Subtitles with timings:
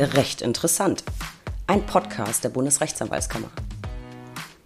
[0.00, 1.04] Recht interessant.
[1.66, 3.50] Ein Podcast der Bundesrechtsanwaltskammer.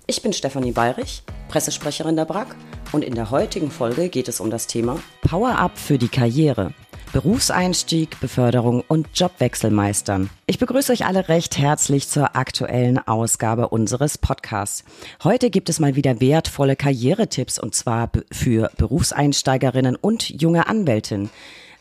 [0.07, 2.55] Ich bin Stefanie Bayrich, Pressesprecherin der BRAG
[2.93, 6.73] und in der heutigen Folge geht es um das Thema Power-Up für die Karriere.
[7.13, 10.31] Berufseinstieg, Beförderung und Jobwechsel meistern.
[10.47, 14.85] Ich begrüße euch alle recht herzlich zur aktuellen Ausgabe unseres Podcasts.
[15.25, 21.31] Heute gibt es mal wieder wertvolle Karrieretipps und zwar für Berufseinsteigerinnen und junge Anwältinnen.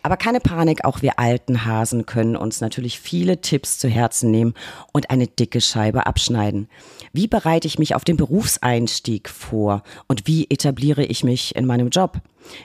[0.03, 4.53] Aber keine Panik, auch wir alten Hasen können uns natürlich viele Tipps zu Herzen nehmen
[4.91, 6.67] und eine dicke Scheibe abschneiden.
[7.13, 11.89] Wie bereite ich mich auf den Berufseinstieg vor und wie etabliere ich mich in meinem
[11.89, 12.19] Job?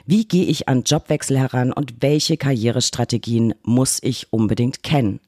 [0.05, 5.21] Wie gehe ich an Jobwechsel heran und welche Karrierestrategien muss ich unbedingt kennen?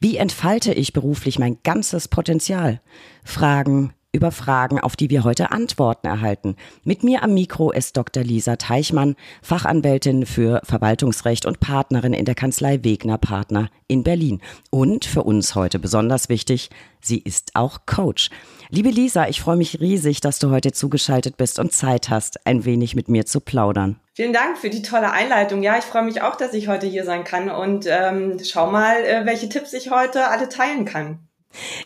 [0.00, 2.82] Wie entfalte ich beruflich mein ganzes Potenzial?
[3.24, 6.56] Fragen, über Fragen, auf die wir heute Antworten erhalten.
[6.84, 8.22] Mit mir am Mikro ist Dr.
[8.22, 14.40] Lisa Teichmann, Fachanwältin für Verwaltungsrecht und Partnerin in der Kanzlei Wegner Partner in Berlin.
[14.70, 18.30] Und für uns heute besonders wichtig, sie ist auch Coach.
[18.70, 22.64] Liebe Lisa, ich freue mich riesig, dass du heute zugeschaltet bist und Zeit hast, ein
[22.64, 24.00] wenig mit mir zu plaudern.
[24.14, 25.62] Vielen Dank für die tolle Einleitung.
[25.64, 29.04] Ja, ich freue mich auch, dass ich heute hier sein kann und ähm, schau mal,
[29.04, 31.18] äh, welche Tipps ich heute alle teilen kann.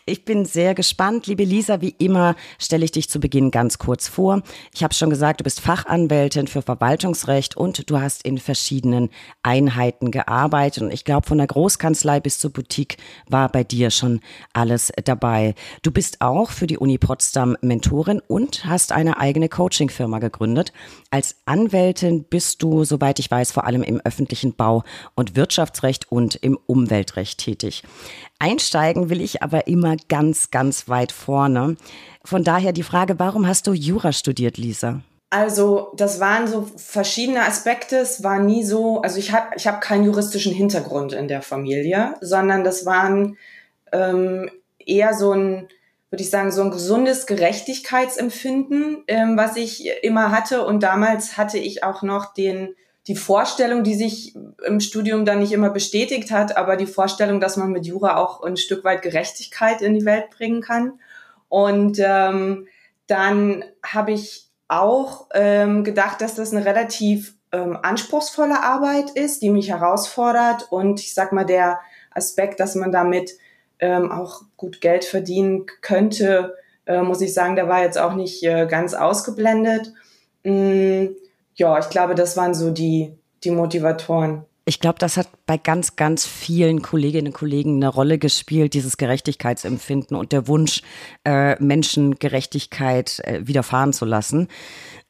[0.05, 1.27] Ich bin sehr gespannt.
[1.27, 4.41] Liebe Lisa, wie immer stelle ich dich zu Beginn ganz kurz vor.
[4.73, 9.09] Ich habe schon gesagt, du bist Fachanwältin für Verwaltungsrecht und du hast in verschiedenen
[9.43, 10.83] Einheiten gearbeitet.
[10.83, 12.97] Und ich glaube, von der Großkanzlei bis zur Boutique
[13.27, 14.19] war bei dir schon
[14.53, 15.55] alles dabei.
[15.81, 20.73] Du bist auch für die Uni Potsdam Mentorin und hast eine eigene Coachingfirma gegründet.
[21.11, 24.83] Als Anwältin bist du, soweit ich weiß, vor allem im öffentlichen Bau-
[25.15, 27.83] und Wirtschaftsrecht und im Umweltrecht tätig.
[28.39, 31.75] Einsteigen will ich aber immer ganz, ganz weit vorne.
[32.23, 35.01] Von daher die Frage, warum hast du Jura studiert, Lisa?
[35.31, 37.97] Also das waren so verschiedene Aspekte.
[37.97, 42.15] Es war nie so, also ich habe ich hab keinen juristischen Hintergrund in der Familie,
[42.19, 43.37] sondern das waren
[43.91, 45.67] ähm, eher so ein,
[46.09, 50.65] würde ich sagen, so ein gesundes Gerechtigkeitsempfinden, ähm, was ich immer hatte.
[50.65, 52.75] Und damals hatte ich auch noch den
[53.09, 57.57] die Vorstellung, die sich im Studium dann nicht immer bestätigt hat, aber die Vorstellung, dass
[57.57, 60.99] man mit Jura auch ein Stück weit Gerechtigkeit in die Welt bringen kann.
[61.49, 62.67] Und ähm,
[63.07, 69.49] dann habe ich auch ähm, gedacht, dass das eine relativ ähm, anspruchsvolle Arbeit ist, die
[69.49, 70.71] mich herausfordert.
[70.71, 71.79] Und ich sag mal, der
[72.11, 73.31] Aspekt, dass man damit
[73.79, 76.55] ähm, auch gut Geld verdienen könnte,
[76.85, 79.93] äh, muss ich sagen, der war jetzt auch nicht äh, ganz ausgeblendet.
[80.43, 81.07] Mm,
[81.59, 84.45] ja, ich glaube, das waren so die, die Motivatoren.
[84.65, 88.97] Ich glaube, das hat bei ganz, ganz vielen Kolleginnen und Kollegen eine Rolle gespielt, dieses
[88.97, 90.83] Gerechtigkeitsempfinden und der Wunsch,
[91.25, 94.47] äh, Menschen Gerechtigkeit äh, widerfahren zu lassen.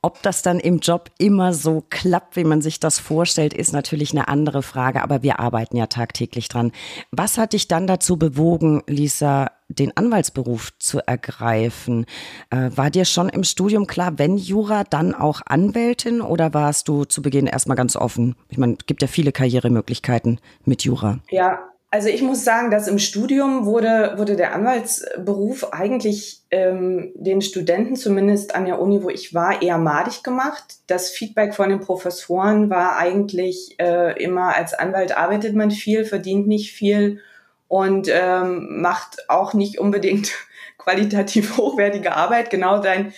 [0.01, 4.11] Ob das dann im Job immer so klappt, wie man sich das vorstellt, ist natürlich
[4.11, 6.71] eine andere Frage, aber wir arbeiten ja tagtäglich dran.
[7.11, 12.05] Was hat dich dann dazu bewogen, Lisa, den Anwaltsberuf zu ergreifen?
[12.49, 17.05] Äh, war dir schon im Studium klar, wenn Jura, dann auch Anwältin oder warst du
[17.05, 18.35] zu Beginn erstmal ganz offen?
[18.49, 21.19] Ich meine, es gibt ja viele Karrieremöglichkeiten mit Jura.
[21.29, 21.59] Ja,
[21.91, 27.95] also ich muss sagen, dass im Studium wurde, wurde der Anwaltsberuf eigentlich ähm, den Studenten,
[27.95, 30.77] zumindest an der Uni, wo ich war, eher madig gemacht.
[30.85, 36.47] Das Feedback von den Professoren war eigentlich äh, immer, als Anwalt arbeitet man viel, verdient
[36.47, 37.21] nicht viel
[37.69, 40.33] und ähm, macht auch nicht unbedingt
[40.77, 42.49] qualitativ hochwertige Arbeit.
[42.49, 43.13] Genau dein,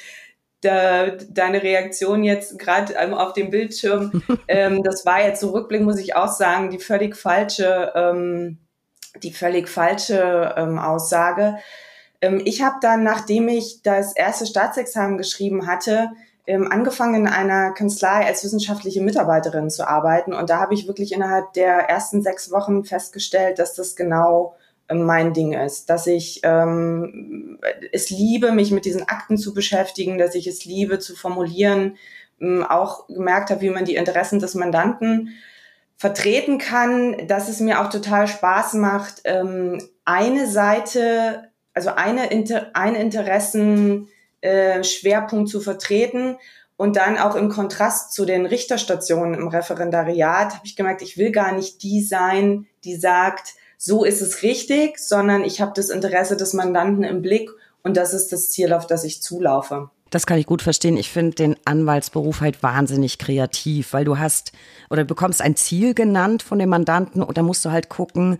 [0.63, 5.87] de, deine Reaktion jetzt gerade ähm, auf dem Bildschirm, ähm, das war jetzt so rückblickend,
[5.87, 8.59] muss ich auch sagen, die völlig falsche, ähm,
[9.23, 11.57] die völlig falsche ähm, Aussage.
[12.21, 16.11] Ähm, ich habe dann, nachdem ich das erste Staatsexamen geschrieben hatte,
[16.47, 20.33] ähm, angefangen in einer Kanzlei als wissenschaftliche Mitarbeiterin zu arbeiten.
[20.33, 24.55] Und da habe ich wirklich innerhalb der ersten sechs Wochen festgestellt, dass das genau
[24.93, 27.59] mein Ding ist, dass ich ähm,
[27.91, 31.97] es liebe, mich mit diesen Akten zu beschäftigen, dass ich es liebe zu formulieren,
[32.39, 35.29] ähm, auch gemerkt habe, wie man die Interessen des Mandanten
[35.97, 42.71] vertreten kann, dass es mir auch total Spaß macht, ähm, eine Seite, also eine, Inter
[42.73, 44.07] eine Interessen
[44.41, 46.37] äh, Schwerpunkt zu vertreten
[46.81, 51.31] und dann auch im Kontrast zu den Richterstationen im Referendariat habe ich gemerkt, ich will
[51.31, 56.37] gar nicht die sein, die sagt, so ist es richtig, sondern ich habe das Interesse
[56.37, 57.49] des Mandanten im Blick
[57.83, 59.89] und das ist das Ziel, auf das ich zulaufe.
[60.11, 60.97] Das kann ich gut verstehen.
[60.97, 64.51] Ich finde den Anwaltsberuf halt wahnsinnig kreativ, weil du hast
[64.89, 68.37] oder bekommst ein Ziel genannt von dem Mandanten und da musst du halt gucken,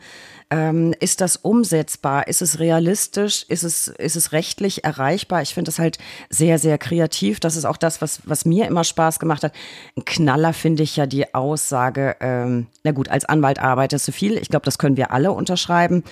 [0.52, 2.28] ähm, ist das umsetzbar?
[2.28, 3.46] Ist es realistisch?
[3.48, 5.42] Ist es, ist es rechtlich erreichbar?
[5.42, 5.98] Ich finde das halt
[6.30, 7.40] sehr, sehr kreativ.
[7.40, 9.54] Das ist auch das, was, was mir immer Spaß gemacht hat.
[9.96, 14.38] Ein Knaller finde ich ja die Aussage, ähm, na gut, als Anwalt arbeitest du viel.
[14.38, 16.04] Ich glaube, das können wir alle unterschreiben.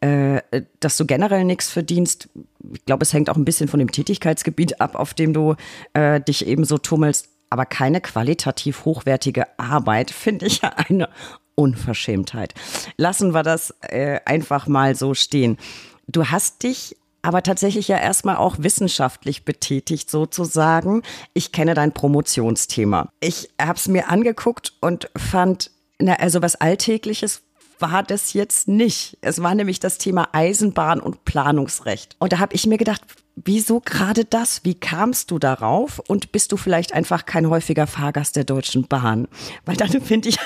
[0.00, 0.42] Äh,
[0.80, 2.28] dass du generell nichts verdienst.
[2.74, 5.54] Ich glaube, es hängt auch ein bisschen von dem Tätigkeitsgebiet ab, auf dem du
[5.94, 7.30] äh, dich eben so tummelst.
[7.48, 11.08] Aber keine qualitativ hochwertige Arbeit finde ich ja eine
[11.56, 12.54] Unverschämtheit.
[12.96, 15.58] Lassen wir das äh, einfach mal so stehen.
[16.06, 21.02] Du hast dich aber tatsächlich ja erstmal auch wissenschaftlich betätigt sozusagen.
[21.34, 23.08] Ich kenne dein Promotionsthema.
[23.18, 27.42] Ich habe es mir angeguckt und fand, na, also was Alltägliches
[27.80, 29.18] war das jetzt nicht.
[29.22, 32.14] Es war nämlich das Thema Eisenbahn und Planungsrecht.
[32.20, 33.02] Und da habe ich mir gedacht,
[33.36, 34.64] wieso gerade das?
[34.64, 36.00] Wie kamst du darauf?
[36.08, 39.28] Und bist du vielleicht einfach kein häufiger Fahrgast der Deutschen Bahn?
[39.64, 40.38] Weil dann finde ich,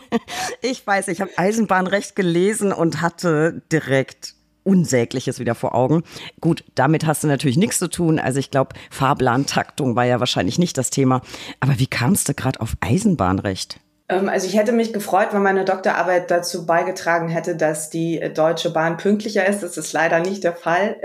[0.60, 4.34] ich weiß, ich habe Eisenbahnrecht gelesen und hatte direkt
[4.64, 6.02] Unsägliches wieder vor Augen.
[6.40, 8.18] Gut, damit hast du natürlich nichts zu tun.
[8.18, 11.20] Also ich glaube, Fahrplantaktung war ja wahrscheinlich nicht das Thema.
[11.60, 13.78] Aber wie kamst du gerade auf Eisenbahnrecht?
[14.08, 18.32] Ähm, also ich hätte mich gefreut, wenn meine Doktorarbeit dazu beigetragen hätte, dass die äh,
[18.32, 19.62] Deutsche Bahn pünktlicher ist.
[19.62, 20.96] Das ist leider nicht der Fall.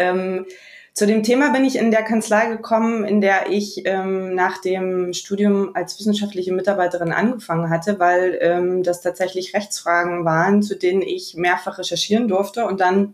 [1.00, 5.14] Zu dem Thema bin ich in der Kanzlei gekommen, in der ich ähm, nach dem
[5.14, 11.36] Studium als wissenschaftliche Mitarbeiterin angefangen hatte, weil ähm, das tatsächlich Rechtsfragen waren, zu denen ich
[11.36, 12.66] mehrfach recherchieren durfte.
[12.66, 13.14] Und dann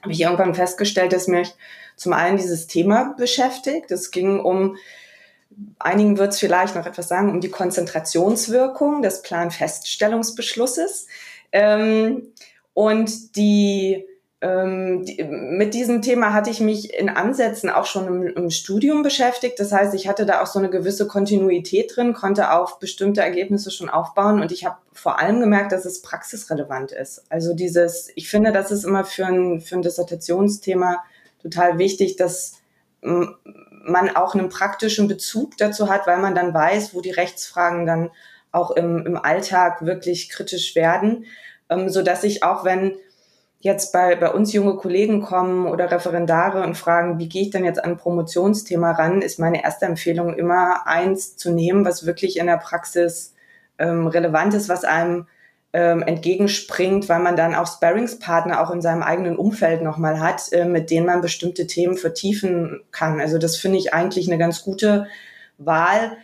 [0.00, 1.52] habe ich irgendwann festgestellt, dass mich
[1.96, 3.90] zum einen dieses Thema beschäftigt.
[3.90, 4.76] Es ging um
[5.80, 11.08] einigen wird es vielleicht noch etwas sagen, um die Konzentrationswirkung des Planfeststellungsbeschlusses.
[11.50, 12.28] Ähm,
[12.74, 14.06] und die,
[14.44, 19.02] ähm, die, mit diesem Thema hatte ich mich in Ansätzen auch schon im, im, Studium
[19.02, 19.58] beschäftigt.
[19.58, 23.70] Das heißt, ich hatte da auch so eine gewisse Kontinuität drin, konnte auf bestimmte Ergebnisse
[23.70, 27.24] schon aufbauen und ich habe vor allem gemerkt, dass es praxisrelevant ist.
[27.30, 31.02] Also dieses, ich finde, das ist immer für ein, für ein Dissertationsthema
[31.42, 32.58] total wichtig, dass
[33.00, 38.10] man auch einen praktischen Bezug dazu hat, weil man dann weiß, wo die Rechtsfragen dann
[38.52, 41.24] auch im, im Alltag wirklich kritisch werden,
[41.70, 42.96] ähm, so dass ich auch wenn
[43.64, 47.64] jetzt bei, bei uns junge Kollegen kommen oder Referendare und fragen, wie gehe ich denn
[47.64, 52.38] jetzt an ein Promotionsthema ran, ist meine erste Empfehlung immer eins zu nehmen, was wirklich
[52.38, 53.34] in der Praxis
[53.78, 55.28] ähm, relevant ist, was einem
[55.72, 60.66] ähm, entgegenspringt, weil man dann auch Sparringspartner auch in seinem eigenen Umfeld nochmal hat, äh,
[60.66, 63.18] mit denen man bestimmte Themen vertiefen kann.
[63.18, 65.06] Also das finde ich eigentlich eine ganz gute
[65.56, 66.18] Wahl.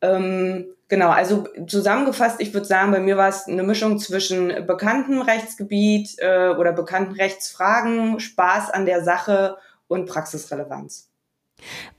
[0.00, 5.22] Ähm, genau, also zusammengefasst, ich würde sagen, bei mir war es eine Mischung zwischen bekannten
[5.22, 9.56] Rechtsgebiet äh, oder bekannten Rechtsfragen, Spaß an der Sache
[9.88, 11.09] und Praxisrelevanz.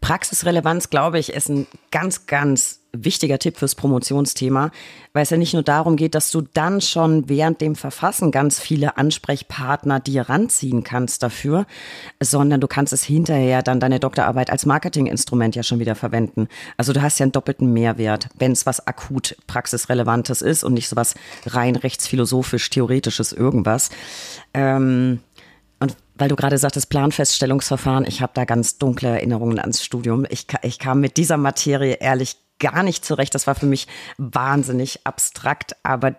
[0.02, 4.72] Praxisrelevanz, glaube ich, ist ein ganz, ganz wichtiger Tipp fürs Promotionsthema,
[5.14, 8.60] weil es ja nicht nur darum geht, dass du dann schon während dem Verfassen ganz
[8.60, 11.66] viele Ansprechpartner dir ranziehen kannst dafür,
[12.20, 16.48] sondern du kannst es hinterher dann deine Doktorarbeit als Marketinginstrument ja schon wieder verwenden.
[16.78, 20.90] Also du hast ja einen doppelten Mehrwert, wenn es was akut praxisrelevantes ist und nicht
[20.90, 21.16] so was
[21.46, 23.90] rein rechtsphilosophisch theoretisches irgendwas.
[24.54, 25.20] Ähm,
[26.22, 30.28] weil du gerade sagtest, Planfeststellungsverfahren, ich habe da ganz dunkle Erinnerungen ans Studium.
[30.30, 33.34] Ich, ich kam mit dieser Materie ehrlich gar nicht zurecht.
[33.34, 33.88] Das war für mich
[34.20, 36.16] wahnsinnig abstrakt, aber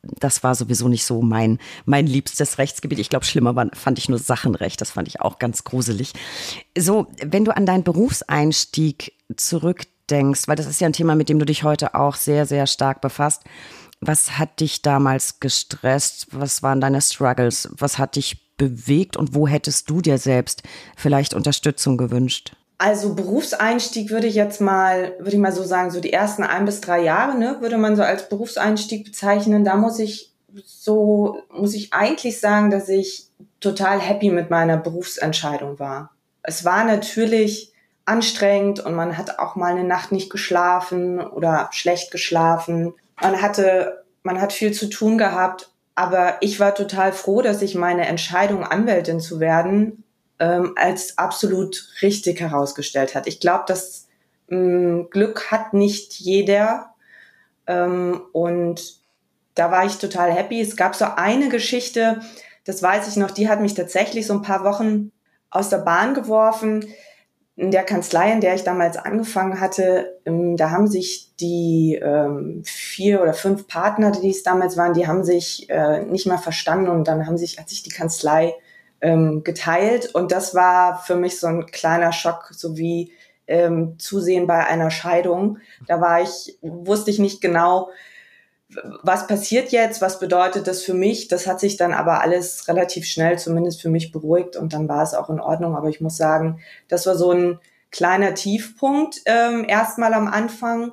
[0.00, 3.00] das war sowieso nicht so mein, mein liebstes Rechtsgebiet.
[3.00, 4.80] Ich glaube, schlimmer war, fand ich nur Sachenrecht.
[4.80, 6.14] Das fand ich auch ganz gruselig.
[6.76, 11.38] So, wenn du an deinen Berufseinstieg zurückdenkst, weil das ist ja ein Thema, mit dem
[11.38, 13.42] du dich heute auch sehr, sehr stark befasst.
[14.00, 16.28] Was hat dich damals gestresst?
[16.30, 17.68] Was waren deine Struggles?
[17.72, 20.62] Was hat dich bewegt und wo hättest du dir selbst
[20.96, 22.52] vielleicht Unterstützung gewünscht?
[22.76, 26.64] Also Berufseinstieg würde ich jetzt mal, würde ich mal so sagen, so die ersten ein
[26.64, 29.64] bis drei Jahre, ne, würde man so als Berufseinstieg bezeichnen.
[29.64, 30.32] Da muss ich
[30.64, 33.26] so, muss ich eigentlich sagen, dass ich
[33.60, 36.10] total happy mit meiner Berufsentscheidung war.
[36.42, 37.72] Es war natürlich
[38.04, 42.94] anstrengend und man hat auch mal eine Nacht nicht geschlafen oder schlecht geschlafen.
[43.20, 47.74] Man hatte, man hat viel zu tun gehabt, aber ich war total froh, dass ich
[47.74, 50.04] meine Entscheidung, Anwältin zu werden,
[50.38, 53.26] ähm, als absolut richtig herausgestellt hat.
[53.26, 54.06] Ich glaube, das
[54.48, 56.94] ähm, Glück hat nicht jeder.
[57.66, 59.00] Ähm, und
[59.56, 60.60] da war ich total happy.
[60.60, 62.20] Es gab so eine Geschichte,
[62.64, 65.10] das weiß ich noch, die hat mich tatsächlich so ein paar Wochen
[65.50, 66.86] aus der Bahn geworfen
[67.58, 72.62] in der Kanzlei, in der ich damals angefangen hatte, ähm, da haben sich die ähm,
[72.64, 76.88] vier oder fünf Partner, die es damals waren, die haben sich äh, nicht mal verstanden
[76.88, 78.54] und dann haben sich, hat sich die Kanzlei
[79.00, 83.12] ähm, geteilt und das war für mich so ein kleiner Schock, so wie
[83.48, 85.58] ähm, zusehen bei einer Scheidung.
[85.88, 87.88] Da war ich, wusste ich nicht genau,
[89.02, 91.28] was passiert jetzt, was bedeutet das für mich.
[91.28, 95.02] Das hat sich dann aber alles relativ schnell, zumindest für mich, beruhigt und dann war
[95.02, 95.76] es auch in Ordnung.
[95.76, 97.58] Aber ich muss sagen, das war so ein
[97.90, 100.92] kleiner Tiefpunkt ähm, erstmal am Anfang.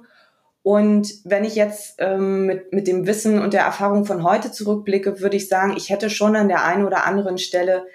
[0.63, 5.19] Und wenn ich jetzt ähm, mit, mit dem Wissen und der Erfahrung von heute zurückblicke,
[5.19, 7.85] würde ich sagen, ich hätte schon an der einen oder anderen Stelle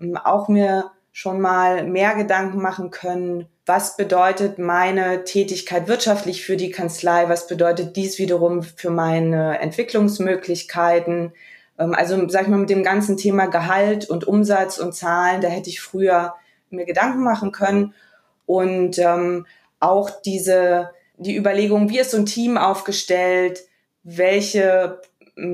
[0.00, 6.56] ähm, auch mir schon mal mehr Gedanken machen können, was bedeutet meine Tätigkeit wirtschaftlich für
[6.56, 11.32] die Kanzlei, was bedeutet dies wiederum für meine Entwicklungsmöglichkeiten.
[11.78, 15.48] Ähm, also sag ich mal mit dem ganzen Thema Gehalt und Umsatz und Zahlen, da
[15.48, 16.34] hätte ich früher
[16.70, 17.94] mir Gedanken machen können.
[18.46, 19.46] Und ähm,
[19.80, 23.64] auch diese die Überlegung, wie ist so ein Team aufgestellt,
[24.02, 25.00] welche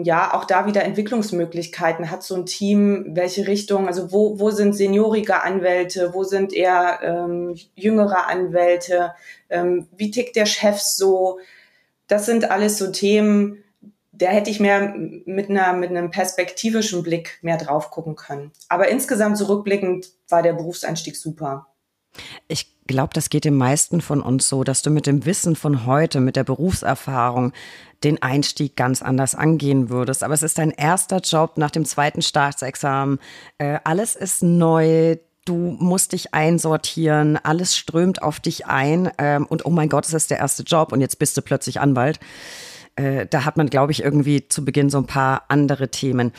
[0.02, 4.74] ja, auch da wieder Entwicklungsmöglichkeiten hat so ein Team, welche Richtung, also wo, wo sind
[4.74, 9.14] seniorige Anwälte, wo sind eher ähm, jüngere Anwälte,
[9.50, 11.38] ähm, wie tickt der Chef so?
[12.06, 13.62] Das sind alles so Themen,
[14.12, 14.94] da hätte ich mehr
[15.26, 18.52] mit einer, mit einem perspektivischen Blick mehr drauf gucken können.
[18.68, 21.66] Aber insgesamt zurückblickend war der Berufseinstieg super.
[22.46, 25.84] Ich glaube, das geht den meisten von uns so, dass du mit dem Wissen von
[25.84, 27.52] heute, mit der Berufserfahrung
[28.04, 30.22] den Einstieg ganz anders angehen würdest.
[30.22, 33.18] Aber es ist dein erster Job nach dem zweiten Staatsexamen.
[33.58, 35.16] Äh, alles ist neu.
[35.44, 40.14] Du musst dich einsortieren, alles strömt auf dich ein ähm, und oh mein Gott, es
[40.14, 42.18] ist der erste Job und jetzt bist du plötzlich Anwalt.
[42.96, 46.32] Äh, da hat man, glaube ich, irgendwie zu Beginn so ein paar andere Themen.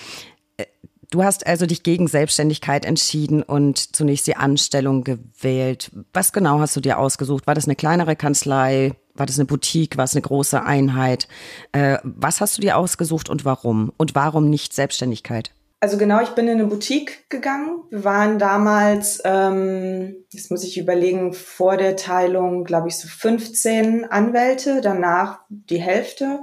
[0.57, 0.65] Äh,
[1.12, 5.91] du hast also dich gegen Selbstständigkeit entschieden und zunächst die Anstellung gewählt.
[6.12, 7.45] Was genau hast du dir ausgesucht?
[7.45, 8.93] War das eine kleinere Kanzlei?
[9.15, 9.98] War das eine Boutique?
[9.98, 11.27] War es eine große Einheit?
[11.72, 13.91] Äh, was hast du dir ausgesucht und warum?
[13.98, 15.51] Und warum nicht Selbstständigkeit?
[15.79, 17.84] Also genau, ich bin in eine Boutique gegangen.
[17.91, 24.03] Wir waren damals, ähm, jetzt muss ich überlegen, vor der Teilung, glaube ich, so 15
[24.05, 26.39] Anwälte, danach die Hälfte.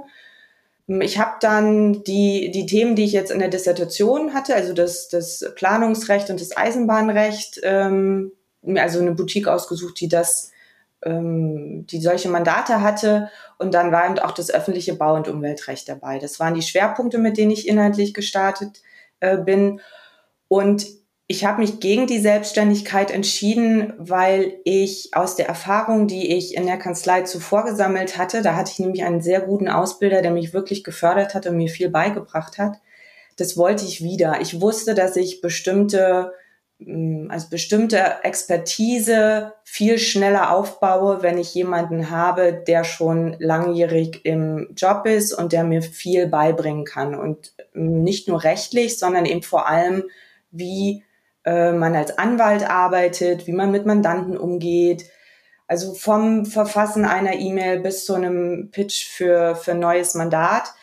[0.87, 5.09] Ich habe dann die, die Themen, die ich jetzt in der Dissertation hatte, also das,
[5.09, 10.52] das Planungsrecht und das Eisenbahnrecht, ähm, mir also eine Boutique ausgesucht, die das
[11.05, 13.29] ähm, die solche Mandate hatte.
[13.57, 16.19] Und dann war eben auch das öffentliche Bau- und Umweltrecht dabei.
[16.19, 18.81] Das waren die Schwerpunkte, mit denen ich inhaltlich gestartet
[19.19, 19.81] äh, bin.
[20.47, 20.85] Und
[21.27, 26.65] ich habe mich gegen die Selbstständigkeit entschieden, weil ich aus der Erfahrung, die ich in
[26.65, 30.53] der Kanzlei zuvor gesammelt hatte, da hatte ich nämlich einen sehr guten Ausbilder, der mich
[30.53, 32.79] wirklich gefördert hat und mir viel beigebracht hat.
[33.37, 34.41] Das wollte ich wieder.
[34.41, 36.42] Ich wusste, dass ich bestimmte Mm,
[37.29, 45.05] also bestimmte Expertise viel schneller aufbaue, wenn ich jemanden habe, der schon langjährig im Job
[45.05, 47.15] ist und der mir viel beibringen kann.
[47.15, 50.03] Und nicht nur rechtlich, sondern eben vor allem,
[50.51, 51.03] wie
[51.45, 55.05] äh, man als Anwalt arbeitet, wie man mit Mandanten umgeht.
[55.67, 60.73] Also vom Verfassen einer E-Mail bis zu einem Pitch für, für neues Mandat.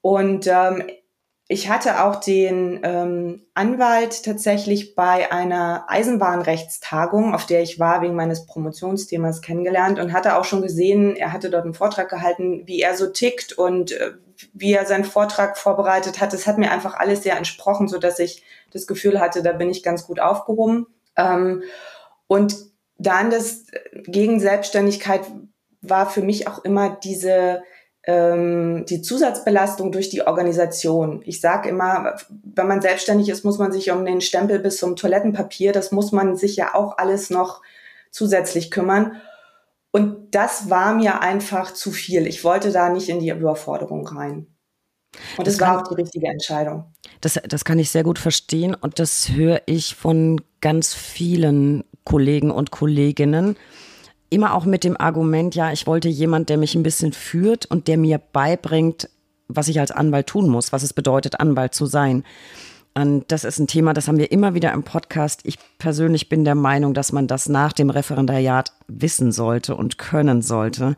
[0.00, 0.84] Und ähm,
[1.52, 8.14] ich hatte auch den ähm, Anwalt tatsächlich bei einer Eisenbahnrechtstagung, auf der ich war, wegen
[8.14, 12.80] meines Promotionsthemas kennengelernt und hatte auch schon gesehen, er hatte dort einen Vortrag gehalten, wie
[12.80, 14.12] er so tickt und äh,
[14.54, 16.32] wie er seinen Vortrag vorbereitet hat.
[16.32, 19.68] Das hat mir einfach alles sehr entsprochen, so dass ich das Gefühl hatte, da bin
[19.68, 20.86] ich ganz gut aufgehoben.
[21.18, 21.64] Ähm,
[22.28, 22.56] und
[22.96, 23.66] dann das
[24.06, 25.20] gegen Selbstständigkeit
[25.82, 27.62] war für mich auch immer diese
[28.04, 31.22] ähm, die Zusatzbelastung durch die Organisation.
[31.24, 34.96] Ich sage immer, wenn man selbstständig ist, muss man sich um den Stempel bis zum
[34.96, 37.62] Toilettenpapier, das muss man sich ja auch alles noch
[38.10, 39.20] zusätzlich kümmern.
[39.92, 42.26] Und das war mir einfach zu viel.
[42.26, 44.46] Ich wollte da nicht in die Überforderung rein.
[45.36, 46.86] Und das, das war auch die richtige Entscheidung.
[47.20, 52.50] Das, das kann ich sehr gut verstehen und das höre ich von ganz vielen Kollegen
[52.50, 53.56] und Kolleginnen
[54.32, 57.86] immer auch mit dem Argument, ja, ich wollte jemand, der mich ein bisschen führt und
[57.86, 59.08] der mir beibringt,
[59.48, 62.24] was ich als Anwalt tun muss, was es bedeutet, Anwalt zu sein.
[62.94, 65.40] Und das ist ein Thema, das haben wir immer wieder im Podcast.
[65.44, 70.42] Ich persönlich bin der Meinung, dass man das nach dem Referendariat wissen sollte und können
[70.42, 70.96] sollte.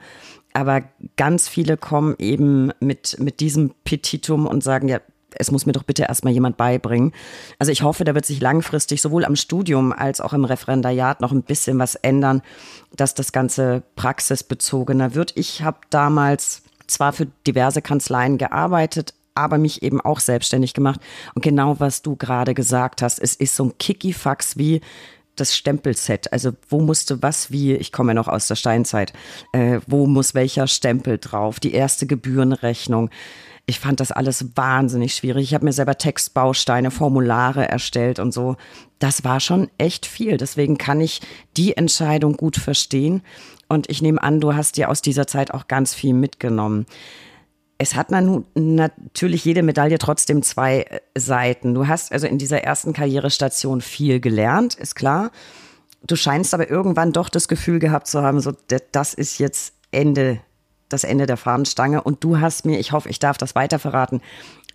[0.53, 0.83] Aber
[1.17, 5.00] ganz viele kommen eben mit, mit diesem Petitum und sagen, ja,
[5.38, 7.12] es muss mir doch bitte erstmal jemand beibringen.
[7.59, 11.33] Also ich hoffe, da wird sich langfristig sowohl am Studium als auch im Referendariat noch
[11.33, 12.43] ein bisschen was ändern,
[12.97, 15.33] dass das Ganze praxisbezogener wird.
[15.37, 21.00] Ich habe damals zwar für diverse Kanzleien gearbeitet, aber mich eben auch selbstständig gemacht.
[21.35, 24.81] Und genau was du gerade gesagt hast, es ist so ein Kikifax wie
[25.37, 26.33] das Stempelset.
[26.33, 29.12] Also wo musste was wie, ich komme ja noch aus der Steinzeit,
[29.53, 33.11] äh, wo muss welcher Stempel drauf, die erste Gebührenrechnung
[33.66, 35.44] Ich fand das alles wahnsinnig schwierig.
[35.44, 38.56] Ich habe mir selber Textbausteine, Formulare erstellt und so.
[38.99, 40.37] Das war schon echt viel.
[40.37, 41.23] Deswegen kann ich
[41.56, 43.23] die Entscheidung gut verstehen.
[43.68, 46.85] Und ich nehme an, du hast dir aus dieser Zeit auch ganz viel mitgenommen.
[47.78, 51.75] Es hat man natürlich jede Medaille trotzdem zwei äh, Seiten.
[51.75, 55.30] Du hast also in dieser ersten Karrierestation viel gelernt, ist klar.
[56.06, 58.52] Du scheinst aber irgendwann doch das Gefühl gehabt zu haben, so
[58.92, 60.40] das ist jetzt Ende,
[60.88, 62.03] das Ende der Fahnenstange.
[62.03, 64.21] Und du hast mir, ich hoffe, ich darf das weiter verraten,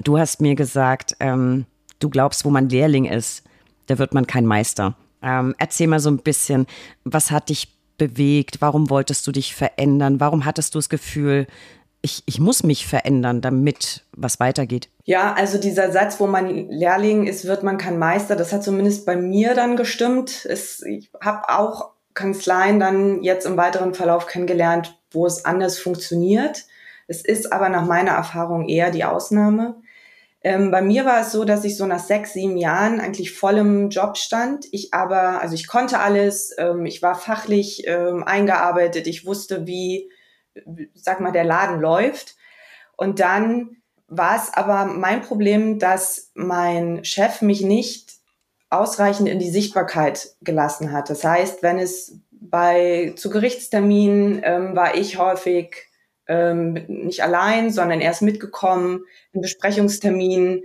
[0.04, 1.66] du hast mir gesagt, ähm,
[2.00, 3.44] du glaubst, wo man Lehrling ist,
[3.88, 4.96] da wird man kein Meister.
[5.22, 6.66] Ähm, erzähl mal so ein bisschen,
[7.04, 8.62] was hat dich bewegt?
[8.62, 10.20] Warum wolltest du dich verändern?
[10.20, 11.48] Warum hattest du das Gefühl,
[12.02, 14.90] ich, ich muss mich verändern, damit was weitergeht.
[15.04, 19.06] Ja, also dieser Satz, wo man Lehrling ist, wird man kein Meister, das hat zumindest
[19.06, 20.46] bei mir dann gestimmt.
[20.46, 26.66] Es, ich habe auch Kanzleien dann jetzt im weiteren Verlauf kennengelernt, wo es anders funktioniert.
[27.08, 29.82] Es ist aber nach meiner Erfahrung eher die Ausnahme.
[30.42, 33.58] Ähm, bei mir war es so, dass ich so nach sechs, sieben Jahren eigentlich voll
[33.58, 34.66] im Job stand.
[34.72, 40.10] Ich aber, also ich konnte alles, ähm, ich war fachlich ähm, eingearbeitet, ich wusste, wie
[40.94, 42.36] sag mal, der Laden läuft.
[42.96, 48.14] Und dann war es aber mein Problem, dass mein Chef mich nicht
[48.70, 51.10] ausreichend in die Sichtbarkeit gelassen hat.
[51.10, 55.90] Das heißt, wenn es bei zu Gerichtsterminen ähm, war ich häufig
[56.28, 59.04] ähm, nicht allein, sondern erst mitgekommen.
[59.34, 60.64] In Besprechungsterminen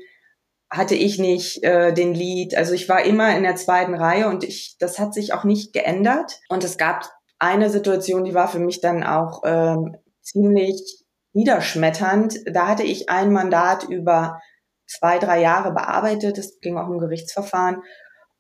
[0.71, 2.57] hatte ich nicht äh, den Lead.
[2.57, 5.73] Also ich war immer in der zweiten Reihe und ich, das hat sich auch nicht
[5.73, 6.41] geändert.
[6.49, 12.41] Und es gab eine Situation, die war für mich dann auch ähm, ziemlich niederschmetternd.
[12.53, 14.41] Da hatte ich ein Mandat über
[14.87, 16.39] zwei, drei Jahre bearbeitet.
[16.39, 17.83] Es ging auch um Gerichtsverfahren.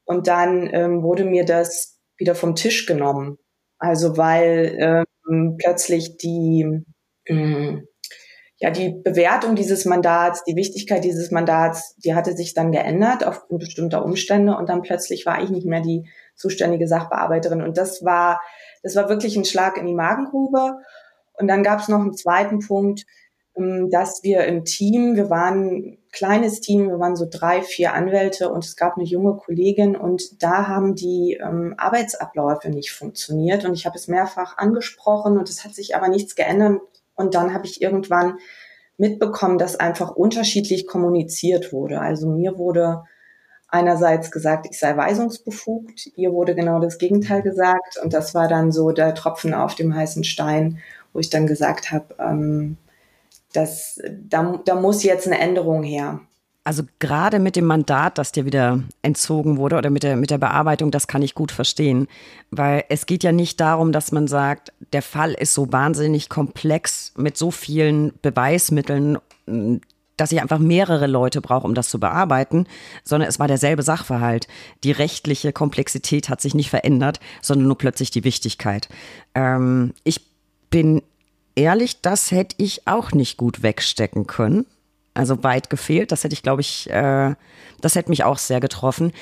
[0.04, 3.38] Und dann ähm, wurde mir das wieder vom Tisch genommen.
[3.78, 6.84] Also weil ähm, plötzlich die,
[7.26, 7.86] ähm,
[8.56, 13.60] ja, die Bewertung dieses Mandats, die Wichtigkeit dieses Mandats, die hatte sich dann geändert aufgrund
[13.60, 14.56] bestimmter Umstände.
[14.56, 17.62] Und dann plötzlich war ich nicht mehr die zuständige Sachbearbeiterin.
[17.62, 18.40] Und das war
[18.84, 20.78] das war wirklich ein Schlag in die Magengrube.
[21.32, 23.04] Und dann gab es noch einen zweiten Punkt,
[23.56, 28.48] ähm, dass wir im Team, wir waren kleines Team, wir waren so drei, vier Anwälte
[28.48, 33.74] und es gab eine junge Kollegin und da haben die ähm, Arbeitsabläufe nicht funktioniert und
[33.74, 36.80] ich habe es mehrfach angesprochen und es hat sich aber nichts geändert
[37.16, 38.38] und dann habe ich irgendwann
[38.96, 42.00] mitbekommen, dass einfach unterschiedlich kommuniziert wurde.
[42.00, 43.02] Also mir wurde
[43.66, 48.70] einerseits gesagt, ich sei weisungsbefugt, ihr wurde genau das Gegenteil gesagt und das war dann
[48.70, 50.78] so der Tropfen auf dem heißen Stein,
[51.12, 52.76] wo ich dann gesagt habe, ähm,
[53.54, 56.20] dass da, da muss jetzt eine Änderung her.
[56.66, 60.38] Also gerade mit dem Mandat, das dir wieder entzogen wurde oder mit der, mit der
[60.38, 62.08] Bearbeitung, das kann ich gut verstehen.
[62.50, 67.12] Weil es geht ja nicht darum, dass man sagt, der Fall ist so wahnsinnig komplex
[67.16, 69.18] mit so vielen Beweismitteln,
[70.16, 72.66] dass ich einfach mehrere Leute brauche, um das zu bearbeiten,
[73.02, 74.48] sondern es war derselbe Sachverhalt.
[74.84, 78.88] Die rechtliche Komplexität hat sich nicht verändert, sondern nur plötzlich die Wichtigkeit.
[79.34, 80.22] Ähm, ich
[80.70, 81.02] bin
[81.54, 84.66] ehrlich, das hätte ich auch nicht gut wegstecken können.
[85.16, 86.10] Also weit gefehlt.
[86.10, 87.34] Das hätte ich, glaube ich, äh,
[87.80, 89.12] das hätte mich auch sehr getroffen.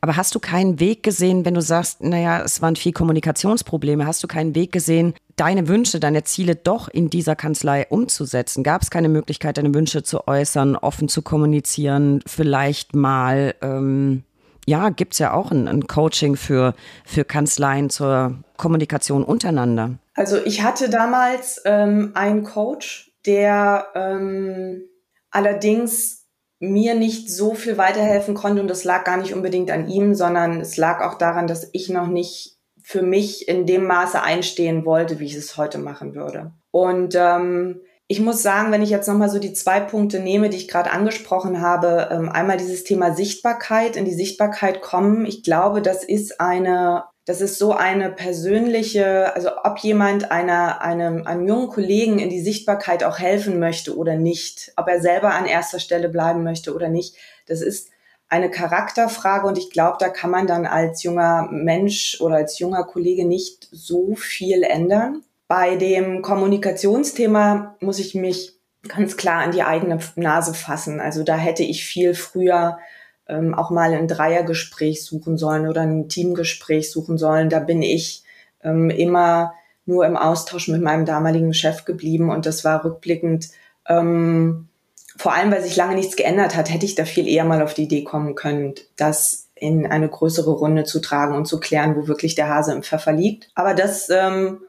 [0.00, 4.22] Aber hast du keinen Weg gesehen, wenn du sagst, naja, es waren viel Kommunikationsprobleme, hast
[4.22, 8.62] du keinen Weg gesehen, deine Wünsche, deine Ziele doch in dieser Kanzlei umzusetzen?
[8.62, 14.22] Gab es keine Möglichkeit, deine Wünsche zu äußern, offen zu kommunizieren, vielleicht mal, ähm,
[14.66, 19.98] ja, gibt es ja auch ein, ein Coaching für, für Kanzleien zur Kommunikation untereinander?
[20.14, 24.82] Also ich hatte damals ähm, einen Coach, der ähm,
[25.30, 26.26] allerdings
[26.58, 30.60] mir nicht so viel weiterhelfen konnte und das lag gar nicht unbedingt an ihm, sondern
[30.60, 35.20] es lag auch daran, dass ich noch nicht für mich in dem Maße einstehen wollte,
[35.20, 36.52] wie ich es heute machen würde.
[36.70, 40.56] Und ähm, ich muss sagen, wenn ich jetzt nochmal so die zwei Punkte nehme, die
[40.56, 45.26] ich gerade angesprochen habe, ähm, einmal dieses Thema Sichtbarkeit, in die Sichtbarkeit kommen.
[45.26, 51.24] Ich glaube, das ist eine das ist so eine persönliche, also ob jemand einer, einem,
[51.24, 55.46] einem jungen Kollegen in die Sichtbarkeit auch helfen möchte oder nicht, ob er selber an
[55.46, 57.14] erster Stelle bleiben möchte oder nicht,
[57.46, 57.90] das ist
[58.28, 62.82] eine Charakterfrage und ich glaube, da kann man dann als junger Mensch oder als junger
[62.82, 65.22] Kollege nicht so viel ändern.
[65.50, 68.52] Bei dem Kommunikationsthema muss ich mich
[68.86, 71.00] ganz klar an die eigene Nase fassen.
[71.00, 72.78] Also da hätte ich viel früher
[73.26, 77.48] ähm, auch mal ein Dreiergespräch suchen sollen oder ein Teamgespräch suchen sollen.
[77.48, 78.22] Da bin ich
[78.62, 79.52] ähm, immer
[79.86, 83.48] nur im Austausch mit meinem damaligen Chef geblieben und das war rückblickend,
[83.88, 84.68] ähm,
[85.16, 87.74] vor allem weil sich lange nichts geändert hat, hätte ich da viel eher mal auf
[87.74, 92.06] die Idee kommen können, das in eine größere Runde zu tragen und zu klären, wo
[92.06, 93.50] wirklich der Hase im Pfeffer liegt.
[93.56, 94.60] Aber das, ähm,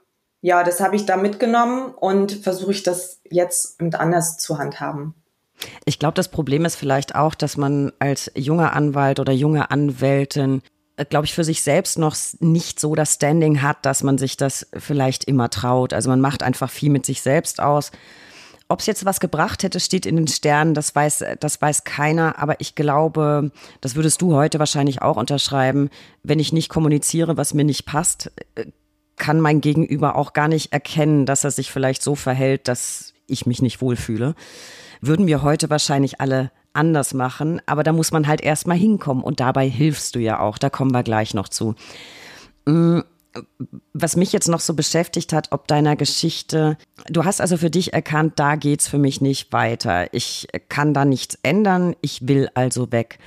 [0.41, 5.13] ja, das habe ich da mitgenommen und versuche ich das jetzt mit anders zu handhaben.
[5.85, 10.61] Ich glaube, das Problem ist vielleicht auch, dass man als junger Anwalt oder junge Anwältin
[10.97, 14.37] äh, glaube ich, für sich selbst noch nicht so das Standing hat, dass man sich
[14.37, 15.93] das vielleicht immer traut.
[15.93, 17.91] Also man macht einfach viel mit sich selbst aus.
[18.67, 22.39] Ob es jetzt was gebracht hätte, steht in den Sternen, das weiß, das weiß keiner.
[22.39, 23.51] Aber ich glaube,
[23.81, 25.89] das würdest du heute wahrscheinlich auch unterschreiben.
[26.23, 28.65] Wenn ich nicht kommuniziere, was mir nicht passt, äh,
[29.21, 33.45] kann mein Gegenüber auch gar nicht erkennen, dass er sich vielleicht so verhält, dass ich
[33.45, 34.33] mich nicht wohlfühle.
[34.99, 39.39] Würden wir heute wahrscheinlich alle anders machen, aber da muss man halt erstmal hinkommen und
[39.39, 41.75] dabei hilfst du ja auch, da kommen wir gleich noch zu.
[42.65, 43.01] Mm,
[43.93, 46.75] was mich jetzt noch so beschäftigt hat, ob deiner Geschichte,
[47.07, 50.11] du hast also für dich erkannt, da geht's für mich nicht weiter.
[50.15, 53.19] Ich kann da nichts ändern, ich will also weg.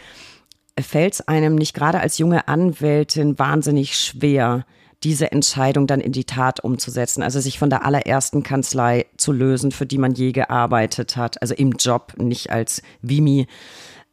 [0.76, 4.66] Fällt es einem nicht gerade als junge Anwältin wahnsinnig schwer,
[5.04, 9.70] diese Entscheidung dann in die Tat umzusetzen, also sich von der allerersten Kanzlei zu lösen,
[9.70, 13.46] für die man je gearbeitet hat, also im Job, nicht als Vimi.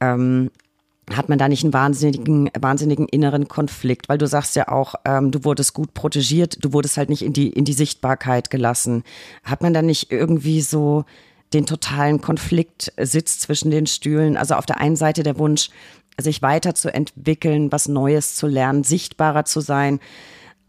[0.02, 0.52] Ähm,
[1.12, 5.32] hat man da nicht einen wahnsinnigen, wahnsinnigen inneren Konflikt, weil du sagst ja auch, ähm,
[5.32, 9.04] du wurdest gut protegiert, du wurdest halt nicht in die, in die Sichtbarkeit gelassen.
[9.44, 11.06] Hat man da nicht irgendwie so
[11.54, 14.38] den totalen Konflikt sitzt zwischen den Stühlen?
[14.38, 15.70] Also auf der einen Seite der Wunsch,
[16.20, 20.00] sich weiterzuentwickeln, was Neues zu lernen, sichtbarer zu sein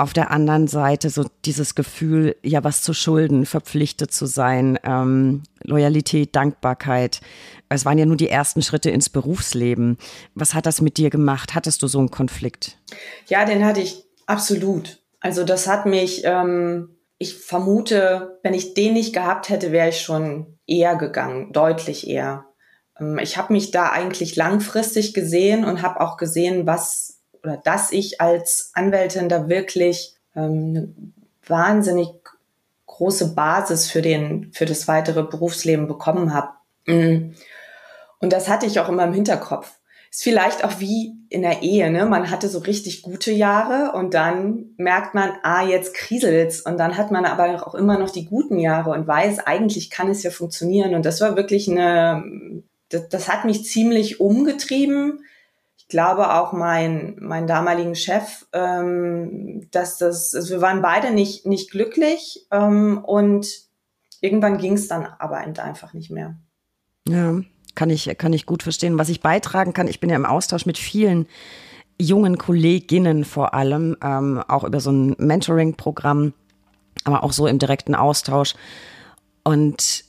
[0.02, 5.44] auf der anderen Seite so dieses Gefühl, ja, was zu schulden, verpflichtet zu sein, ähm,
[5.62, 7.20] Loyalität, Dankbarkeit.
[7.68, 9.96] Es waren ja nur die ersten Schritte ins Berufsleben.
[10.34, 11.54] Was hat das mit dir gemacht?
[11.54, 12.78] Hattest du so einen Konflikt?
[13.28, 14.98] Ja, den hatte ich absolut.
[15.20, 20.00] Also das hat mich, ähm, ich vermute, wenn ich den nicht gehabt hätte, wäre ich
[20.00, 22.46] schon eher gegangen, deutlich eher.
[22.98, 27.92] Ähm, ich habe mich da eigentlich langfristig gesehen und habe auch gesehen, was oder dass
[27.92, 30.94] ich als Anwältin da wirklich ähm, eine
[31.46, 32.08] wahnsinnig
[32.86, 36.50] große Basis für den für das weitere Berufsleben bekommen habe.
[36.86, 37.34] Mhm.
[38.18, 39.78] Und das hatte ich auch immer im Hinterkopf.
[40.10, 42.04] Ist vielleicht auch wie in der Ehe, ne?
[42.04, 46.98] Man hatte so richtig gute Jahre und dann merkt man, ah, jetzt kriselt's und dann
[46.98, 50.30] hat man aber auch immer noch die guten Jahre und weiß, eigentlich kann es ja
[50.30, 55.24] funktionieren und das war wirklich eine, das, das hat mich ziemlich umgetrieben
[55.92, 61.70] glaube auch mein, mein damaligen Chef, ähm, dass das, also wir waren beide nicht, nicht
[61.70, 63.46] glücklich ähm, und
[64.20, 66.34] irgendwann ging es dann aber einfach nicht mehr.
[67.06, 67.40] Ja,
[67.74, 68.98] kann ich, kann ich gut verstehen.
[68.98, 71.28] Was ich beitragen kann, ich bin ja im Austausch mit vielen
[72.00, 76.32] jungen Kolleginnen vor allem, ähm, auch über so ein Mentoring-Programm,
[77.04, 78.54] aber auch so im direkten Austausch.
[79.44, 80.04] Und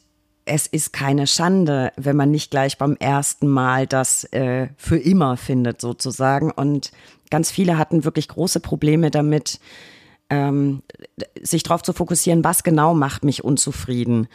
[0.46, 5.38] es ist keine Schande, wenn man nicht gleich beim ersten Mal das äh, für immer
[5.38, 6.52] findet, sozusagen.
[6.52, 6.92] Und
[7.30, 9.60] ganz viele hatten wirklich große Probleme damit,
[10.30, 10.82] ähm,
[11.42, 14.28] sich darauf zu fokussieren, was genau macht mich unzufrieden.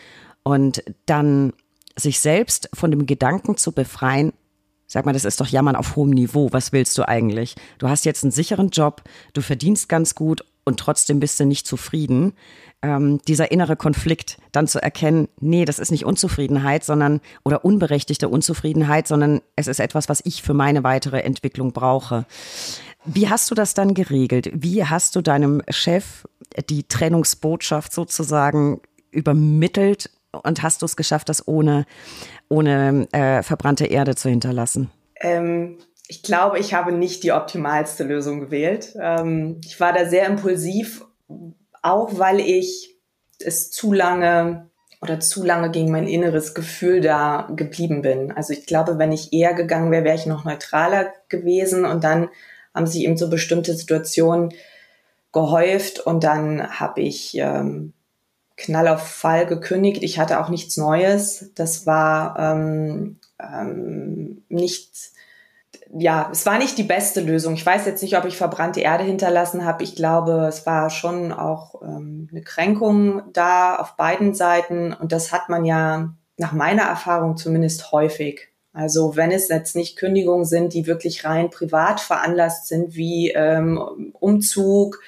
[0.42, 1.52] Und dann
[1.96, 4.32] sich selbst von dem Gedanken zu befreien,
[4.90, 6.48] Sag mal, das ist doch Jammern auf hohem Niveau.
[6.52, 7.56] Was willst du eigentlich?
[7.76, 9.02] Du hast jetzt einen sicheren Job,
[9.34, 12.32] du verdienst ganz gut und trotzdem bist du nicht zufrieden
[12.82, 18.28] ähm, dieser innere Konflikt dann zu erkennen, nee, das ist nicht Unzufriedenheit, sondern oder unberechtigte
[18.28, 22.26] Unzufriedenheit, sondern es ist etwas, was ich für meine weitere Entwicklung brauche.
[23.04, 24.50] Wie hast du das dann geregelt?
[24.52, 26.26] Wie hast du deinem Chef
[26.68, 31.86] die Trennungsbotschaft sozusagen übermittelt und hast du es geschafft, das ohne,
[32.48, 34.90] ohne äh, verbrannte Erde zu hinterlassen?
[35.20, 38.94] Ähm, ich glaube, ich habe nicht die optimalste Lösung gewählt.
[39.00, 41.04] Ähm, ich war da sehr impulsiv,
[41.88, 42.96] auch weil ich
[43.40, 44.68] es zu lange
[45.00, 48.32] oder zu lange gegen mein inneres Gefühl da geblieben bin.
[48.32, 52.28] Also ich glaube, wenn ich eher gegangen wäre, wäre ich noch neutraler gewesen und dann
[52.74, 54.52] haben sich eben so bestimmte Situationen
[55.32, 57.92] gehäuft und dann habe ich ähm,
[58.56, 60.02] Knall auf Fall gekündigt.
[60.02, 61.52] Ich hatte auch nichts Neues.
[61.54, 65.12] Das war ähm, ähm, nicht
[65.96, 67.54] ja, es war nicht die beste Lösung.
[67.54, 69.84] Ich weiß jetzt nicht, ob ich verbrannte Erde hinterlassen habe.
[69.84, 74.92] Ich glaube, es war schon auch ähm, eine Kränkung da auf beiden Seiten.
[74.92, 78.48] Und das hat man ja nach meiner Erfahrung zumindest häufig.
[78.72, 84.12] Also wenn es jetzt nicht Kündigungen sind, die wirklich rein privat veranlasst sind, wie ähm,
[84.12, 85.00] Umzug,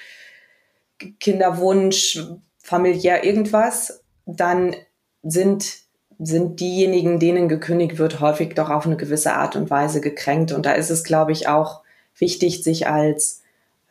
[1.19, 2.21] Kinderwunsch,
[2.57, 4.75] familiär irgendwas, dann
[5.23, 5.80] sind
[6.23, 10.51] sind diejenigen, denen gekündigt wird, häufig doch auf eine gewisse Art und Weise gekränkt.
[10.51, 11.81] Und da ist es, glaube ich, auch
[12.15, 13.41] wichtig, sich als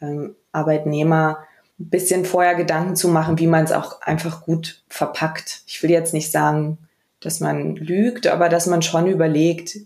[0.00, 1.38] ähm, Arbeitnehmer
[1.80, 5.62] ein bisschen vorher Gedanken zu machen, wie man es auch einfach gut verpackt.
[5.66, 6.78] Ich will jetzt nicht sagen,
[7.18, 9.78] dass man lügt, aber dass man schon überlegt,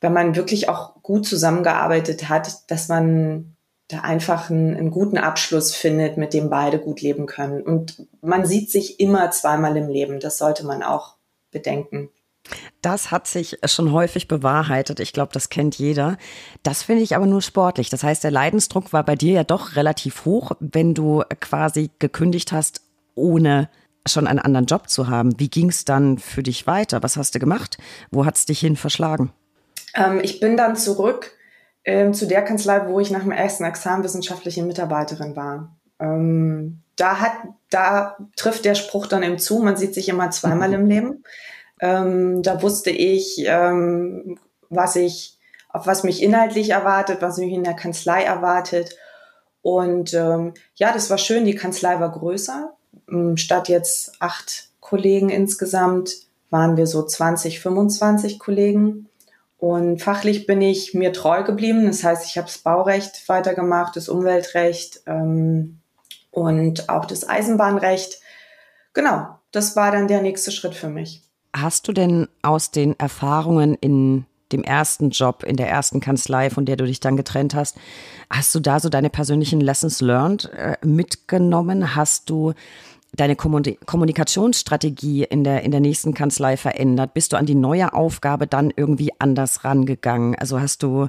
[0.00, 3.54] wenn man wirklich auch gut zusammengearbeitet hat, dass man
[3.86, 7.62] da einfach einen, einen, guten Abschluss findet, mit dem beide gut leben können.
[7.62, 10.18] Und man sieht sich immer zweimal im Leben.
[10.18, 11.16] Das sollte man auch
[11.52, 12.10] bedenken.
[12.80, 14.98] Das hat sich schon häufig bewahrheitet.
[14.98, 16.16] Ich glaube, das kennt jeder.
[16.64, 17.88] Das finde ich aber nur sportlich.
[17.88, 22.50] Das heißt, der Leidensdruck war bei dir ja doch relativ hoch, wenn du quasi gekündigt
[22.50, 22.82] hast,
[23.14, 23.68] ohne
[24.06, 25.38] schon einen anderen Job zu haben.
[25.38, 27.04] Wie ging es dann für dich weiter?
[27.04, 27.78] Was hast du gemacht?
[28.10, 29.32] Wo hat es dich hin verschlagen?
[29.94, 31.36] Ähm, ich bin dann zurück
[31.84, 35.76] ähm, zu der Kanzlei, wo ich nach dem ersten Examen wissenschaftliche Mitarbeiterin war.
[36.00, 37.32] Ähm, da hat,
[37.70, 41.24] da trifft der Spruch dann eben zu, man sieht sich immer zweimal im Leben.
[41.80, 47.64] Ähm, da wusste ich, ähm, was ich, auf was mich inhaltlich erwartet, was mich in
[47.64, 48.96] der Kanzlei erwartet.
[49.62, 51.44] Und ähm, ja, das war schön.
[51.44, 52.72] Die Kanzlei war größer.
[53.08, 56.14] Ähm, statt jetzt acht Kollegen insgesamt
[56.50, 59.08] waren wir so 20, 25 Kollegen.
[59.58, 61.86] Und fachlich bin ich mir treu geblieben.
[61.86, 65.78] Das heißt, ich habe das Baurecht weitergemacht, das Umweltrecht ähm,
[66.32, 68.20] und auch das Eisenbahnrecht.
[68.94, 71.22] Genau, das war dann der nächste Schritt für mich.
[71.54, 76.64] Hast du denn aus den Erfahrungen in dem ersten Job, in der ersten Kanzlei, von
[76.64, 77.76] der du dich dann getrennt hast,
[78.30, 81.94] hast du da so deine persönlichen Lessons learned äh, mitgenommen?
[81.94, 82.54] Hast du
[83.14, 87.12] deine Kommunikationsstrategie in der, in der nächsten Kanzlei verändert?
[87.14, 90.34] Bist du an die neue Aufgabe dann irgendwie anders rangegangen?
[90.34, 91.08] Also hast du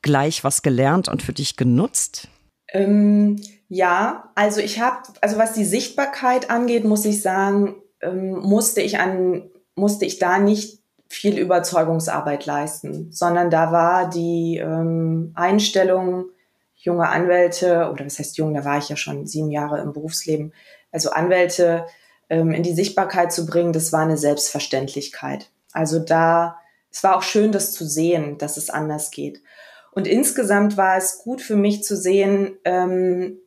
[0.00, 2.28] gleich was gelernt und für dich genutzt?
[2.72, 8.80] Ähm, ja, also ich habe, also was die Sichtbarkeit angeht, muss ich sagen, ähm, musste
[8.80, 16.26] ich an musste ich da nicht viel Überzeugungsarbeit leisten, sondern da war die ähm, Einstellung
[16.76, 20.52] junge Anwälte, oder was heißt jung, da war ich ja schon sieben Jahre im Berufsleben,
[20.92, 21.86] also Anwälte
[22.28, 25.50] ähm, in die Sichtbarkeit zu bringen, das war eine Selbstverständlichkeit.
[25.72, 26.58] Also da,
[26.90, 29.40] es war auch schön, das zu sehen, dass es anders geht.
[29.92, 33.38] Und insgesamt war es gut für mich zu sehen, ähm,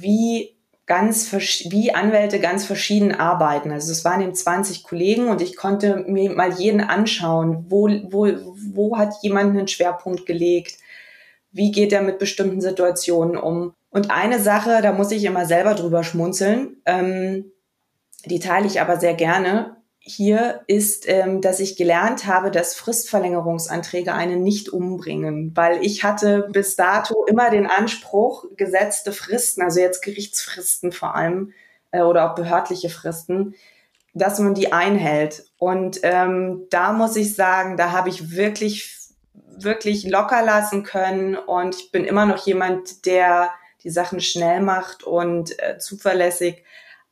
[0.00, 0.56] wie
[0.86, 1.30] ganz
[1.70, 3.70] wie Anwälte ganz verschieden arbeiten.
[3.70, 8.26] Also es waren eben 20 Kollegen und ich konnte mir mal jeden anschauen, wo, wo,
[8.72, 10.78] wo hat jemand einen Schwerpunkt gelegt,
[11.52, 13.74] wie geht er mit bestimmten Situationen um.
[13.90, 17.52] Und eine Sache, da muss ich immer selber drüber schmunzeln, ähm,
[18.24, 19.77] die teile ich aber sehr gerne
[20.08, 26.48] hier ist, ähm, dass ich gelernt habe, dass Fristverlängerungsanträge einen nicht umbringen, weil ich hatte
[26.50, 31.52] bis dato immer den Anspruch, gesetzte Fristen, also jetzt Gerichtsfristen vor allem
[31.90, 33.54] äh, oder auch behördliche Fristen,
[34.14, 35.44] dass man die einhält.
[35.58, 38.96] Und ähm, da muss ich sagen, da habe ich wirklich,
[39.34, 41.36] wirklich locker lassen können.
[41.36, 43.50] Und ich bin immer noch jemand, der
[43.84, 46.64] die Sachen schnell macht und äh, zuverlässig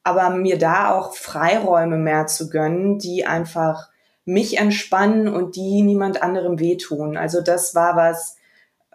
[0.07, 3.89] aber mir da auch Freiräume mehr zu gönnen, die einfach
[4.25, 7.17] mich entspannen und die niemand anderem wehtun.
[7.17, 8.37] Also das war was,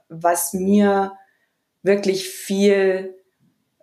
[0.10, 1.14] was mir
[1.84, 3.16] wirklich viel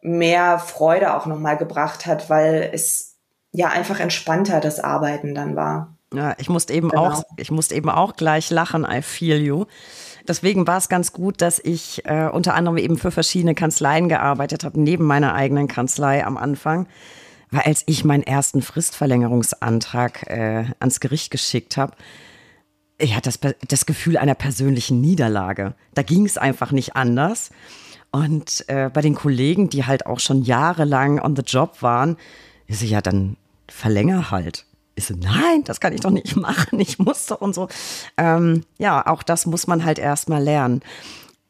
[0.00, 3.16] mehr Freude auch nochmal gebracht hat, weil es
[3.52, 5.96] ja einfach entspannter das Arbeiten dann war.
[6.14, 7.08] Ja, ich musste eben genau.
[7.08, 9.66] auch, ich musste eben auch gleich lachen, I feel you.
[10.26, 14.64] Deswegen war es ganz gut, dass ich äh, unter anderem eben für verschiedene Kanzleien gearbeitet
[14.64, 16.86] habe, neben meiner eigenen Kanzlei am Anfang.
[17.50, 21.94] Weil als ich meinen ersten Fristverlängerungsantrag äh, ans Gericht geschickt habe,
[22.98, 25.74] ich hatte das, das Gefühl einer persönlichen Niederlage.
[25.94, 27.50] Da ging es einfach nicht anders.
[28.10, 32.16] Und äh, bei den Kollegen, die halt auch schon jahrelang on the job waren,
[32.66, 33.36] ist ja dann
[33.68, 34.66] verlänger halt.
[34.94, 37.68] Ich so, nein, das kann ich doch nicht machen, ich muss doch und so.
[38.16, 40.80] Ähm, ja, auch das muss man halt erstmal lernen.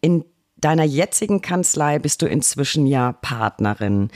[0.00, 0.24] In
[0.56, 4.10] deiner jetzigen Kanzlei bist du inzwischen ja Partnerin.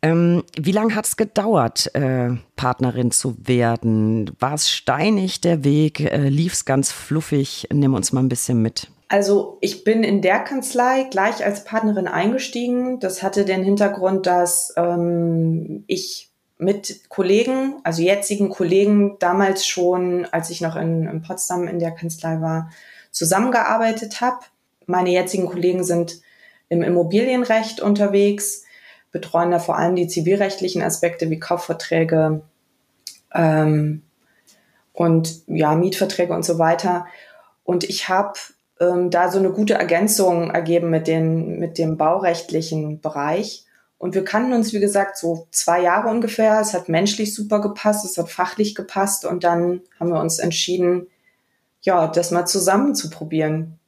[0.00, 4.30] Ähm, wie lange hat es gedauert, äh, Partnerin zu werden?
[4.38, 6.00] War es steinig der Weg?
[6.00, 7.66] Äh, Lief es ganz fluffig?
[7.72, 8.88] Nimm uns mal ein bisschen mit.
[9.08, 13.00] Also ich bin in der Kanzlei gleich als Partnerin eingestiegen.
[13.00, 20.50] Das hatte den Hintergrund, dass ähm, ich mit Kollegen, also jetzigen Kollegen, damals schon, als
[20.50, 22.70] ich noch in, in Potsdam in der Kanzlei war,
[23.10, 24.40] zusammengearbeitet habe.
[24.86, 26.20] Meine jetzigen Kollegen sind
[26.68, 28.64] im Immobilienrecht unterwegs
[29.20, 32.42] betreuen da vor allem die zivilrechtlichen Aspekte wie Kaufverträge
[33.34, 34.02] ähm,
[34.92, 37.06] und ja, Mietverträge und so weiter.
[37.64, 38.38] Und ich habe
[38.80, 43.64] ähm, da so eine gute Ergänzung ergeben mit, den, mit dem baurechtlichen Bereich.
[43.98, 46.60] Und wir kannten uns, wie gesagt, so zwei Jahre ungefähr.
[46.60, 51.08] Es hat menschlich super gepasst, es hat fachlich gepasst und dann haben wir uns entschieden,
[51.80, 53.78] ja, das mal zusammen zu probieren.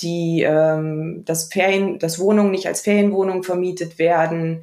[0.00, 4.62] die ähm, das Ferien, dass Wohnungen nicht als Ferienwohnung vermietet werden.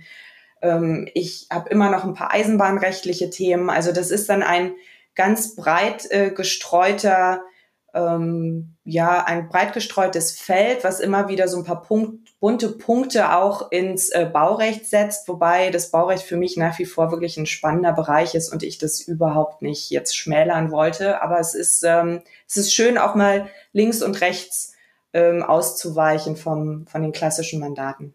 [0.62, 3.70] Ähm, ich habe immer noch ein paar eisenbahnrechtliche Themen.
[3.70, 4.74] Also das ist dann ein
[5.16, 7.42] ganz breit äh, gestreuter,
[7.94, 13.36] ähm, ja, ein breit gestreutes Feld, was immer wieder so ein paar Punkt, bunte Punkte
[13.36, 17.46] auch ins äh, Baurecht setzt, wobei das Baurecht für mich nach wie vor wirklich ein
[17.46, 21.22] spannender Bereich ist und ich das überhaupt nicht jetzt schmälern wollte.
[21.22, 24.74] Aber es ist, ähm, es ist schön, auch mal links und rechts
[25.14, 28.14] ähm, auszuweichen vom, von den klassischen Mandaten.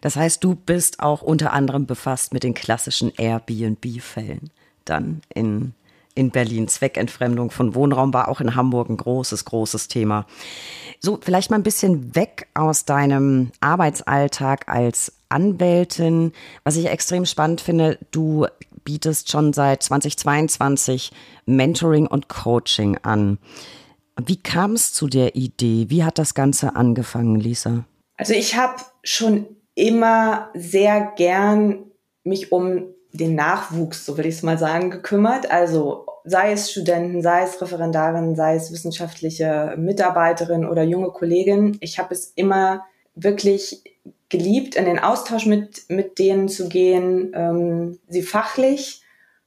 [0.00, 4.50] Das heißt, du bist auch unter anderem befasst mit den klassischen Airbnb-Fällen
[4.88, 5.74] dann in,
[6.14, 6.68] in Berlin.
[6.68, 10.26] Zweckentfremdung von Wohnraum war auch in Hamburg ein großes, großes Thema.
[11.00, 16.32] So, vielleicht mal ein bisschen weg aus deinem Arbeitsalltag als Anwältin.
[16.64, 18.46] Was ich extrem spannend finde, du
[18.84, 21.12] bietest schon seit 2022
[21.46, 23.38] Mentoring und Coaching an.
[24.20, 25.86] Wie kam es zu der Idee?
[25.88, 27.84] Wie hat das Ganze angefangen, Lisa?
[28.16, 29.46] Also ich habe schon
[29.78, 31.84] immer sehr gern
[32.24, 35.50] mich um den Nachwuchs, so will ich es mal sagen, gekümmert.
[35.50, 41.78] Also sei es Studenten, sei es Referendarinnen, sei es wissenschaftliche Mitarbeiterin oder junge Kollegin.
[41.80, 43.82] Ich habe es immer wirklich
[44.28, 49.02] geliebt, in den Austausch mit, mit denen zu gehen, ähm, sie fachlich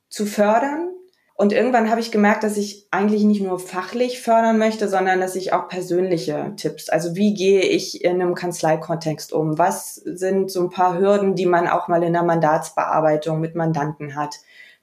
[0.09, 0.89] zu fördern
[1.35, 5.35] und irgendwann habe ich gemerkt, dass ich eigentlich nicht nur fachlich fördern möchte, sondern dass
[5.35, 9.57] ich auch persönliche Tipps, also wie gehe ich in einem Kanzleikontext um?
[9.57, 14.15] Was sind so ein paar Hürden, die man auch mal in der Mandatsbearbeitung mit Mandanten
[14.15, 14.35] hat?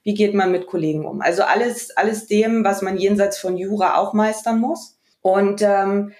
[0.03, 1.21] Wie geht man mit Kollegen um?
[1.21, 4.97] Also alles, alles dem, was man jenseits von Jura auch meistern muss.
[5.21, 6.13] Und ähm,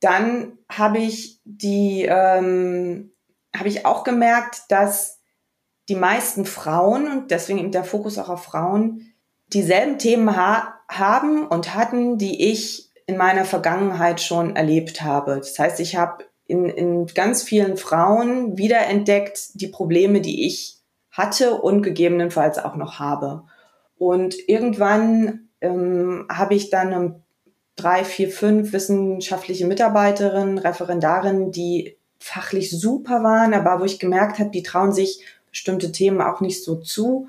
[0.00, 3.12] dann habe ich die, ähm,
[3.56, 5.20] habe ich auch gemerkt, dass
[5.88, 9.13] die meisten Frauen und deswegen eben der Fokus auch auf Frauen
[9.48, 15.36] dieselben Themen ha haben und hatten, die ich in meiner Vergangenheit schon erlebt habe.
[15.36, 20.78] Das heißt, ich habe in, in ganz vielen Frauen wiederentdeckt die Probleme, die ich
[21.10, 23.44] hatte und gegebenenfalls auch noch habe.
[23.96, 27.22] Und irgendwann ähm, habe ich dann
[27.76, 34.50] drei, vier, fünf wissenschaftliche Mitarbeiterinnen, Referendarinnen, die fachlich super waren, aber wo ich gemerkt habe,
[34.50, 37.28] die trauen sich bestimmte Themen auch nicht so zu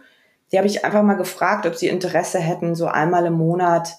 [0.55, 3.89] die habe ich einfach mal gefragt, ob sie Interesse hätten, so einmal im Monat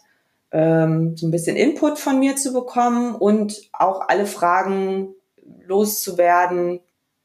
[0.52, 5.14] ähm, so ein bisschen Input von mir zu bekommen und auch alle Fragen
[5.66, 6.80] loszuwerden,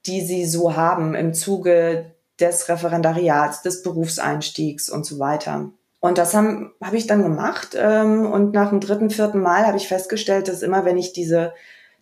[0.06, 5.70] die sie so haben im Zuge des Referendariats, des Berufseinstiegs und so weiter.
[6.02, 7.70] Und das habe hab ich dann gemacht.
[7.80, 11.54] Ähm, und nach dem dritten, vierten Mal habe ich festgestellt, dass immer, wenn ich diese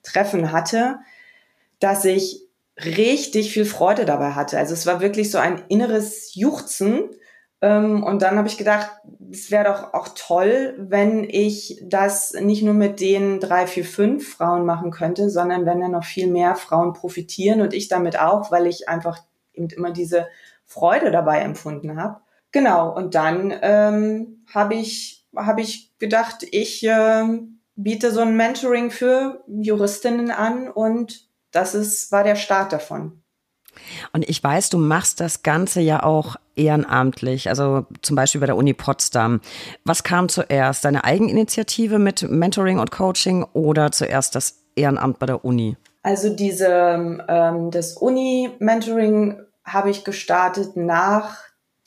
[0.02, 0.98] Treffen hatte,
[1.80, 2.50] dass ich
[2.84, 4.58] richtig viel Freude dabei hatte.
[4.58, 7.10] Also es war wirklich so ein inneres Juchzen.
[7.62, 8.90] Ähm, und dann habe ich gedacht,
[9.32, 14.36] es wäre doch auch toll, wenn ich das nicht nur mit den drei, vier, fünf
[14.36, 18.52] Frauen machen könnte, sondern wenn dann noch viel mehr Frauen profitieren und ich damit auch,
[18.52, 19.20] weil ich einfach
[19.54, 20.28] eben immer diese
[20.66, 22.22] Freude dabei empfunden habe.
[22.52, 27.24] Genau, und dann ähm, habe ich, hab ich gedacht, ich äh,
[27.76, 33.22] biete so ein Mentoring für Juristinnen an und das ist, war der Start davon.
[34.14, 38.58] Und ich weiß, du machst das Ganze ja auch ehrenamtlich, also zum Beispiel bei der
[38.58, 39.42] Uni Potsdam.
[39.86, 40.86] Was kam zuerst?
[40.86, 45.78] Deine Eigeninitiative mit Mentoring und Coaching oder zuerst das Ehrenamt bei der Uni?
[46.04, 46.68] Also diese,
[47.28, 51.38] ähm, das Uni-Mentoring habe ich gestartet nach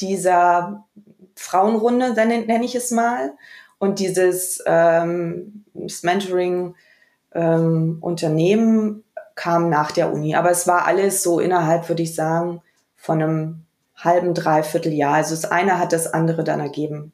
[0.01, 0.85] dieser
[1.35, 3.33] Frauenrunde, nenne ich es mal.
[3.79, 6.75] Und dieses ähm, das Mentoring
[7.35, 7.99] ähm,
[9.35, 10.35] kam nach der Uni.
[10.35, 12.63] Aber es war alles so innerhalb, würde ich sagen,
[12.97, 13.67] von einem
[13.97, 15.15] halben, dreiviertel Jahr.
[15.15, 17.13] Also das eine hat das andere dann ergeben.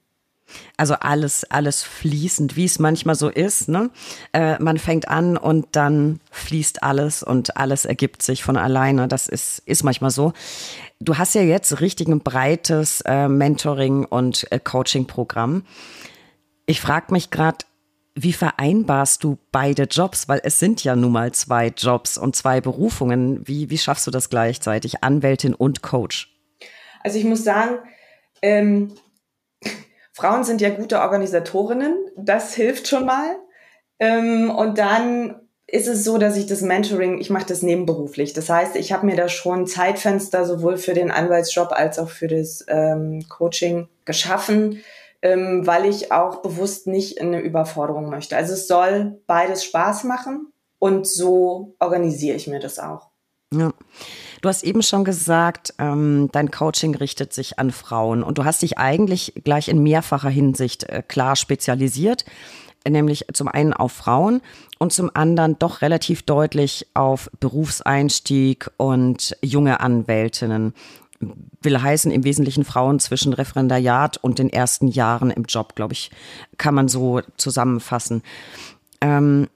[0.76, 3.68] Also alles, alles fließend, wie es manchmal so ist.
[3.68, 3.90] Ne?
[4.32, 9.08] Äh, man fängt an und dann fließt alles und alles ergibt sich von alleine.
[9.08, 10.32] Das ist, ist manchmal so.
[11.00, 15.64] Du hast ja jetzt richtig ein breites äh, Mentoring- und äh, Coaching-Programm.
[16.66, 17.58] Ich frage mich gerade,
[18.22, 20.28] wie vereinbarst du beide Jobs?
[20.28, 23.46] Weil es sind ja nun mal zwei Jobs und zwei Berufungen.
[23.46, 26.34] Wie, wie schaffst du das gleichzeitig, Anwältin und Coach?
[27.02, 27.78] Also ich muss sagen,
[28.42, 28.92] ähm,
[30.12, 33.36] Frauen sind ja gute Organisatorinnen, das hilft schon mal.
[34.00, 38.32] Ähm, und dann ist es so, dass ich das Mentoring, ich mache das nebenberuflich.
[38.32, 42.26] Das heißt, ich habe mir da schon Zeitfenster sowohl für den Anwaltsjob als auch für
[42.26, 44.82] das ähm, Coaching geschaffen,
[45.22, 48.36] ähm, weil ich auch bewusst nicht in eine Überforderung möchte.
[48.36, 53.10] Also es soll beides Spaß machen und so organisiere ich mir das auch.
[53.52, 53.72] Ja.
[54.42, 58.62] Du hast eben schon gesagt, ähm, dein Coaching richtet sich an Frauen und du hast
[58.62, 62.24] dich eigentlich gleich in mehrfacher Hinsicht äh, klar spezialisiert
[62.88, 64.40] nämlich zum einen auf Frauen
[64.78, 70.74] und zum anderen doch relativ deutlich auf Berufseinstieg und junge Anwältinnen.
[71.20, 76.10] Will heißen im Wesentlichen Frauen zwischen Referendariat und den ersten Jahren im Job, glaube ich,
[76.56, 78.22] kann man so zusammenfassen.
[79.00, 79.48] Ähm,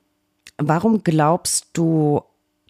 [0.58, 2.22] warum glaubst du,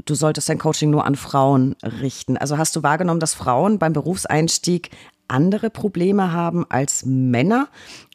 [0.05, 2.37] du solltest dein Coaching nur an Frauen richten?
[2.37, 4.91] Also hast du wahrgenommen, dass Frauen beim Berufseinstieg
[5.29, 7.69] andere Probleme haben als Männer?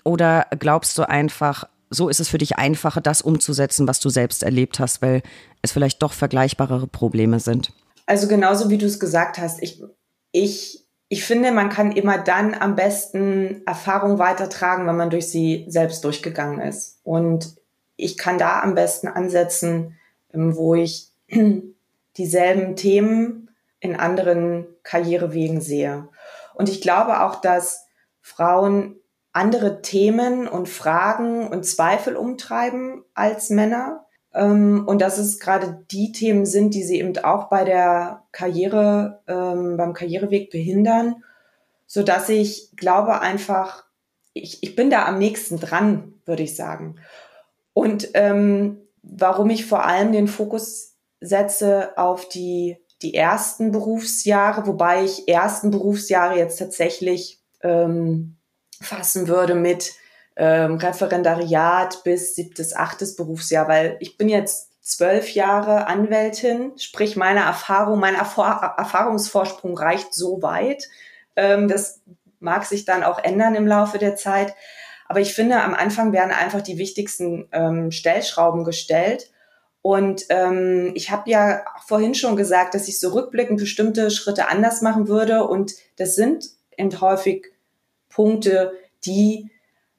[0.04, 4.44] Oder glaubst du einfach, so ist es für dich einfacher, das umzusetzen, was du selbst
[4.44, 5.24] erlebt hast, weil
[5.62, 7.74] es vielleicht doch vergleichbarere Probleme sind.
[8.06, 9.82] Also genauso wie du es gesagt hast, ich,
[10.32, 15.66] ich, ich finde, man kann immer dann am besten Erfahrung weitertragen, wenn man durch sie
[15.68, 17.00] selbst durchgegangen ist.
[17.04, 17.56] Und
[17.96, 19.98] ich kann da am besten ansetzen,
[20.34, 21.10] ähm, wo ich
[22.18, 23.50] dieselben Themen
[23.80, 26.08] in anderen Karrierewegen sehe.
[26.56, 27.86] Und ich glaube auch, dass
[28.22, 28.96] Frauen
[29.34, 34.07] andere Themen und Fragen und Zweifel umtreiben als Männer.
[34.38, 39.24] Ähm, und dass es gerade die Themen sind, die sie eben auch bei der Karriere,
[39.28, 41.24] ähm, beim Karriereweg behindern,
[41.88, 43.86] so dass ich glaube einfach,
[44.34, 46.98] ich, ich bin da am nächsten dran, würde ich sagen.
[47.74, 55.04] Und ähm, warum ich vor allem den Fokus setze auf die, die ersten Berufsjahre, wobei
[55.04, 58.38] ich ersten Berufsjahre jetzt tatsächlich ähm,
[58.82, 59.94] fassen würde mit
[60.38, 67.42] ähm, Referendariat bis siebtes, achtes Berufsjahr, weil ich bin jetzt zwölf Jahre Anwältin, sprich meine
[67.42, 70.84] Erfahrung, mein Erfahr Erfahrungsvorsprung reicht so weit.
[71.36, 72.02] Ähm, das
[72.40, 74.54] mag sich dann auch ändern im Laufe der Zeit.
[75.08, 79.32] Aber ich finde, am Anfang werden einfach die wichtigsten ähm, Stellschrauben gestellt.
[79.82, 84.82] Und ähm, ich habe ja vorhin schon gesagt, dass ich so rückblickend bestimmte Schritte anders
[84.82, 85.48] machen würde.
[85.48, 86.46] Und das sind
[87.02, 87.48] häufig
[88.10, 88.74] Punkte,
[89.06, 89.50] die,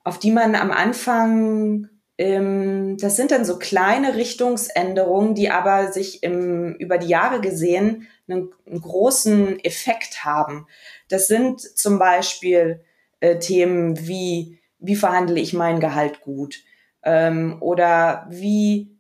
[0.05, 1.89] auf die man am Anfang,
[2.19, 8.09] ähm, das sind dann so kleine Richtungsänderungen, die aber sich im, über die Jahre gesehen
[8.29, 10.67] einen, einen großen Effekt haben.
[11.09, 12.81] Das sind zum Beispiel
[13.21, 16.57] äh, Themen wie, wie verhandle ich mein Gehalt gut?
[17.03, 18.97] Ähm, oder wie,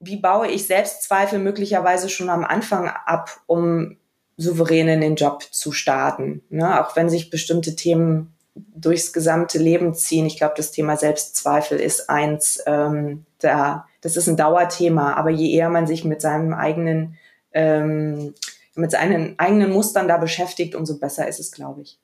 [0.00, 3.96] wie baue ich Selbstzweifel möglicherweise schon am Anfang ab, um
[4.36, 6.42] souverän in den Job zu starten?
[6.48, 6.84] Ne?
[6.84, 8.35] Auch wenn sich bestimmte Themen
[8.74, 10.26] durchs gesamte Leben ziehen.
[10.26, 15.14] Ich glaube, das Thema Selbstzweifel ist eins, ähm, da, das ist ein Dauerthema.
[15.14, 17.16] Aber je eher man sich mit seinem eigenen,
[17.52, 18.34] ähm,
[18.74, 21.98] mit seinen eigenen Mustern da beschäftigt, umso besser ist es, glaube ich.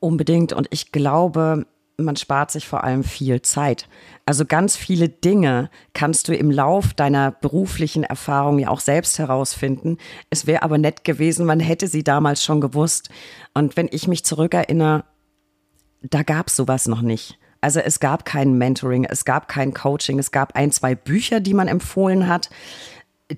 [0.00, 0.52] Unbedingt.
[0.52, 3.88] Und ich glaube, man spart sich vor allem viel Zeit.
[4.26, 9.98] Also ganz viele Dinge kannst du im Lauf deiner beruflichen Erfahrung ja auch selbst herausfinden.
[10.30, 13.10] Es wäre aber nett gewesen, man hätte sie damals schon gewusst.
[13.54, 15.04] Und wenn ich mich zurückerinnere,
[16.02, 17.38] da gab es sowas noch nicht.
[17.60, 21.54] Also es gab kein Mentoring, es gab kein Coaching, es gab ein, zwei Bücher, die
[21.54, 22.50] man empfohlen hat.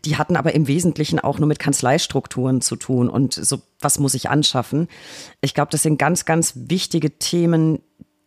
[0.05, 4.15] Die hatten aber im Wesentlichen auch nur mit Kanzleistrukturen zu tun und so, was muss
[4.15, 4.89] ich anschaffen.
[5.41, 7.81] Ich glaube, das sind ganz, ganz wichtige Themen,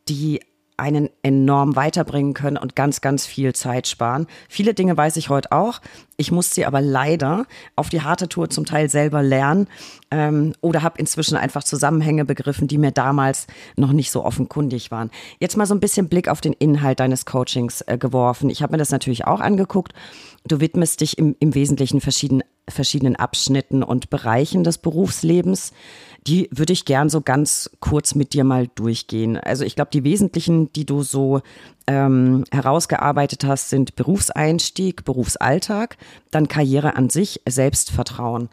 [0.08, 0.40] die
[0.78, 4.28] einen enorm weiterbringen können und ganz, ganz viel Zeit sparen.
[4.48, 5.82] Viele Dinge weiß ich heute auch.
[6.18, 9.68] Ich muss sie aber leider auf die harte Tour zum Teil selber lernen
[10.12, 15.10] ähm, oder habe inzwischen einfach Zusammenhänge begriffen, die mir damals noch nicht so offenkundig waren.
[15.40, 18.50] Jetzt mal so ein bisschen Blick auf den Inhalt deines Coachings äh, geworfen.
[18.50, 19.94] Ich habe mir das natürlich auch angeguckt.
[20.48, 25.74] Du widmest dich im, im Wesentlichen verschiedenen, verschiedenen Abschnitten und Bereichen des Berufslebens
[26.28, 29.38] die würde ich gern so ganz kurz mit dir mal durchgehen.
[29.38, 31.42] Also ich glaube, die wesentlichen, die du so
[31.88, 35.98] ähm, herausgearbeitet hast, sind Berufseinstieg, Berufsalltag,
[36.30, 38.50] dann Karriere an sich, Selbstvertrauen.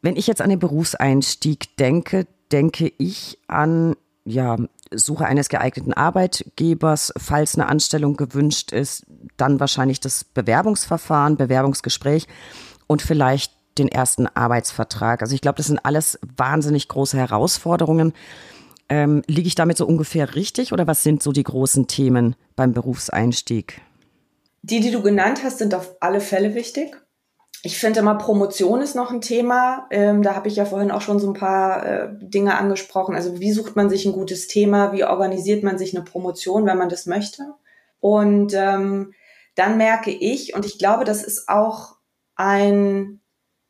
[0.00, 4.56] Wenn ich jetzt an den Berufseinstieg denke, denke ich an ja,
[4.92, 9.04] Suche eines geeigneten Arbeitgebers, falls eine Anstellung gewünscht ist,
[9.36, 12.28] dann wahrscheinlich das Bewerbungsverfahren, Bewerbungsgespräch
[12.86, 15.22] und vielleicht den ersten Arbeitsvertrag.
[15.22, 18.12] Also ich glaube, das sind alles wahnsinnig große Herausforderungen.
[18.88, 22.72] Ähm, liege ich damit so ungefähr richtig oder was sind so die großen Themen beim
[22.72, 23.80] Berufseinstieg?
[24.62, 26.96] Die, die du genannt hast, sind auf alle Fälle wichtig.
[27.62, 29.86] ich finde immer, Promotion ist noch ein Thema.
[29.90, 33.16] Ähm, da habe ich ja vorhin auch schon so ein paar äh, Dinge angesprochen.
[33.16, 34.92] Also wie sucht man sich ein gutes Thema?
[34.92, 37.54] Wie organisiert man sich eine Promotion, wenn man das möchte?
[37.98, 39.14] Und ähm,
[39.56, 41.96] dann merke ich, und ich glaube, das ist auch
[42.36, 43.20] ein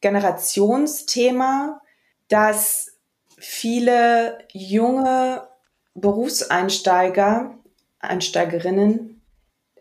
[0.00, 1.80] Generationsthema,
[2.28, 2.92] dass
[3.38, 5.46] viele junge
[5.94, 7.54] Berufseinsteiger,
[8.00, 9.22] Einsteigerinnen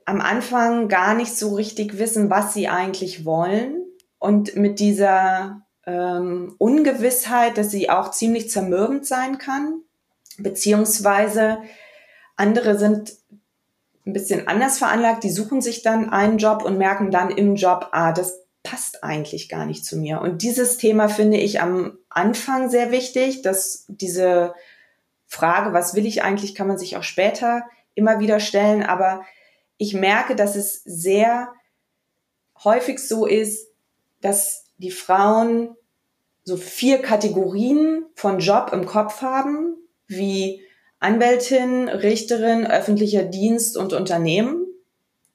[0.06, 3.84] am Anfang gar nicht so richtig wissen, was sie eigentlich wollen
[4.20, 9.82] und mit dieser ähm, Ungewissheit, dass sie auch ziemlich zermürbend sein kann,
[10.38, 11.58] beziehungsweise
[12.36, 13.14] andere sind
[14.06, 17.90] ein bisschen anders veranlagt, die suchen sich dann einen Job und merken dann im Job,
[17.92, 20.20] ah, das passt eigentlich gar nicht zu mir.
[20.20, 24.54] Und dieses Thema finde ich am Anfang sehr wichtig, dass diese
[25.28, 27.64] Frage, was will ich eigentlich, kann man sich auch später
[27.94, 28.84] immer wieder stellen.
[28.84, 29.22] Aber
[29.78, 31.54] ich merke, dass es sehr
[32.64, 33.70] häufig so ist,
[34.22, 35.76] dass die Frauen
[36.44, 39.76] so vier Kategorien von Job im Kopf haben,
[40.08, 40.62] wie
[41.00, 44.66] Anwältin, Richterin, öffentlicher Dienst und Unternehmen.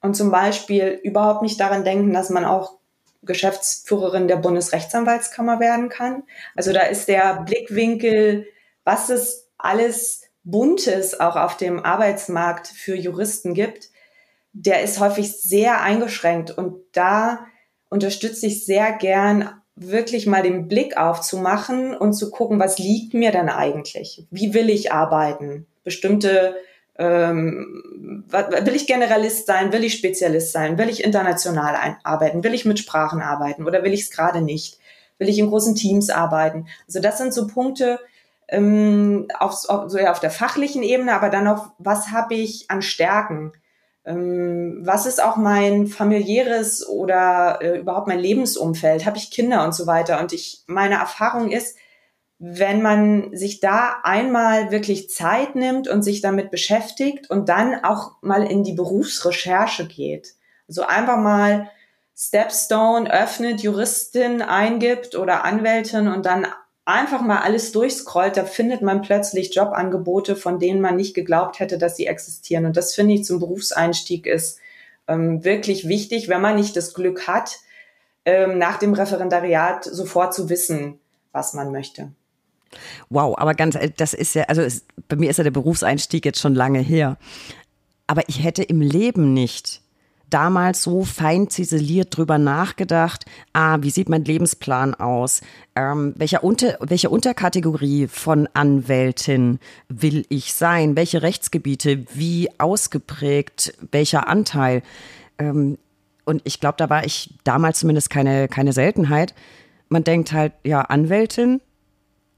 [0.00, 2.79] Und zum Beispiel überhaupt nicht daran denken, dass man auch
[3.22, 6.22] Geschäftsführerin der Bundesrechtsanwaltskammer werden kann.
[6.56, 8.46] Also da ist der Blickwinkel,
[8.84, 13.90] was es alles Buntes auch auf dem Arbeitsmarkt für Juristen gibt,
[14.52, 16.50] der ist häufig sehr eingeschränkt.
[16.50, 17.46] Und da
[17.88, 23.32] unterstütze ich sehr gern, wirklich mal den Blick aufzumachen und zu gucken, was liegt mir
[23.32, 24.26] denn eigentlich?
[24.30, 25.66] Wie will ich arbeiten?
[25.84, 26.56] Bestimmte
[27.00, 32.66] ähm, will ich Generalist sein, will ich Spezialist sein, will ich international arbeiten, will ich
[32.66, 34.78] mit Sprachen arbeiten oder will ich es gerade nicht?
[35.16, 36.66] Will ich in großen Teams arbeiten?
[36.86, 38.00] Also das sind so Punkte
[38.48, 42.82] ähm, auf, auf, so auf der fachlichen Ebene, aber dann auch, was habe ich an
[42.82, 43.52] Stärken?
[44.04, 49.06] Ähm, was ist auch mein familiäres oder äh, überhaupt mein Lebensumfeld?
[49.06, 50.20] Habe ich Kinder und so weiter?
[50.20, 51.76] Und ich, meine Erfahrung ist,
[52.42, 58.12] wenn man sich da einmal wirklich Zeit nimmt und sich damit beschäftigt und dann auch
[58.22, 60.34] mal in die Berufsrecherche geht.
[60.66, 61.70] Also einfach mal
[62.16, 66.46] Stepstone öffnet, Juristin eingibt oder Anwältin und dann
[66.86, 71.76] einfach mal alles durchscrollt, da findet man plötzlich Jobangebote, von denen man nicht geglaubt hätte,
[71.76, 72.64] dass sie existieren.
[72.64, 74.58] Und das finde ich zum Berufseinstieg ist
[75.08, 77.58] ähm, wirklich wichtig, wenn man nicht das Glück hat,
[78.24, 80.98] ähm, nach dem Referendariat sofort zu wissen,
[81.32, 82.12] was man möchte.
[83.08, 86.40] Wow, aber ganz, das ist ja, also es, bei mir ist ja der Berufseinstieg jetzt
[86.40, 87.16] schon lange her.
[88.06, 89.82] Aber ich hätte im Leben nicht
[90.30, 95.42] damals so fein ziseliert drüber nachgedacht, ah, wie sieht mein Lebensplan aus?
[95.74, 99.58] Ähm, welcher Unter, welche Unterkategorie von Anwältin
[99.88, 100.96] will ich sein?
[100.96, 102.06] Welche Rechtsgebiete?
[102.14, 103.74] Wie ausgeprägt?
[103.90, 104.82] Welcher Anteil?
[105.38, 105.78] Ähm,
[106.24, 109.34] und ich glaube, da war ich damals zumindest keine, keine Seltenheit.
[109.88, 111.60] Man denkt halt, ja, Anwältin,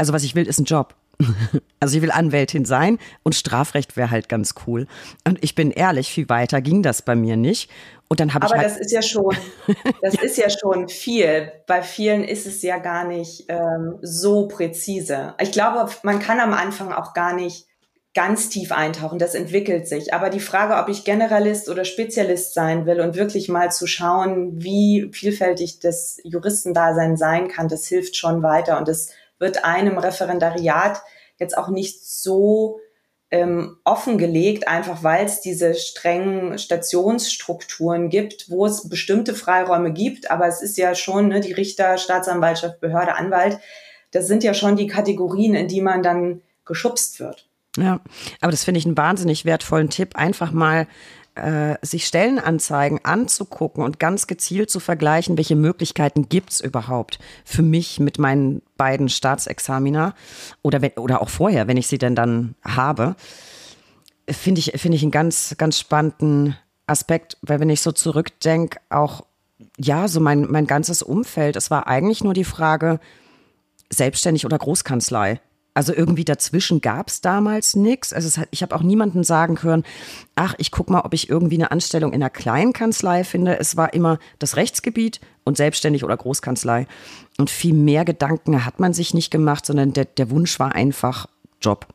[0.03, 0.97] also was ich will, ist ein Job.
[1.79, 4.87] Also ich will Anwältin sein und Strafrecht wäre halt ganz cool.
[5.27, 7.69] Und ich bin ehrlich, viel weiter ging das bei mir nicht.
[8.09, 8.53] Und dann habe ich.
[8.53, 9.37] Aber halt das ist ja schon,
[10.01, 11.51] das ist ja schon viel.
[11.67, 15.35] Bei vielen ist es ja gar nicht ähm, so präzise.
[15.41, 17.67] Ich glaube, man kann am Anfang auch gar nicht
[18.15, 19.19] ganz tief eintauchen.
[19.19, 20.15] Das entwickelt sich.
[20.15, 24.63] Aber die Frage, ob ich Generalist oder Spezialist sein will und wirklich mal zu schauen,
[24.63, 28.79] wie vielfältig das Juristendasein sein kann, das hilft schon weiter.
[28.79, 29.09] Und das
[29.43, 31.03] wird einem Referendariat
[31.39, 32.79] jetzt auch nicht so
[33.33, 40.31] ähm, offengelegt, einfach weil es diese strengen Stationsstrukturen gibt, wo es bestimmte Freiräume gibt.
[40.31, 43.59] Aber es ist ja schon ne, die Richter, Staatsanwaltschaft, Behörde, Anwalt.
[44.13, 47.49] Das sind ja schon die Kategorien, in die man dann geschubst wird.
[47.79, 48.01] Ja,
[48.43, 50.87] aber das finde ich einen wahnsinnig wertvollen Tipp, einfach mal
[51.35, 58.01] äh, sich Stellenanzeigen anzugucken und ganz gezielt zu vergleichen, welche Möglichkeiten gibt's überhaupt für mich
[58.01, 60.15] mit meinen beiden Staatsexamina
[60.63, 63.17] oder, wenn, oder auch vorher, wenn ich sie denn dann habe,
[64.29, 66.57] finde ich, finde ich einen ganz, ganz spannenden
[66.87, 69.25] Aspekt, weil wenn ich so zurückdenke, auch
[69.79, 73.01] ja, so mein, mein ganzes Umfeld, es war eigentlich nur die Frage,
[73.91, 75.41] selbstständig oder Großkanzlei.
[75.75, 78.13] Also irgendwie dazwischen gab es damals nichts.
[78.13, 79.85] Also hat, ich habe auch niemanden sagen können,
[80.35, 83.59] ach, ich guck mal, ob ich irgendwie eine Anstellung in einer kleinen Kanzlei finde.
[83.59, 86.87] Es war immer das Rechtsgebiet und selbstständig oder Großkanzlei.
[87.39, 91.27] Und viel mehr Gedanken hat man sich nicht gemacht, sondern der, der Wunsch war einfach
[91.61, 91.87] Job.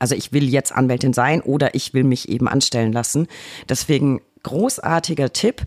[0.00, 3.28] Also ich will jetzt Anwältin sein oder ich will mich eben anstellen lassen.
[3.68, 5.62] Deswegen großartiger Tipp.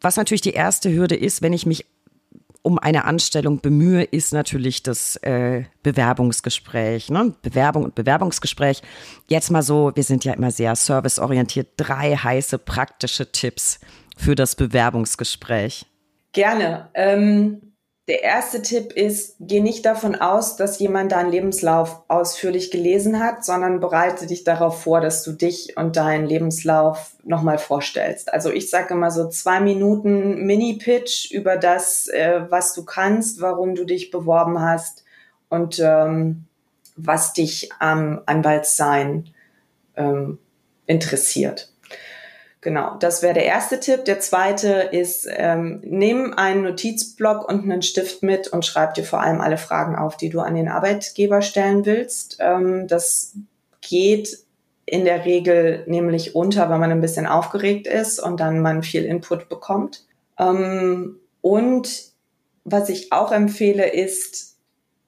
[0.00, 1.86] Was natürlich die erste Hürde ist, wenn ich mich
[2.62, 7.10] um eine Anstellung bemühe, ist natürlich das äh, Bewerbungsgespräch.
[7.10, 7.34] Ne?
[7.42, 8.82] Bewerbung und Bewerbungsgespräch.
[9.28, 11.70] Jetzt mal so, wir sind ja immer sehr serviceorientiert.
[11.76, 13.80] Drei heiße praktische Tipps
[14.16, 15.86] für das Bewerbungsgespräch.
[16.32, 16.88] Gerne.
[16.94, 17.71] Ähm,
[18.08, 23.44] der erste Tipp ist, geh nicht davon aus, dass jemand deinen Lebenslauf ausführlich gelesen hat,
[23.44, 28.32] sondern bereite dich darauf vor, dass du dich und deinen Lebenslauf nochmal vorstellst.
[28.32, 33.76] Also ich sage immer so zwei Minuten Mini-Pitch über das, äh, was du kannst, warum
[33.76, 35.04] du dich beworben hast
[35.48, 36.46] und ähm,
[36.96, 39.30] was dich am Anwaltssein
[39.96, 40.38] ähm,
[40.86, 41.71] interessiert.
[42.62, 44.04] Genau, das wäre der erste Tipp.
[44.04, 49.20] Der zweite ist, ähm, nimm einen Notizblock und einen Stift mit und schreib dir vor
[49.20, 52.36] allem alle Fragen auf, die du an den Arbeitgeber stellen willst.
[52.38, 53.34] Ähm, das
[53.80, 54.38] geht
[54.86, 59.04] in der Regel nämlich unter, wenn man ein bisschen aufgeregt ist und dann man viel
[59.04, 60.04] Input bekommt.
[60.38, 62.12] Ähm, und
[62.62, 64.56] was ich auch empfehle, ist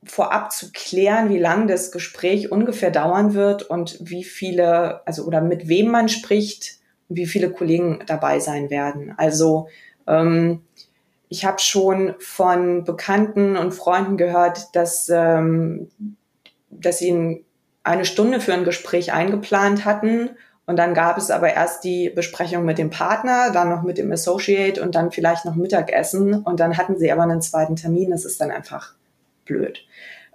[0.03, 5.41] vorab zu klären, wie lang das Gespräch ungefähr dauern wird und wie viele, also oder
[5.41, 6.81] mit wem man spricht
[7.15, 9.15] wie viele Kollegen dabei sein werden.
[9.17, 9.69] Also
[10.07, 10.62] ähm,
[11.29, 15.89] ich habe schon von Bekannten und Freunden gehört, dass, ähm,
[16.71, 17.45] dass sie
[17.83, 20.31] eine Stunde für ein Gespräch eingeplant hatten
[20.67, 24.11] und dann gab es aber erst die Besprechung mit dem Partner, dann noch mit dem
[24.12, 28.11] Associate und dann vielleicht noch Mittagessen und dann hatten sie aber einen zweiten Termin.
[28.11, 28.95] Das ist dann einfach
[29.45, 29.85] blöd.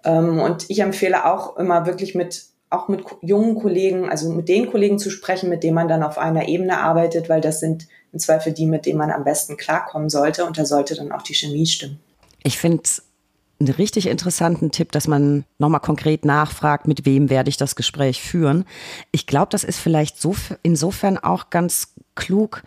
[0.05, 4.69] Ähm, und ich empfehle auch immer wirklich mit auch mit jungen Kollegen, also mit den
[4.69, 8.19] Kollegen zu sprechen, mit denen man dann auf einer Ebene arbeitet, weil das sind im
[8.19, 11.33] Zweifel die, mit denen man am besten klarkommen sollte und da sollte dann auch die
[11.33, 11.99] Chemie stimmen.
[12.43, 12.83] Ich finde
[13.59, 18.21] einen richtig interessanten Tipp, dass man nochmal konkret nachfragt, mit wem werde ich das Gespräch
[18.21, 18.65] führen.
[19.11, 22.63] Ich glaube, das ist vielleicht so insofern auch ganz klug,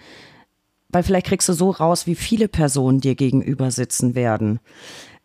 [0.91, 4.61] weil vielleicht kriegst du so raus, wie viele Personen dir gegenüber sitzen werden.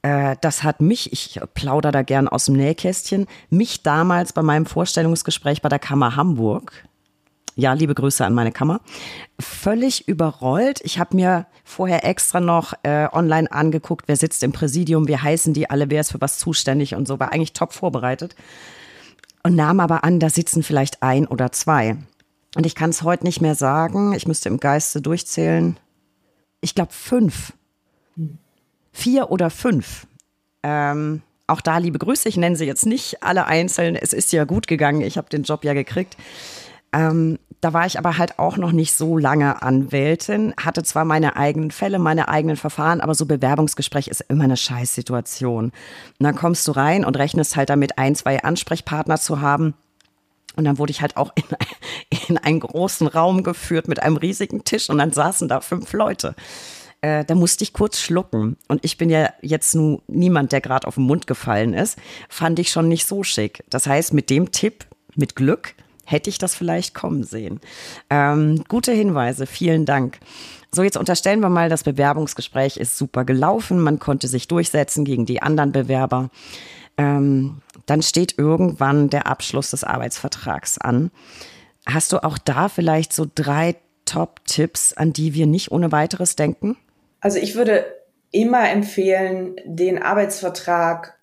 [0.07, 4.65] Äh, das hat mich, ich plaudere da gern aus dem Nähkästchen, mich damals bei meinem
[4.65, 6.85] Vorstellungsgespräch bei der Kammer Hamburg,
[7.55, 8.79] ja, liebe Grüße an meine Kammer,
[9.39, 10.79] völlig überrollt.
[10.83, 15.53] Ich habe mir vorher extra noch äh, online angeguckt, wer sitzt im Präsidium, wie heißen
[15.53, 18.35] die alle, wer ist für was zuständig und so, war eigentlich top vorbereitet.
[19.43, 21.97] Und nahm aber an, da sitzen vielleicht ein oder zwei.
[22.55, 25.77] Und ich kann es heute nicht mehr sagen, ich müsste im Geiste durchzählen.
[26.61, 27.53] Ich glaube fünf.
[28.15, 28.37] Hm
[28.97, 30.07] vier oder fünf.
[30.63, 33.95] Ähm, auch da liebe Grüße, ich nenne sie jetzt nicht alle einzeln.
[33.95, 36.17] Es ist ja gut gegangen, ich habe den Job ja gekriegt.
[36.91, 41.35] Ähm, da war ich aber halt auch noch nicht so lange Anwältin, hatte zwar meine
[41.35, 45.65] eigenen Fälle, meine eigenen Verfahren, aber so Bewerbungsgespräch ist immer eine Scheißsituation.
[45.65, 45.73] Und
[46.19, 49.73] dann kommst du rein und rechnest halt damit, ein, zwei Ansprechpartner zu haben.
[50.55, 51.43] Und dann wurde ich halt auch in,
[52.27, 56.35] in einen großen Raum geführt mit einem riesigen Tisch und dann saßen da fünf Leute.
[57.01, 58.57] Äh, da musste ich kurz schlucken.
[58.67, 61.97] Und ich bin ja jetzt nun niemand, der gerade auf den Mund gefallen ist,
[62.29, 63.63] fand ich schon nicht so schick.
[63.69, 64.85] Das heißt, mit dem Tipp,
[65.15, 65.75] mit Glück,
[66.05, 67.59] hätte ich das vielleicht kommen sehen.
[68.09, 70.19] Ähm, gute Hinweise, vielen Dank.
[70.71, 75.25] So, jetzt unterstellen wir mal, das Bewerbungsgespräch ist super gelaufen, man konnte sich durchsetzen gegen
[75.25, 76.29] die anderen Bewerber.
[76.97, 81.11] Ähm, dann steht irgendwann der Abschluss des Arbeitsvertrags an.
[81.85, 83.75] Hast du auch da vielleicht so drei
[84.05, 86.77] Top-Tipps, an die wir nicht ohne weiteres denken?
[87.27, 87.85] Also ich würde
[88.31, 91.19] immer empfehlen, den Arbeitsvertrag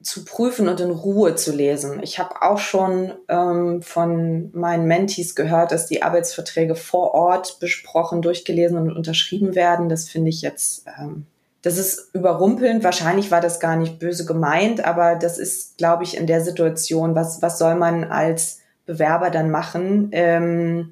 [0.00, 2.00] zu prüfen und in Ruhe zu lesen.
[2.00, 8.22] Ich habe auch schon ähm, von meinen Mentees gehört, dass die Arbeitsverträge vor Ort besprochen,
[8.22, 9.88] durchgelesen und unterschrieben werden.
[9.88, 11.26] Das finde ich jetzt, ähm,
[11.62, 12.84] das ist überrumpelnd.
[12.84, 17.16] Wahrscheinlich war das gar nicht böse gemeint, aber das ist, glaube ich, in der Situation,
[17.16, 20.10] was, was soll man als Bewerber dann machen?
[20.12, 20.90] Ähm,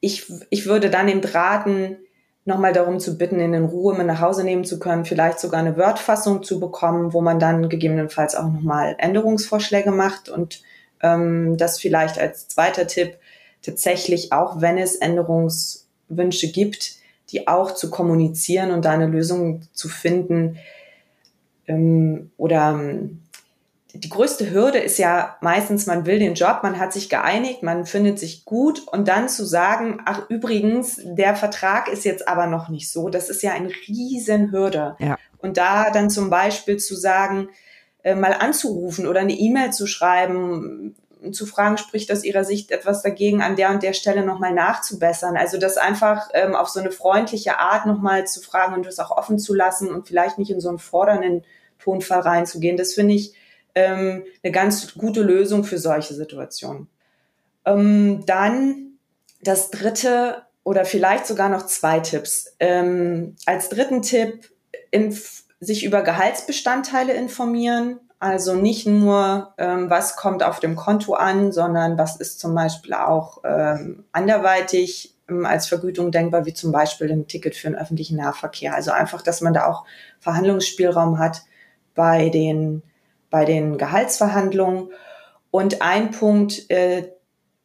[0.00, 1.98] ich, ich würde dann eben raten,
[2.44, 5.60] nochmal darum zu bitten, ihn in Ruhe mit nach Hause nehmen zu können, vielleicht sogar
[5.60, 10.28] eine Word-Fassung zu bekommen, wo man dann gegebenenfalls auch nochmal Änderungsvorschläge macht.
[10.28, 10.62] Und
[11.02, 13.18] ähm, das vielleicht als zweiter Tipp
[13.62, 16.96] tatsächlich auch, wenn es Änderungswünsche gibt,
[17.30, 20.58] die auch zu kommunizieren und da eine Lösung zu finden
[21.66, 22.80] ähm, oder
[23.94, 27.84] die größte Hürde ist ja meistens, man will den Job, man hat sich geeinigt, man
[27.84, 32.68] findet sich gut und dann zu sagen, ach übrigens, der Vertrag ist jetzt aber noch
[32.68, 34.96] nicht so, das ist ja eine riesen Hürde.
[34.98, 35.18] Ja.
[35.38, 37.48] Und da dann zum Beispiel zu sagen,
[38.02, 40.96] äh, mal anzurufen oder eine E-Mail zu schreiben,
[41.30, 45.36] zu fragen, spricht aus Ihrer Sicht etwas dagegen, an der und der Stelle nochmal nachzubessern.
[45.36, 49.10] Also das einfach ähm, auf so eine freundliche Art nochmal zu fragen und das auch
[49.10, 51.44] offen zu lassen und vielleicht nicht in so einen fordernden
[51.78, 52.76] Tonfall reinzugehen.
[52.76, 53.34] Das finde ich
[53.74, 56.88] ähm, eine ganz gute Lösung für solche Situationen.
[57.64, 58.98] Ähm, dann
[59.42, 62.54] das dritte oder vielleicht sogar noch zwei Tipps.
[62.60, 64.50] Ähm, als dritten Tipp
[65.60, 68.00] sich über Gehaltsbestandteile informieren.
[68.18, 72.94] Also nicht nur, ähm, was kommt auf dem Konto an, sondern was ist zum Beispiel
[72.94, 78.16] auch ähm, anderweitig ähm, als Vergütung denkbar, wie zum Beispiel ein Ticket für den öffentlichen
[78.16, 78.74] Nahverkehr.
[78.74, 79.84] Also einfach, dass man da auch
[80.20, 81.42] Verhandlungsspielraum hat
[81.94, 82.82] bei den,
[83.32, 84.90] bei den Gehaltsverhandlungen.
[85.50, 87.08] Und ein Punkt, äh,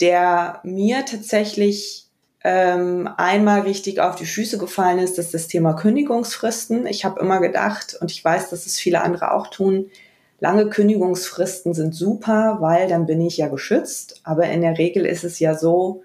[0.01, 2.07] der mir tatsächlich
[2.43, 6.87] ähm, einmal richtig auf die Füße gefallen ist, ist das Thema Kündigungsfristen.
[6.87, 9.91] Ich habe immer gedacht, und ich weiß, dass es viele andere auch tun,
[10.39, 14.21] Lange Kündigungsfristen sind super, weil dann bin ich ja geschützt.
[14.23, 16.03] Aber in der Regel ist es ja so,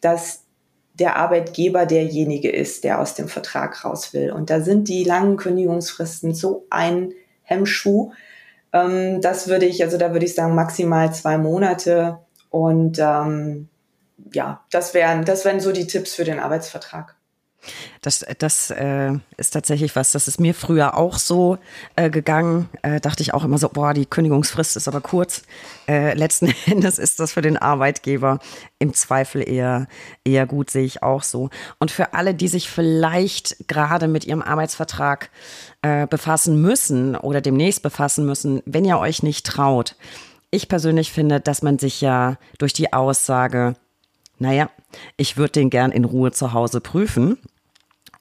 [0.00, 0.42] dass
[0.92, 4.32] der Arbeitgeber derjenige ist, der aus dem Vertrag raus will.
[4.32, 8.12] Und da sind die langen Kündigungsfristen so ein Hemmschuh.
[8.74, 12.18] Ähm, das würde ich, also da würde ich sagen, maximal zwei Monate.
[12.50, 13.68] Und ähm,
[14.32, 17.16] ja, das wären, das wären so die Tipps für den Arbeitsvertrag.
[18.02, 21.58] Das, das äh, ist tatsächlich was, das ist mir früher auch so
[21.96, 22.68] äh, gegangen.
[22.82, 25.42] Äh, dachte ich auch immer so, boah, die Kündigungsfrist ist aber kurz.
[25.88, 28.38] Äh, letzten Endes ist das für den Arbeitgeber
[28.78, 29.86] im Zweifel eher,
[30.24, 31.50] eher gut, sehe ich auch so.
[31.78, 35.30] Und für alle, die sich vielleicht gerade mit ihrem Arbeitsvertrag
[35.82, 39.96] äh, befassen müssen oder demnächst befassen müssen, wenn ihr euch nicht traut,
[40.50, 43.74] ich persönlich finde, dass man sich ja durch die Aussage,
[44.38, 44.70] naja,
[45.16, 47.38] ich würde den gern in Ruhe zu Hause prüfen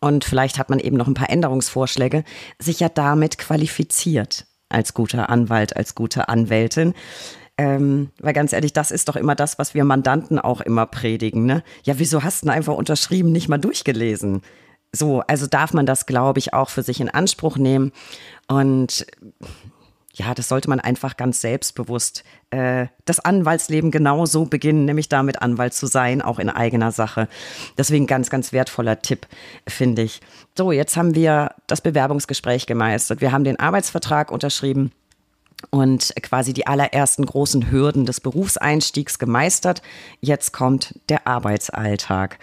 [0.04, 2.26] und vielleicht hat man eben noch ein paar Änderungsvorschläge,
[2.60, 6.94] sich ja damit qualifiziert als guter Anwalt, als gute Anwältin.
[7.58, 11.46] Ähm, weil ganz ehrlich, das ist doch immer das, was wir Mandanten auch immer predigen.
[11.46, 11.64] Ne?
[11.84, 14.42] Ja, wieso hast du einfach unterschrieben, nicht mal durchgelesen?
[14.92, 17.94] So, also darf man das, glaube ich, auch für sich in Anspruch nehmen.
[18.50, 19.06] Und
[20.16, 25.74] ja, das sollte man einfach ganz selbstbewusst äh, das Anwaltsleben genauso beginnen, nämlich damit Anwalt
[25.74, 27.28] zu sein, auch in eigener Sache.
[27.80, 29.26] Deswegen ganz, ganz wertvoller Tipp,
[29.68, 30.22] finde ich.
[30.56, 33.22] So, jetzt haben wir das Bewerbungsgespräch gemeistert.
[33.22, 34.92] Wir haben den Arbeitsvertrag unterschrieben
[35.72, 39.82] und quasi die allerersten großen Hürden des Berufseinstiegs gemeistert.
[40.22, 42.38] Jetzt kommt der Arbeitsalltag.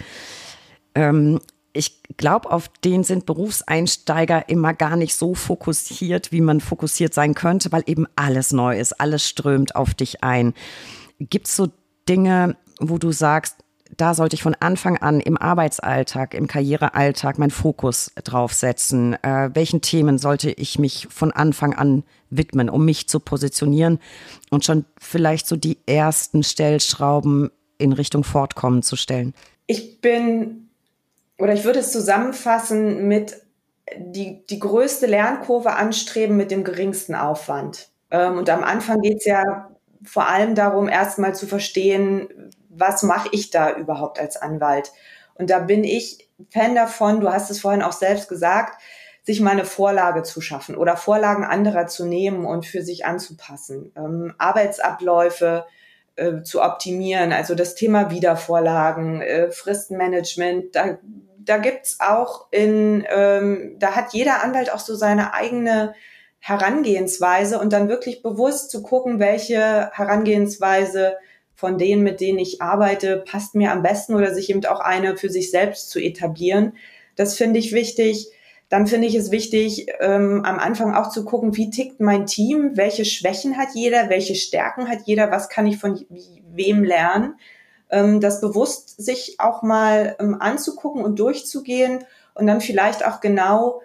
[0.96, 1.40] Ähm,
[1.72, 7.34] ich glaube, auf den sind Berufseinsteiger immer gar nicht so fokussiert, wie man fokussiert sein
[7.34, 10.54] könnte, weil eben alles neu ist, alles strömt auf dich ein.
[11.18, 11.68] Gibt es so
[12.08, 13.56] Dinge, wo du sagst,
[13.96, 19.14] da sollte ich von Anfang an im Arbeitsalltag, im Karrierealltag meinen Fokus drauf setzen?
[19.22, 23.98] Äh, welchen Themen sollte ich mich von Anfang an widmen, um mich zu positionieren
[24.50, 29.34] und schon vielleicht so die ersten Stellschrauben in Richtung Fortkommen zu stellen?
[29.66, 30.69] Ich bin
[31.40, 33.42] oder ich würde es zusammenfassen mit
[33.96, 37.88] die, die größte Lernkurve anstreben mit dem geringsten Aufwand.
[38.10, 39.70] Ähm, und am Anfang geht es ja
[40.04, 42.28] vor allem darum, erstmal zu verstehen,
[42.68, 44.92] was mache ich da überhaupt als Anwalt.
[45.34, 48.80] Und da bin ich Fan davon, du hast es vorhin auch selbst gesagt,
[49.22, 53.92] sich mal eine Vorlage zu schaffen oder Vorlagen anderer zu nehmen und für sich anzupassen.
[53.96, 55.66] Ähm, Arbeitsabläufe
[56.16, 60.98] äh, zu optimieren, also das Thema Wiedervorlagen, äh, Fristenmanagement, da
[61.50, 65.94] da gibt's auch in, ähm, da hat jeder Anwalt auch so seine eigene
[66.38, 71.16] Herangehensweise und dann wirklich bewusst zu gucken, welche Herangehensweise
[71.56, 75.16] von denen, mit denen ich arbeite, passt mir am besten oder sich eben auch eine
[75.16, 76.74] für sich selbst zu etablieren.
[77.16, 78.28] Das finde ich wichtig.
[78.68, 82.76] Dann finde ich es wichtig, ähm, am Anfang auch zu gucken, wie tickt mein Team,
[82.76, 86.06] welche Schwächen hat jeder, welche Stärken hat jeder, was kann ich von
[86.54, 87.34] wem lernen
[87.90, 93.82] das bewusst sich auch mal ähm, anzugucken und durchzugehen und dann vielleicht auch genau,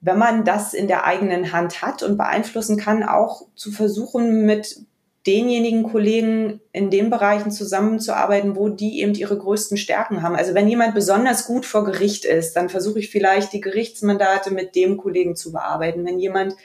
[0.00, 4.84] wenn man das in der eigenen Hand hat und beeinflussen kann, auch zu versuchen, mit
[5.26, 10.34] denjenigen Kollegen in den Bereichen zusammenzuarbeiten, wo die eben ihre größten Stärken haben.
[10.34, 14.74] Also wenn jemand besonders gut vor Gericht ist, dann versuche ich vielleicht die Gerichtsmandate mit
[14.74, 16.06] dem Kollegen zu bearbeiten.
[16.06, 16.56] Wenn jemand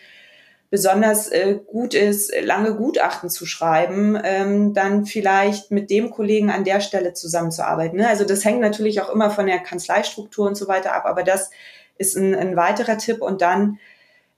[0.70, 6.64] besonders äh, gut ist, lange Gutachten zu schreiben, ähm, dann vielleicht mit dem Kollegen an
[6.64, 7.98] der Stelle zusammenzuarbeiten.
[7.98, 8.08] Ne?
[8.08, 11.52] Also das hängt natürlich auch immer von der Kanzleistruktur und so weiter ab, aber das
[11.98, 13.22] ist ein, ein weiterer Tipp.
[13.22, 13.80] Und dann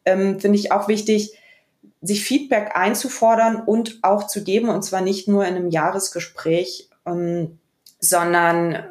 [0.05, 1.37] ähm, finde ich auch wichtig,
[2.01, 7.59] sich Feedback einzufordern und auch zu geben, und zwar nicht nur in einem Jahresgespräch, ähm,
[7.99, 8.83] sondern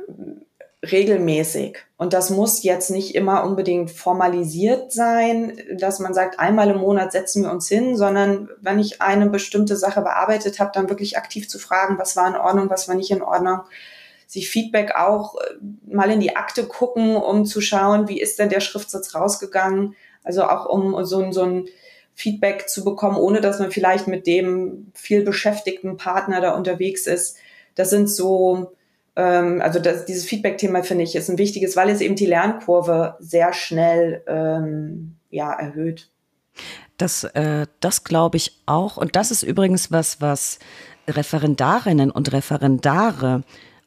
[0.93, 1.79] regelmäßig.
[1.97, 7.13] Und das muss jetzt nicht immer unbedingt formalisiert sein, dass man sagt, einmal im Monat
[7.13, 11.49] setzen wir uns hin, sondern wenn ich eine bestimmte Sache bearbeitet habe, dann wirklich aktiv
[11.49, 13.61] zu fragen, was war in Ordnung, was war nicht in Ordnung.
[14.27, 15.55] Sich Feedback auch äh,
[15.87, 19.95] mal in die Akte gucken, um zu schauen, wie ist denn der Schriftsatz rausgegangen.
[20.25, 21.69] Also auch um so, so ein
[22.15, 27.37] Feedback zu bekommen, ohne dass man vielleicht mit dem viel beschäftigten Partner da unterwegs ist.
[27.75, 28.73] Das sind so
[29.17, 33.17] ähm, also das, dieses Feedback-Thema finde ich ist ein wichtiges, weil es eben die Lernkurve
[33.19, 36.11] sehr schnell ähm, ja, erhöht.
[36.99, 38.97] Das, äh, das glaube ich auch.
[38.97, 40.59] Und das ist übrigens was, was
[41.09, 43.43] Referendarinnen und Referendare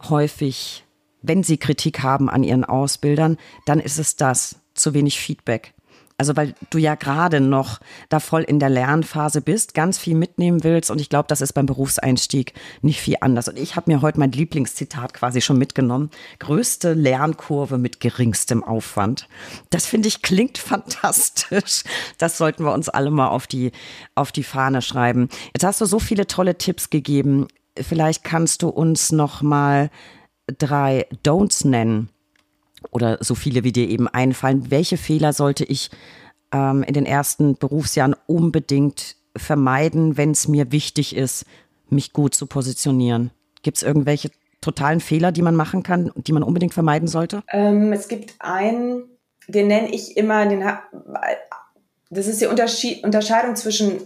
[0.09, 0.85] häufig,
[1.21, 5.73] wenn sie Kritik haben an ihren Ausbildern, dann ist es das, zu wenig Feedback.
[6.19, 10.65] Also weil du ja gerade noch da voll in der Lernphase bist, ganz viel mitnehmen
[10.65, 13.47] willst und ich glaube, das ist beim Berufseinstieg nicht viel anders.
[13.47, 16.09] Und ich habe mir heute mein Lieblingszitat quasi schon mitgenommen.
[16.39, 19.29] Größte Lernkurve mit geringstem Aufwand.
[19.69, 21.83] Das finde ich klingt fantastisch.
[22.17, 23.71] Das sollten wir uns alle mal auf die,
[24.13, 25.29] auf die Fahne schreiben.
[25.53, 27.47] Jetzt hast du so viele tolle Tipps gegeben.
[27.79, 29.89] Vielleicht kannst du uns noch mal
[30.57, 32.09] drei Don'ts nennen
[32.91, 34.71] oder so viele wie dir eben einfallen.
[34.71, 35.89] Welche Fehler sollte ich
[36.51, 41.45] ähm, in den ersten Berufsjahren unbedingt vermeiden, wenn es mir wichtig ist,
[41.89, 43.31] mich gut zu positionieren?
[43.61, 47.43] Gibt es irgendwelche totalen Fehler, die man machen kann, die man unbedingt vermeiden sollte?
[47.51, 49.03] Ähm, es gibt einen,
[49.47, 50.63] den nenne ich immer, den
[52.09, 54.01] das ist die Unterschied, Unterscheidung zwischen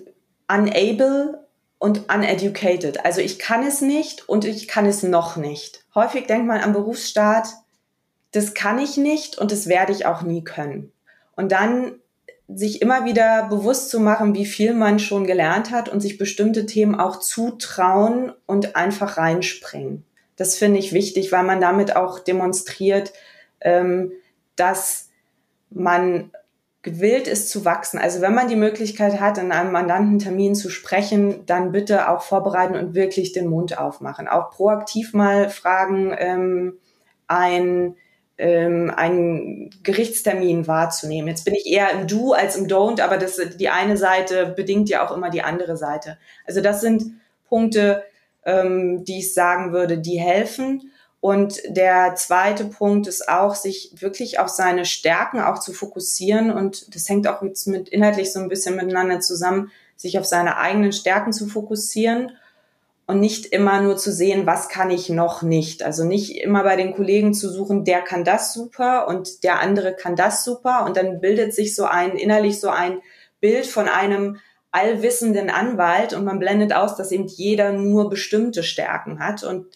[0.47, 1.47] unable
[1.79, 3.05] und uneducated.
[3.05, 5.85] Also ich kann es nicht und ich kann es noch nicht.
[5.95, 7.47] Häufig denkt man am Berufsstart,
[8.33, 10.91] das kann ich nicht und das werde ich auch nie können.
[11.35, 11.93] Und dann
[12.47, 16.65] sich immer wieder bewusst zu machen, wie viel man schon gelernt hat und sich bestimmte
[16.65, 20.03] Themen auch zutrauen und einfach reinspringen.
[20.35, 23.13] Das finde ich wichtig, weil man damit auch demonstriert,
[23.61, 24.11] ähm,
[24.55, 25.09] dass
[25.69, 26.31] man
[26.81, 27.97] gewillt ist zu wachsen.
[27.97, 32.75] Also wenn man die Möglichkeit hat, in einem Mandantentermin zu sprechen, dann bitte auch vorbereiten
[32.75, 34.27] und wirklich den Mund aufmachen.
[34.27, 36.77] Auch proaktiv mal fragen, ähm,
[37.27, 37.95] ein
[38.43, 41.29] ähm, einen Gerichtstermin wahrzunehmen.
[41.29, 44.89] Jetzt bin ich eher im Do als im Don't, aber das, die eine Seite bedingt
[44.89, 46.17] ja auch immer die andere Seite.
[46.45, 47.05] Also das sind
[47.47, 48.03] Punkte,
[48.43, 50.91] ähm, die ich sagen würde, die helfen.
[51.21, 56.51] Und der zweite Punkt ist auch, sich wirklich auf seine Stärken auch zu fokussieren.
[56.51, 60.57] Und das hängt auch jetzt mit inhaltlich so ein bisschen miteinander zusammen, sich auf seine
[60.57, 62.33] eigenen Stärken zu fokussieren
[63.05, 65.83] und nicht immer nur zu sehen, was kann ich noch nicht.
[65.83, 69.93] Also nicht immer bei den Kollegen zu suchen, der kann das super und der andere
[69.93, 73.01] kann das super und dann bildet sich so ein innerlich so ein
[73.41, 74.39] Bild von einem
[74.71, 79.67] allwissenden Anwalt und man blendet aus, dass eben jeder nur bestimmte Stärken hat und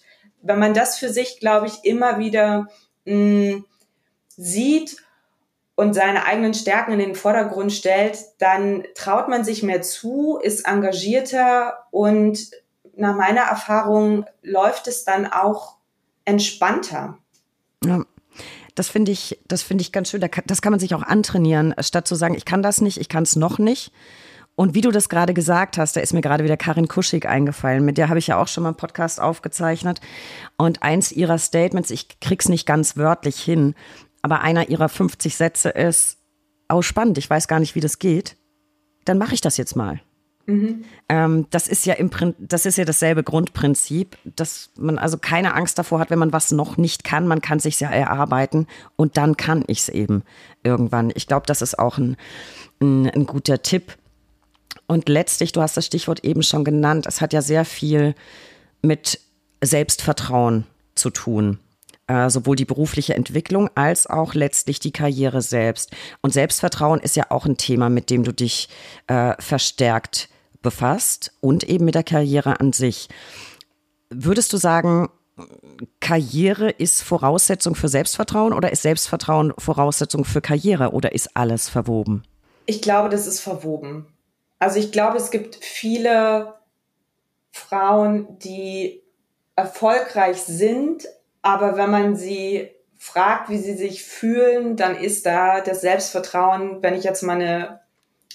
[0.41, 2.67] wenn man das für sich, glaube ich, immer wieder
[3.05, 3.65] mh, hm,
[4.37, 4.97] sieht
[5.75, 10.67] und seine eigenen Stärken in den Vordergrund stellt, dann traut man sich mehr zu, ist
[10.67, 12.51] engagierter und
[12.97, 15.77] nach meiner Erfahrung läuft es dann auch
[16.25, 17.17] entspannter.
[17.83, 18.03] Ja.
[18.75, 20.23] Das finde ich, das finde ich ganz schön.
[20.45, 23.23] Das kann man sich auch antrainieren, statt zu sagen, ich kann das nicht, ich kann
[23.23, 23.91] es noch nicht.
[24.55, 27.85] Und wie du das gerade gesagt hast, da ist mir gerade wieder Karin Kuschig eingefallen.
[27.85, 30.01] Mit der habe ich ja auch schon mal einen Podcast aufgezeichnet.
[30.57, 33.75] Und eins ihrer Statements, ich krieg's nicht ganz wörtlich hin,
[34.21, 36.17] aber einer ihrer 50 Sätze ist,
[36.69, 38.35] oh spannend, ich weiß gar nicht, wie das geht.
[39.05, 40.01] Dann mache ich das jetzt mal.
[40.47, 40.85] Mhm.
[41.49, 45.99] Das ist ja im das ist ja dasselbe Grundprinzip, dass man also keine Angst davor
[45.99, 47.27] hat, wenn man was noch nicht kann.
[47.27, 50.23] Man kann sich ja erarbeiten und dann kann ich es eben
[50.63, 51.11] irgendwann.
[51.15, 52.15] Ich glaube, das ist auch ein,
[52.81, 53.97] ein, ein guter Tipp.
[54.87, 58.15] Und letztlich, du hast das Stichwort eben schon genannt, es hat ja sehr viel
[58.81, 59.19] mit
[59.61, 61.59] Selbstvertrauen zu tun.
[62.07, 65.93] Äh, sowohl die berufliche Entwicklung als auch letztlich die Karriere selbst.
[66.21, 68.69] Und Selbstvertrauen ist ja auch ein Thema, mit dem du dich
[69.07, 70.29] äh, verstärkt
[70.67, 73.07] befasst und eben mit der Karriere an sich.
[74.09, 75.07] Würdest du sagen,
[76.01, 82.23] Karriere ist Voraussetzung für Selbstvertrauen oder ist Selbstvertrauen Voraussetzung für Karriere oder ist alles verwoben?
[82.65, 84.07] Ich glaube, das ist verwoben.
[84.59, 86.55] Also ich glaube, es gibt viele
[87.51, 89.01] Frauen, die
[89.55, 91.07] erfolgreich sind,
[91.43, 96.93] aber wenn man sie fragt, wie sie sich fühlen, dann ist da das Selbstvertrauen, wenn
[96.93, 97.79] ich jetzt mal eine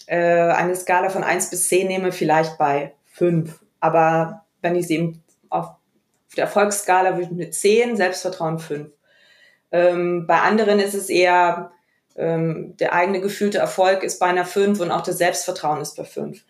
[0.07, 3.61] äh, eine Skala von eins bis zehn nehme, vielleicht bei fünf.
[3.81, 8.91] Aber wenn ich sie eben auf, auf der Erfolgsskala würde eine zehn, Selbstvertrauen fünf.
[9.71, 11.73] Ähm, bei anderen ist es eher,
[12.17, 16.05] ähm, der eigene gefühlte Erfolg ist bei einer fünf und auch das Selbstvertrauen ist bei
[16.05, 16.45] fünf.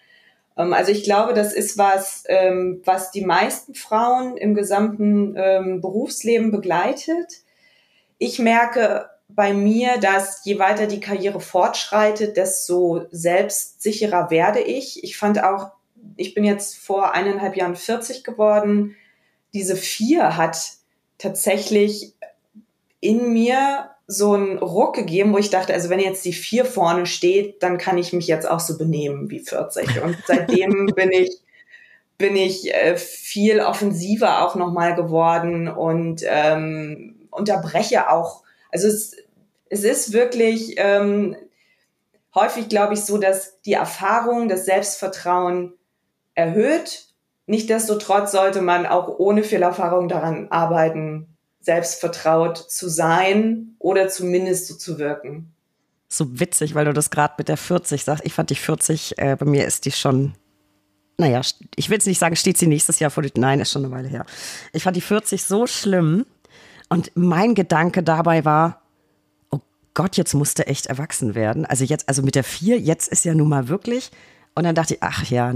[0.57, 5.81] Ähm, also ich glaube, das ist was, ähm, was die meisten Frauen im gesamten ähm,
[5.81, 7.43] Berufsleben begleitet.
[8.19, 15.03] Ich merke bei mir, dass je weiter die Karriere fortschreitet, desto selbstsicherer werde ich.
[15.05, 15.72] Ich fand auch,
[16.16, 18.97] ich bin jetzt vor eineinhalb Jahren 40 geworden.
[19.55, 20.59] Diese vier hat
[21.18, 22.14] tatsächlich
[23.01, 27.07] in mir so einen Ruck gegeben, wo ich dachte, also wenn jetzt die vier vorne
[27.07, 30.03] steht, dann kann ich mich jetzt auch so benehmen wie 40.
[30.03, 31.39] Und seitdem bin ich
[32.18, 39.14] bin ich äh, viel offensiver auch nochmal geworden und ähm, unterbreche auch also es,
[39.73, 41.35] es ist wirklich, ähm,
[42.35, 45.73] häufig, glaube ich, so, dass die Erfahrung, das Selbstvertrauen
[46.35, 47.07] erhöht.
[47.47, 54.99] Nichtsdestotrotz sollte man auch ohne Fehlerfahrung daran arbeiten, selbstvertraut zu sein oder zumindest so zu
[54.99, 55.55] wirken.
[56.07, 58.27] So witzig, weil du das gerade mit der 40 sagst.
[58.27, 60.35] Ich fand die 40, äh, bei mir ist die schon,
[61.16, 61.41] naja,
[61.77, 63.95] ich will jetzt nicht sagen, steht sie nächstes Jahr vor die, nein, ist schon eine
[63.95, 64.27] Weile her.
[64.75, 66.27] Ich fand die 40 so schlimm
[66.91, 68.82] und mein Gedanke dabei war,
[69.95, 71.66] Gott, jetzt musste echt erwachsen werden.
[71.66, 74.11] Also jetzt, also mit der 4, jetzt ist ja nun mal wirklich.
[74.55, 75.53] Und dann dachte ich, ach ja,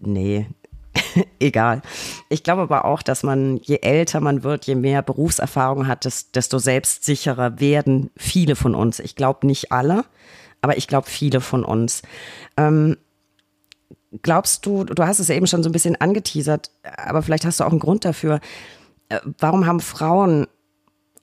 [0.00, 0.46] nee,
[1.38, 1.82] egal.
[2.28, 6.04] Ich glaube aber auch, dass man, je älter man wird, je mehr Berufserfahrung hat,
[6.34, 8.98] desto selbstsicherer werden viele von uns.
[9.00, 10.04] Ich glaube nicht alle,
[10.60, 12.02] aber ich glaube viele von uns.
[12.56, 12.96] Ähm,
[14.22, 17.64] glaubst du, du hast es eben schon so ein bisschen angeteasert, aber vielleicht hast du
[17.64, 18.40] auch einen Grund dafür.
[19.08, 20.46] Äh, warum haben Frauen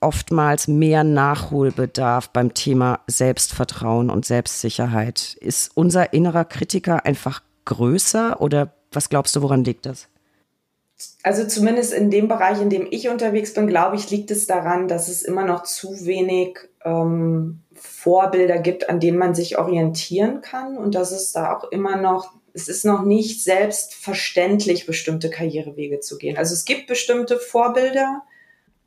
[0.06, 5.36] oftmals mehr Nachholbedarf beim Thema Selbstvertrauen und Selbstsicherheit?
[5.40, 10.08] Ist unser innerer Kritiker einfach größer oder was glaubst du, woran liegt das?
[11.24, 14.86] Also zumindest in dem Bereich, in dem ich unterwegs bin, glaube ich, liegt es daran,
[14.86, 20.78] dass es immer noch zu wenig ähm, Vorbilder gibt, an denen man sich orientieren kann
[20.78, 26.16] und dass es da auch immer noch, es ist noch nicht selbstverständlich, bestimmte Karrierewege zu
[26.16, 26.38] gehen.
[26.38, 28.22] Also es gibt bestimmte Vorbilder,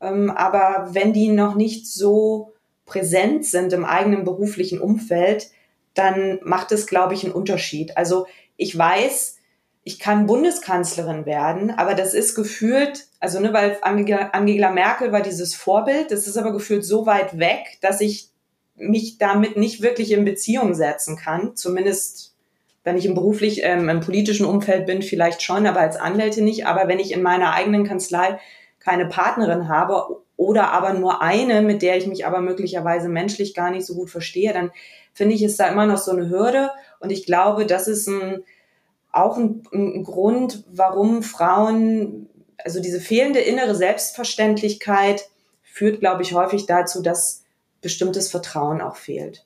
[0.00, 2.54] aber wenn die noch nicht so
[2.86, 5.50] präsent sind im eigenen beruflichen Umfeld,
[5.94, 7.96] dann macht es, glaube ich, einen Unterschied.
[7.96, 8.26] Also
[8.56, 9.36] ich weiß,
[9.84, 15.54] ich kann Bundeskanzlerin werden, aber das ist gefühlt, also ne, weil Angela, Merkel war dieses
[15.54, 18.30] Vorbild, das ist aber gefühlt so weit weg, dass ich
[18.76, 21.56] mich damit nicht wirklich in Beziehung setzen kann.
[21.56, 22.34] Zumindest,
[22.82, 26.66] wenn ich im beruflich, ähm, im politischen Umfeld bin, vielleicht schon, aber als Anwältin nicht.
[26.66, 28.38] Aber wenn ich in meiner eigenen Kanzlei
[28.80, 33.70] keine Partnerin habe oder aber nur eine, mit der ich mich aber möglicherweise menschlich gar
[33.70, 34.70] nicht so gut verstehe, dann
[35.12, 36.70] finde ich, ist da immer noch so eine Hürde.
[36.98, 38.42] Und ich glaube, das ist ein,
[39.12, 42.28] auch ein, ein Grund, warum Frauen,
[42.58, 45.28] also diese fehlende innere Selbstverständlichkeit
[45.62, 47.44] führt, glaube ich, häufig dazu, dass
[47.80, 49.44] bestimmtes Vertrauen auch fehlt.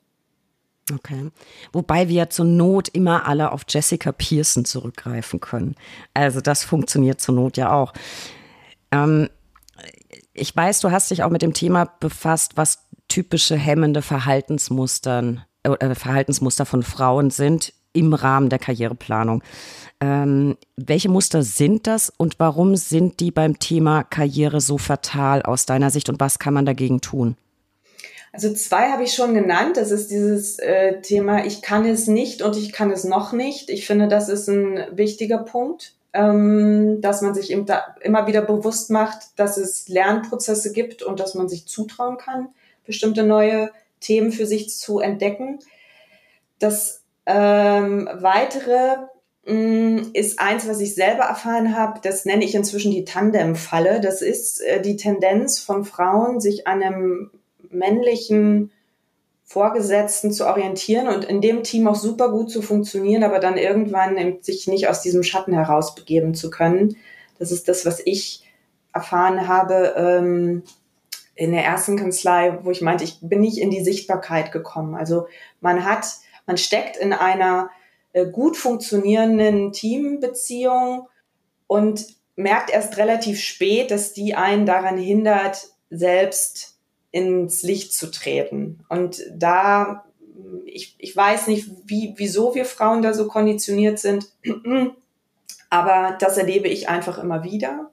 [0.92, 1.30] Okay.
[1.72, 5.76] Wobei wir zur Not immer alle auf Jessica Pearson zurückgreifen können.
[6.12, 7.92] Also das funktioniert zur Not ja auch.
[8.94, 9.28] Ähm,
[10.32, 15.94] ich weiß, du hast dich auch mit dem Thema befasst, was typische hemmende Verhaltensmustern, äh,
[15.94, 19.42] Verhaltensmuster von Frauen sind im Rahmen der Karriereplanung.
[20.00, 25.66] Ähm, welche Muster sind das und warum sind die beim Thema Karriere so fatal aus
[25.66, 27.36] deiner Sicht und was kann man dagegen tun?
[28.32, 29.76] Also zwei habe ich schon genannt.
[29.76, 33.70] Das ist dieses äh, Thema, ich kann es nicht und ich kann es noch nicht.
[33.70, 39.36] Ich finde, das ist ein wichtiger Punkt, ähm, dass man sich immer wieder bewusst macht,
[39.36, 42.48] dass es Lernprozesse gibt und dass man sich zutrauen kann,
[42.86, 45.58] bestimmte neue Themen für sich zu entdecken.
[46.60, 48.96] Das ähm, weitere
[49.44, 54.00] mh, mm, ist eins, was ich selber erfahren habe, das nenne ich inzwischen die Tandem-Falle.
[54.00, 57.30] Das ist äh, die Tendenz von Frauen, sich einem
[57.70, 58.70] männlichen
[59.44, 64.38] Vorgesetzten zu orientieren und in dem Team auch super gut zu funktionieren, aber dann irgendwann
[64.40, 66.96] sich nicht aus diesem Schatten herausbegeben zu können.
[67.38, 68.42] Das ist das, was ich
[68.92, 70.62] erfahren habe ähm,
[71.34, 74.94] in der ersten Kanzlei, wo ich meinte, ich bin nicht in die Sichtbarkeit gekommen.
[74.94, 75.26] Also
[75.60, 76.06] man hat
[76.46, 77.70] man steckt in einer
[78.12, 81.08] äh, gut funktionierenden Teambeziehung
[81.66, 86.73] und merkt erst relativ spät, dass die einen daran hindert, selbst
[87.14, 88.80] ins Licht zu treten.
[88.88, 90.04] Und da,
[90.64, 94.26] ich, ich weiß nicht, wie, wieso wir Frauen da so konditioniert sind,
[95.70, 97.92] aber das erlebe ich einfach immer wieder.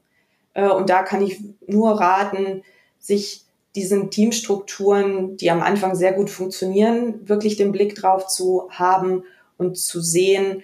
[0.55, 2.63] Äh, und da kann ich nur raten,
[2.97, 3.43] sich
[3.75, 9.23] diesen Teamstrukturen, die am Anfang sehr gut funktionieren, wirklich den Blick drauf zu haben
[9.59, 10.63] und zu sehen,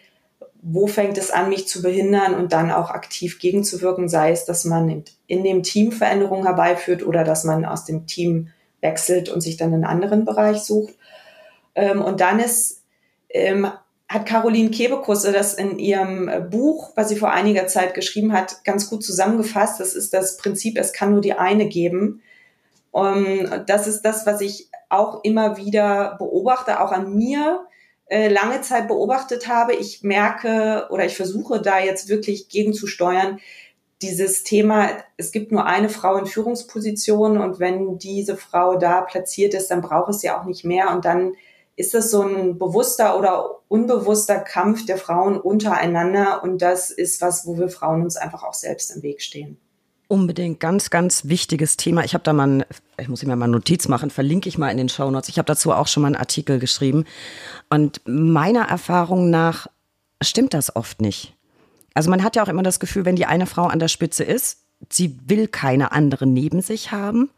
[0.62, 4.66] wo fängt es an, mich zu behindern und dann auch aktiv gegenzuwirken, sei es, dass
[4.66, 8.50] man in dem Team Veränderungen herbeiführt oder dass man aus dem Team
[8.82, 10.94] wechselt und sich dann einen anderen Bereich sucht.
[11.76, 12.84] Ähm, und dann ist,
[13.30, 13.68] ähm,
[14.10, 18.90] hat Caroline Kebekusse das in ihrem Buch, was sie vor einiger Zeit geschrieben hat, ganz
[18.90, 19.80] gut zusammengefasst.
[19.80, 22.22] Das ist das Prinzip, es kann nur die eine geben.
[22.92, 27.68] Und das ist das, was ich auch immer wieder beobachte, auch an mir
[28.10, 29.74] äh, lange Zeit beobachtet habe.
[29.74, 33.40] Ich merke oder ich versuche da jetzt wirklich gegenzusteuern,
[34.02, 39.54] dieses Thema, es gibt nur eine Frau in Führungsposition und wenn diese Frau da platziert
[39.54, 41.34] ist, dann braucht es ja auch nicht mehr und dann
[41.76, 47.46] ist das so ein bewusster oder unbewusster Kampf der Frauen untereinander und das ist was,
[47.46, 49.58] wo wir Frauen uns einfach auch selbst im Weg stehen.
[50.10, 52.04] Unbedingt, ganz, ganz wichtiges Thema.
[52.06, 52.66] Ich habe da mal, ein,
[52.98, 55.30] ich muss mir mal eine Notiz machen, verlinke ich mal in den Show Notes.
[55.30, 57.04] Ich habe dazu auch schon mal einen Artikel geschrieben.
[57.70, 59.68] Und meiner Erfahrung nach
[60.22, 61.34] stimmt das oft nicht.
[61.94, 64.24] Also man hat ja auch immer das Gefühl, wenn die eine Frau an der Spitze
[64.24, 67.30] ist, sie will keine andere neben sich haben.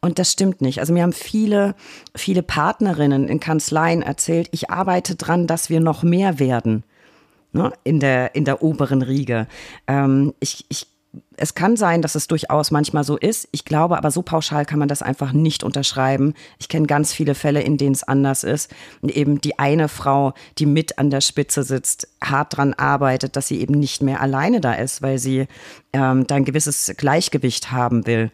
[0.00, 0.80] Und das stimmt nicht.
[0.80, 1.74] Also mir haben viele,
[2.14, 6.84] viele Partnerinnen in Kanzleien erzählt, ich arbeite dran, dass wir noch mehr werden
[7.52, 9.46] ne, in, der, in der oberen Riege.
[9.86, 10.86] Ähm, ich, ich
[11.36, 13.48] es kann sein, dass es durchaus manchmal so ist.
[13.52, 16.34] Ich glaube aber, so pauschal kann man das einfach nicht unterschreiben.
[16.58, 18.74] Ich kenne ganz viele Fälle, in denen es anders ist.
[19.02, 23.48] Und eben die eine Frau, die mit an der Spitze sitzt, hart dran arbeitet, dass
[23.48, 25.46] sie eben nicht mehr alleine da ist, weil sie
[25.92, 28.30] ähm, da ein gewisses Gleichgewicht haben will.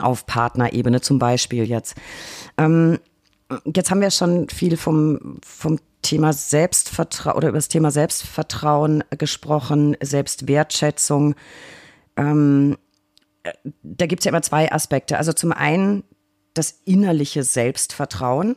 [0.00, 1.96] Auf Partnerebene zum Beispiel jetzt.
[2.56, 2.98] Ähm,
[3.74, 9.96] jetzt haben wir schon viel vom, vom Thema Selbstvertrauen oder über das Thema Selbstvertrauen gesprochen,
[10.00, 11.34] Selbstwertschätzung
[12.18, 12.76] ähm,
[13.82, 15.16] da gibt es ja immer zwei Aspekte.
[15.16, 16.04] Also zum einen
[16.54, 18.56] das innerliche Selbstvertrauen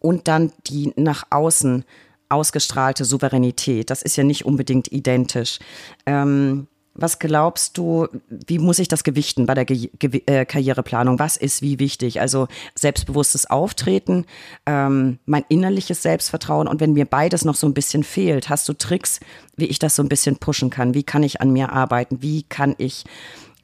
[0.00, 1.84] und dann die nach außen
[2.28, 3.90] ausgestrahlte Souveränität.
[3.90, 5.58] Das ist ja nicht unbedingt identisch.
[6.06, 11.18] Ähm, was glaubst du, wie muss ich das gewichten bei der Ge Ge äh, Karriereplanung?
[11.18, 12.20] Was ist wie wichtig?
[12.20, 14.26] Also selbstbewusstes Auftreten,
[14.66, 18.72] ähm, mein innerliches Selbstvertrauen und wenn mir beides noch so ein bisschen fehlt, hast du
[18.74, 19.20] Tricks,
[19.56, 20.94] wie ich das so ein bisschen pushen kann?
[20.94, 22.22] Wie kann ich an mir arbeiten?
[22.22, 23.04] Wie kann ich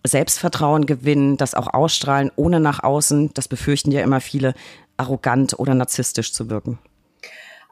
[0.05, 4.55] Selbstvertrauen gewinnen, das auch ausstrahlen, ohne nach außen, das befürchten ja immer viele,
[4.97, 6.78] arrogant oder narzisstisch zu wirken?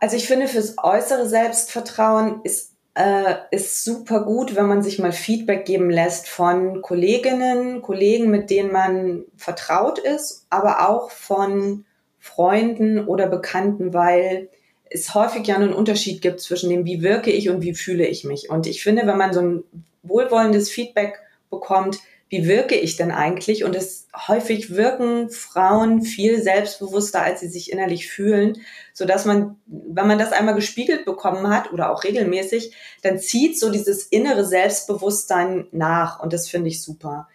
[0.00, 5.12] Also ich finde, fürs äußere Selbstvertrauen ist äh, ist super gut, wenn man sich mal
[5.12, 11.84] Feedback geben lässt von Kolleginnen, Kollegen, mit denen man vertraut ist, aber auch von
[12.18, 14.48] Freunden oder Bekannten, weil
[14.90, 18.24] es häufig ja einen Unterschied gibt zwischen dem, wie wirke ich und wie fühle ich
[18.24, 18.50] mich.
[18.50, 19.64] Und ich finde, wenn man so ein
[20.02, 21.20] wohlwollendes Feedback
[21.50, 23.64] bekommt, wie wirke ich denn eigentlich?
[23.64, 28.58] Und es häufig wirken Frauen viel selbstbewusster, als sie sich innerlich fühlen,
[28.92, 33.58] so dass man, wenn man das einmal gespiegelt bekommen hat oder auch regelmäßig, dann zieht
[33.58, 36.20] so dieses innere Selbstbewusstsein nach.
[36.20, 37.28] Und das finde ich super.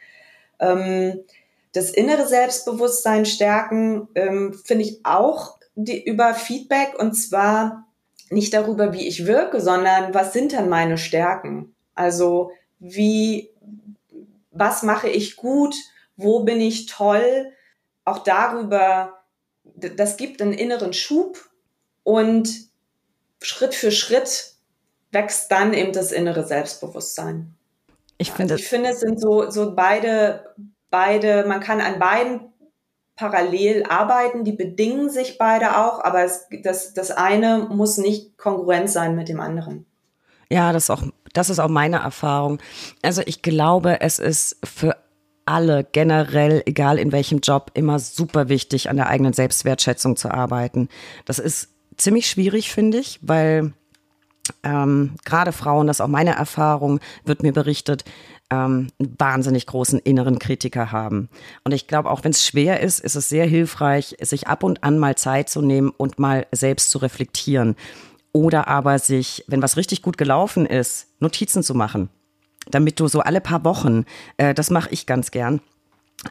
[0.59, 1.21] Ähm,
[1.73, 7.87] das innere Selbstbewusstsein stärken ähm, finde ich auch die, über Feedback und zwar
[8.29, 11.73] nicht darüber, wie ich wirke, sondern was sind dann meine Stärken?
[11.95, 13.49] Also wie
[14.53, 15.75] was mache ich gut,
[16.15, 17.51] wo bin ich toll,
[18.05, 19.23] auch darüber,
[19.63, 21.49] das gibt einen inneren Schub
[22.03, 22.49] und
[23.41, 24.53] Schritt für Schritt
[25.11, 27.53] wächst dann eben das innere Selbstbewusstsein.
[28.17, 30.53] Ich finde, also ich finde, es sind so, so beide,
[30.89, 32.53] beide, man kann an beiden
[33.15, 38.89] parallel arbeiten, die bedingen sich beide auch, aber es, das, das eine muss nicht kongruent
[38.89, 39.85] sein mit dem anderen.
[40.49, 42.59] Ja, das ist auch, das ist auch meine Erfahrung.
[43.01, 44.95] Also ich glaube, es ist für
[45.45, 50.89] alle generell, egal in welchem Job, immer super wichtig, an der eigenen Selbstwertschätzung zu arbeiten.
[51.25, 53.73] Das ist ziemlich schwierig, finde ich, weil
[54.63, 58.03] ähm, gerade Frauen, das ist auch meine Erfahrung, wird mir berichtet,
[58.49, 61.29] ähm, einen wahnsinnig großen inneren Kritiker haben.
[61.63, 64.83] Und ich glaube, auch wenn es schwer ist, ist es sehr hilfreich, sich ab und
[64.83, 67.75] an mal Zeit zu nehmen und mal selbst zu reflektieren.
[68.33, 72.09] Oder aber sich, wenn was richtig gut gelaufen ist, Notizen zu machen.
[72.69, 74.05] Damit du so alle paar Wochen,
[74.37, 75.61] äh, das mache ich ganz gern,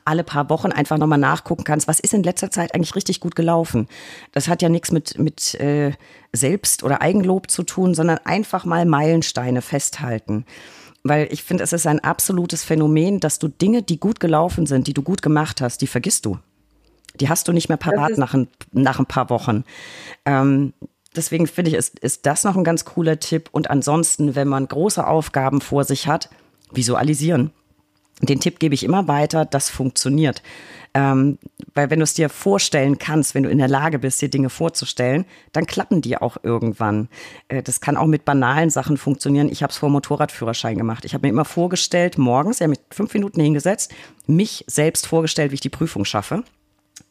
[0.04, 3.34] alle paar Wochen einfach nochmal nachgucken kannst, was ist in letzter Zeit eigentlich richtig gut
[3.34, 3.88] gelaufen.
[4.32, 5.92] Das hat ja nichts mit, mit äh,
[6.32, 10.44] Selbst- oder Eigenlob zu tun, sondern einfach mal Meilensteine festhalten.
[11.04, 14.86] Weil ich finde, es ist ein absolutes Phänomen, dass du Dinge, die gut gelaufen sind,
[14.86, 16.38] die du gut gemacht hast, die vergisst du.
[17.20, 19.64] Die hast du nicht mehr parat nach ein, nach ein paar Wochen.
[20.24, 20.72] Ähm,
[21.16, 23.48] deswegen finde ich, ist, ist das noch ein ganz cooler Tipp.
[23.52, 26.30] Und ansonsten, wenn man große Aufgaben vor sich hat,
[26.72, 27.52] visualisieren.
[28.20, 30.42] Den Tipp gebe ich immer weiter, das funktioniert.
[30.94, 31.38] Ähm,
[31.74, 34.50] weil wenn du es dir vorstellen kannst, wenn du in der Lage bist, dir Dinge
[34.50, 37.08] vorzustellen, dann klappen die auch irgendwann.
[37.48, 39.48] Äh, das kann auch mit banalen Sachen funktionieren.
[39.48, 41.04] Ich habe es vor Motorradführerschein gemacht.
[41.04, 43.92] Ich habe mir immer vorgestellt, morgens, ja mit fünf Minuten hingesetzt,
[44.26, 46.44] mich selbst vorgestellt, wie ich die Prüfung schaffe.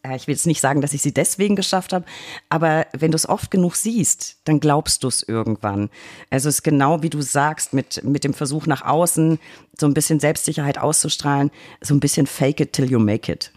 [0.03, 2.05] Äh, ich will jetzt nicht sagen, dass ich sie deswegen geschafft habe,
[2.49, 5.89] aber wenn du es oft genug siehst, dann glaubst du es irgendwann.
[6.29, 9.39] Also es ist genau wie du sagst, mit, mit dem Versuch nach außen
[9.77, 11.51] so ein bisschen Selbstsicherheit auszustrahlen,
[11.82, 13.51] so ein bisschen fake it till you make it.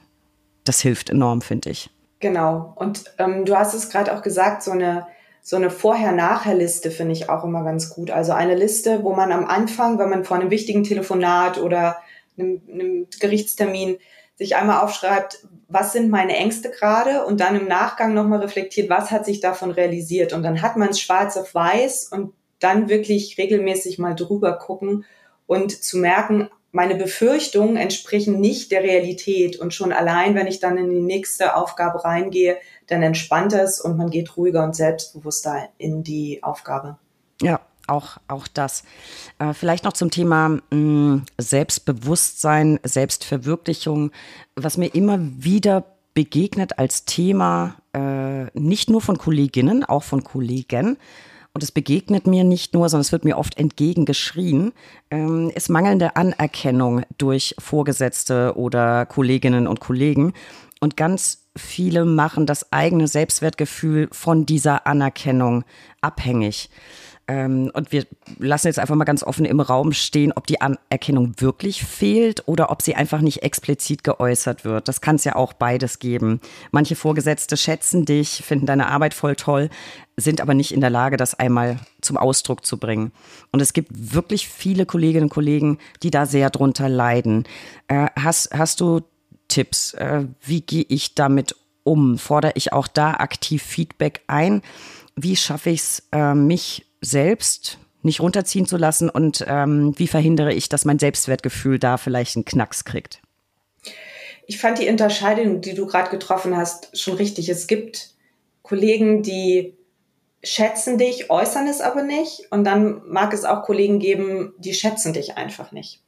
[0.64, 1.90] Das hilft enorm, finde ich.
[2.20, 2.72] Genau.
[2.76, 5.06] Und ähm, du hast es gerade auch gesagt, so eine,
[5.42, 8.10] so eine Vorher-Nachher-Liste finde ich auch immer ganz gut.
[8.10, 11.98] Also eine Liste, wo man am Anfang, wenn man vor einem wichtigen Telefonat oder
[12.38, 13.98] einem, einem Gerichtstermin
[14.36, 19.10] sich einmal aufschreibt, was sind meine Ängste gerade und dann im Nachgang nochmal reflektiert, was
[19.10, 20.32] hat sich davon realisiert.
[20.32, 25.04] Und dann hat man es schwarz auf weiß und dann wirklich regelmäßig mal drüber gucken
[25.46, 29.58] und zu merken, meine Befürchtungen entsprechen nicht der Realität.
[29.58, 32.56] Und schon allein, wenn ich dann in die nächste Aufgabe reingehe,
[32.86, 36.98] dann entspannt es und man geht ruhiger und selbstbewusster in die Aufgabe.
[37.42, 38.84] Ja, auch, auch das.
[39.38, 44.10] Äh, vielleicht noch zum Thema mh, mm, Selbstbewusstsein, Selbstverwirklichung,
[44.56, 45.84] was mir immer wieder
[46.14, 50.96] begegnet als Thema, äh, nicht nur von Kolleginnen, auch von Kollegen.
[51.52, 54.72] Und es begegnet mir nicht nur, sondern es wird mir oft entgegengeschrien,
[55.10, 60.32] ähm, ist mangelnde Anerkennung durch Vorgesetzte oder Kolleginnen und Kollegen.
[60.80, 65.64] Und ganz viele machen das eigene Selbstwertgefühl von dieser Anerkennung
[66.00, 66.70] abhängig.
[67.26, 68.04] Ähm, und wir
[68.38, 72.70] lassen jetzt einfach mal ganz offen im Raum stehen, ob die Anerkennung wirklich fehlt oder
[72.70, 74.88] ob sie einfach nicht explizit geäußert wird.
[74.88, 76.40] Das kann es ja auch beides geben.
[76.70, 79.70] Manche Vorgesetzte schätzen dich, finden deine Arbeit voll toll,
[80.16, 83.12] sind aber nicht in der Lage, das einmal zum Ausdruck zu bringen.
[83.52, 87.44] Und es gibt wirklich viele Kolleginnen und Kollegen, die da sehr drunter leiden.
[87.88, 89.00] Äh, hast, hast du
[89.48, 89.94] Tipps?
[89.94, 92.18] Äh, wie gehe ich damit um?
[92.18, 94.62] Fordere ich auch da aktiv Feedback ein?
[95.16, 100.52] Wie schaffe ich es, äh, mich selbst nicht runterziehen zu lassen und ähm, wie verhindere
[100.52, 103.20] ich, dass mein Selbstwertgefühl da vielleicht einen Knacks kriegt?
[104.46, 107.48] Ich fand die Unterscheidung, die du gerade getroffen hast, schon richtig.
[107.48, 108.10] Es gibt
[108.62, 109.74] Kollegen, die
[110.42, 112.48] schätzen dich, äußern es aber nicht.
[112.50, 116.02] Und dann mag es auch Kollegen geben, die schätzen dich einfach nicht.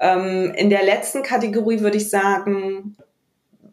[0.00, 2.96] Ähm, in der letzten Kategorie würde ich sagen,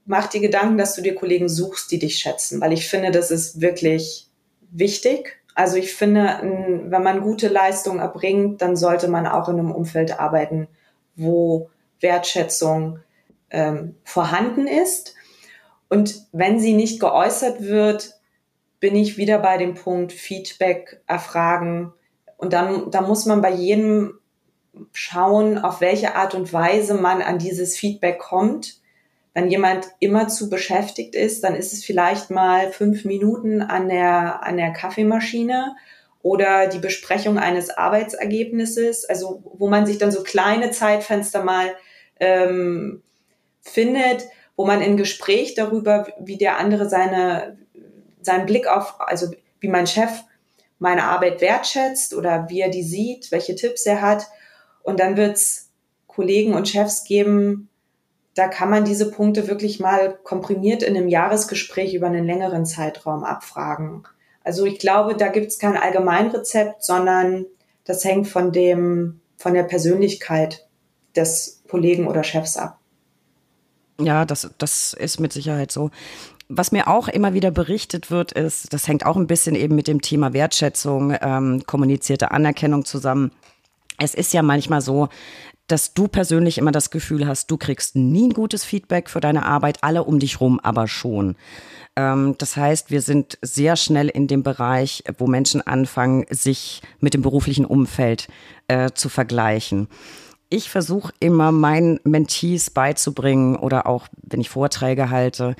[0.06, 3.32] mach dir Gedanken, dass du dir Kollegen suchst, die dich schätzen, weil ich finde, das
[3.32, 4.28] ist wirklich
[4.70, 6.40] wichtig also ich finde,
[6.86, 10.70] wenn man gute Leistung erbringt, dann sollte man auch in einem Umfeld arbeiten,
[11.18, 11.70] wo
[12.00, 13.00] Wertschätzung
[13.50, 15.16] ähm, vorhanden ist.
[15.90, 18.22] Und wenn sie nicht geäußert wird,
[18.80, 21.92] bin ich wieder bei dem Punkt Feedback erfragen.
[22.38, 24.18] Und dann, da muss man bei jedem
[24.94, 28.79] schauen, auf welche Art und Weise man an dieses Feedback kommt
[29.34, 34.44] wenn jemand immer zu beschäftigt ist, dann ist es vielleicht mal fünf Minuten an der,
[34.44, 35.76] an der Kaffeemaschine
[36.22, 41.74] oder die Besprechung eines Arbeitsergebnisses, also wo man sich dann so kleine Zeitfenster mal
[42.20, 43.02] ähm,
[43.62, 47.58] findet, wo man in Gespräch darüber, wie der andere seine,
[48.22, 50.12] seinen Blick auf, also wie mein Chef
[50.80, 54.28] meine Arbeit wertschätzt oder wie er die sieht, welche Tipps er hat.
[54.82, 55.70] Und dann wird es
[56.08, 57.69] Kollegen und Chefs geben,
[58.40, 63.26] da kann man diese Punkte wirklich mal komprimiert in einem Jahresgespräch über einen längeren Zeitraum
[63.26, 64.04] abfragen.
[64.46, 67.48] Also ich glaube, da gibt es kein Allgemeinrezept, sondern
[67.84, 70.70] das hängt von dem, von der Persönlichkeit
[71.18, 72.80] des Kollegen oder Chefs ab.
[74.00, 75.92] Ja, das, das ist mit Sicherheit so.
[76.48, 79.90] Was mir auch immer wieder berichtet wird, ist, das hängt auch ein bisschen eben mit
[79.90, 83.34] dem Thema Wertschätzung, ähm, kommunizierte Anerkennung zusammen.
[83.98, 85.10] Es ist ja manchmal so,
[85.72, 89.46] dass du persönlich immer das Gefühl hast, du kriegst nie ein gutes Feedback für deine
[89.46, 91.36] Arbeit, alle um dich rum aber schon.
[91.96, 97.14] Ähm, das heißt, wir sind sehr schnell in dem Bereich, wo Menschen anfangen, sich mit
[97.14, 98.28] dem beruflichen Umfeld
[98.68, 99.88] äh, zu vergleichen.
[100.50, 105.56] Ich versuche immer meinen Mentees beizubringen oder auch wenn ich Vorträge halte,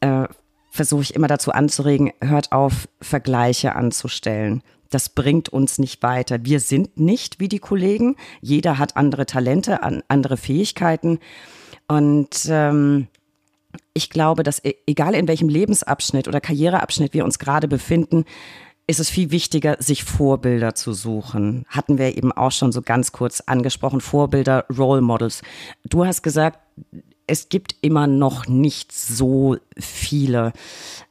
[0.00, 0.24] äh,
[0.70, 4.62] versuche ich immer dazu anzuregen, hört auf, Vergleiche anzustellen
[4.94, 6.44] das bringt uns nicht weiter.
[6.44, 8.16] Wir sind nicht wie die Kollegen.
[8.40, 11.18] Jeder hat andere Talente, andere Fähigkeiten.
[11.88, 13.08] Und ähm,
[13.92, 18.24] ich glaube, dass e-, egal in welchem Lebensabschnitt oder Karriereabschnitt wir uns gerade befinden,
[18.86, 21.64] ist es viel wichtiger, sich Vorbilder zu suchen.
[21.68, 25.42] Hatten wir eben auch schon so ganz kurz angesprochen, Vorbilder, Role Models.
[25.84, 26.60] Du hast gesagt,
[27.26, 30.52] es gibt immer noch nicht so viele.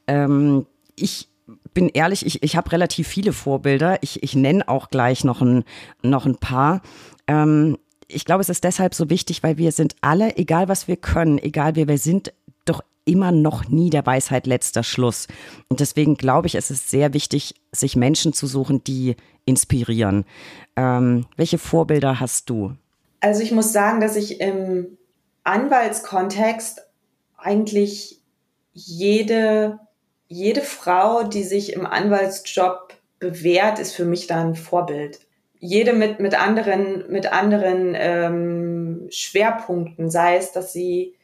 [0.06, 0.66] Ähm,
[0.96, 1.28] ich
[1.74, 3.98] bin ehrlich, ich, ich habe relativ viele Vorbilder.
[4.02, 5.64] Ich, ich nenne auch gleich noch ein,
[6.02, 6.80] noch ein paar.
[7.26, 7.76] Ähm,
[8.06, 11.38] ich glaube, es ist deshalb so wichtig, weil wir sind alle, egal was wir können,
[11.38, 12.32] egal wer wir sind,
[12.64, 15.26] doch immer noch nie der Weisheit letzter Schluss.
[15.68, 20.24] Und deswegen glaube ich, es ist sehr wichtig, sich Menschen zu suchen, die inspirieren.
[20.76, 22.74] Ähm, welche Vorbilder hast du?
[23.20, 24.98] Also ich muss sagen, dass ich im
[25.44, 26.82] Anwaltskontext
[27.36, 28.20] eigentlich
[28.72, 29.78] jede
[30.28, 35.20] jede Frau, die sich im Anwaltsjob bewährt, ist für mich da ein Vorbild.
[35.58, 41.14] Jede mit, mit anderen, mit anderen ähm, Schwerpunkten, sei es, dass sie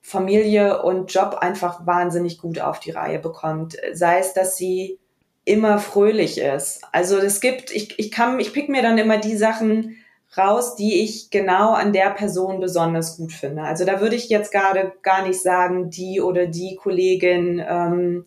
[0.00, 4.98] Familie und Job einfach wahnsinnig gut auf die Reihe bekommt, sei es, dass sie
[5.44, 6.82] immer fröhlich ist.
[6.92, 9.96] Also es gibt, ich, ich kann, ich pick mir dann immer die Sachen
[10.36, 13.62] raus, die ich genau an der Person besonders gut finde.
[13.62, 18.26] Also da würde ich jetzt gerade gar nicht sagen, die oder die Kollegin ähm,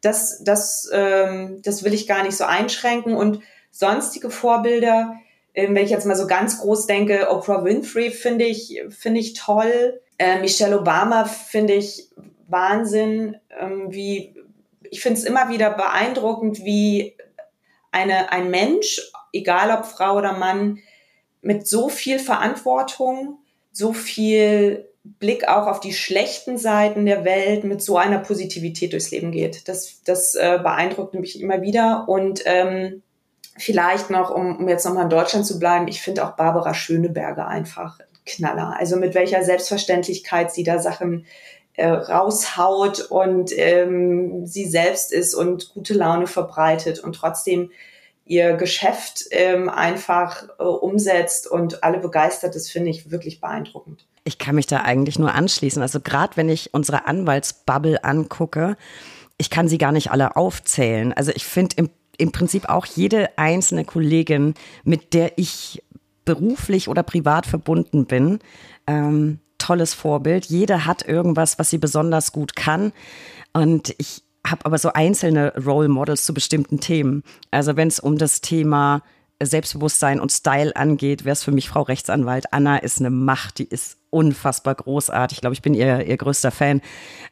[0.00, 3.14] das, das, ähm, das will ich gar nicht so einschränken.
[3.14, 5.14] Und sonstige Vorbilder,
[5.54, 9.34] Ähm, wenn ich jetzt mal so ganz groß denke, Oprah Winfrey finde ich, finde ich
[9.34, 10.00] toll.
[10.18, 12.10] Äh, Michelle Obama finde ich
[12.48, 14.34] Wahnsinn, ähm, wie,
[14.90, 17.16] ich finde es immer wieder beeindruckend, wie
[17.90, 19.00] eine, ein Mensch,
[19.32, 20.78] egal ob Frau oder Mann,
[21.42, 23.38] mit so viel Verantwortung,
[23.72, 24.87] so viel
[25.18, 29.68] Blick auch auf die schlechten Seiten der Welt mit so einer Positivität durchs Leben geht.
[29.68, 32.04] Das, das äh, beeindruckt mich immer wieder.
[32.08, 33.02] Und ähm,
[33.56, 37.46] vielleicht noch, um, um jetzt nochmal in Deutschland zu bleiben, ich finde auch Barbara Schöneberger
[37.46, 38.76] einfach Knaller.
[38.78, 41.26] Also mit welcher Selbstverständlichkeit sie da Sachen
[41.74, 47.70] äh, raushaut und ähm, sie selbst ist und gute Laune verbreitet und trotzdem
[48.26, 54.06] ihr Geschäft ähm, einfach äh, umsetzt und alle begeistert, das finde ich wirklich beeindruckend.
[54.28, 55.80] Ich kann mich da eigentlich nur anschließen.
[55.80, 58.76] Also gerade wenn ich unsere Anwaltsbubble angucke,
[59.38, 61.14] ich kann sie gar nicht alle aufzählen.
[61.14, 61.88] Also ich finde im,
[62.18, 64.52] im Prinzip auch jede einzelne Kollegin,
[64.84, 65.82] mit der ich
[66.26, 68.40] beruflich oder privat verbunden bin,
[68.86, 70.44] ähm, tolles Vorbild.
[70.44, 72.92] Jede hat irgendwas, was sie besonders gut kann.
[73.54, 77.22] Und ich habe aber so einzelne Role Models zu bestimmten Themen.
[77.50, 79.02] Also wenn es um das Thema
[79.42, 82.52] Selbstbewusstsein und Style angeht, wäre es für mich Frau Rechtsanwalt.
[82.52, 85.38] Anna ist eine Macht, die ist unfassbar großartig.
[85.38, 86.80] Ich glaube, ich bin ihr, ihr größter Fan.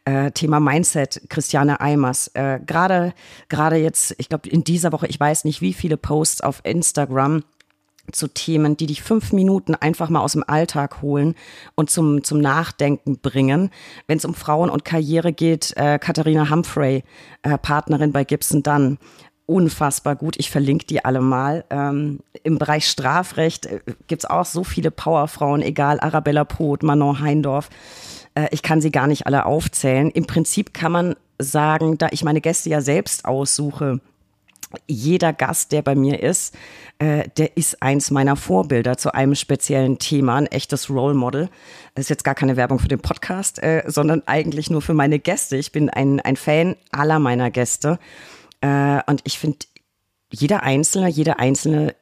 [0.05, 2.29] Äh, Thema Mindset, Christiane Eimers.
[2.35, 3.15] Äh, Gerade
[3.49, 7.43] gerade jetzt, ich glaube, in dieser Woche, ich weiß nicht, wie viele Posts auf Instagram
[8.13, 11.35] zu Themen, die dich fünf Minuten einfach mal aus dem Alltag holen
[11.75, 13.71] und zum, zum Nachdenken bringen.
[14.07, 17.03] Wenn es um Frauen und Karriere geht, äh, Katharina Humphrey,
[17.43, 18.99] äh, Partnerin bei Gibson Dunn,
[19.47, 20.37] unfassbar gut.
[20.39, 21.65] Ich verlinke die alle mal.
[21.71, 27.71] Ähm, Im Bereich Strafrecht äh, gibt's auch so viele Powerfrauen, egal Arabella Poth, Manon Heindorf.
[28.35, 30.11] Äh, ich kann sie gar nicht alle aufzählen.
[30.11, 34.01] Im Prinzip kann man sagen, da ich meine Gäste ja selbst aussuche,
[34.89, 36.55] jeder Gast, der bei mir ist,
[36.99, 41.49] äh, der ist eins meiner Vorbilder zu einem speziellen Thema, ein echtes Role Model.
[41.95, 45.19] Das ist jetzt gar keine Werbung für den Podcast, äh, sondern eigentlich nur für meine
[45.19, 45.57] Gäste.
[45.57, 47.99] Ich bin ein, ein Fan aller meiner Gäste.
[48.67, 49.59] Äh, und ich finde,
[50.33, 51.95] jeder Einzelne, jede Einzelne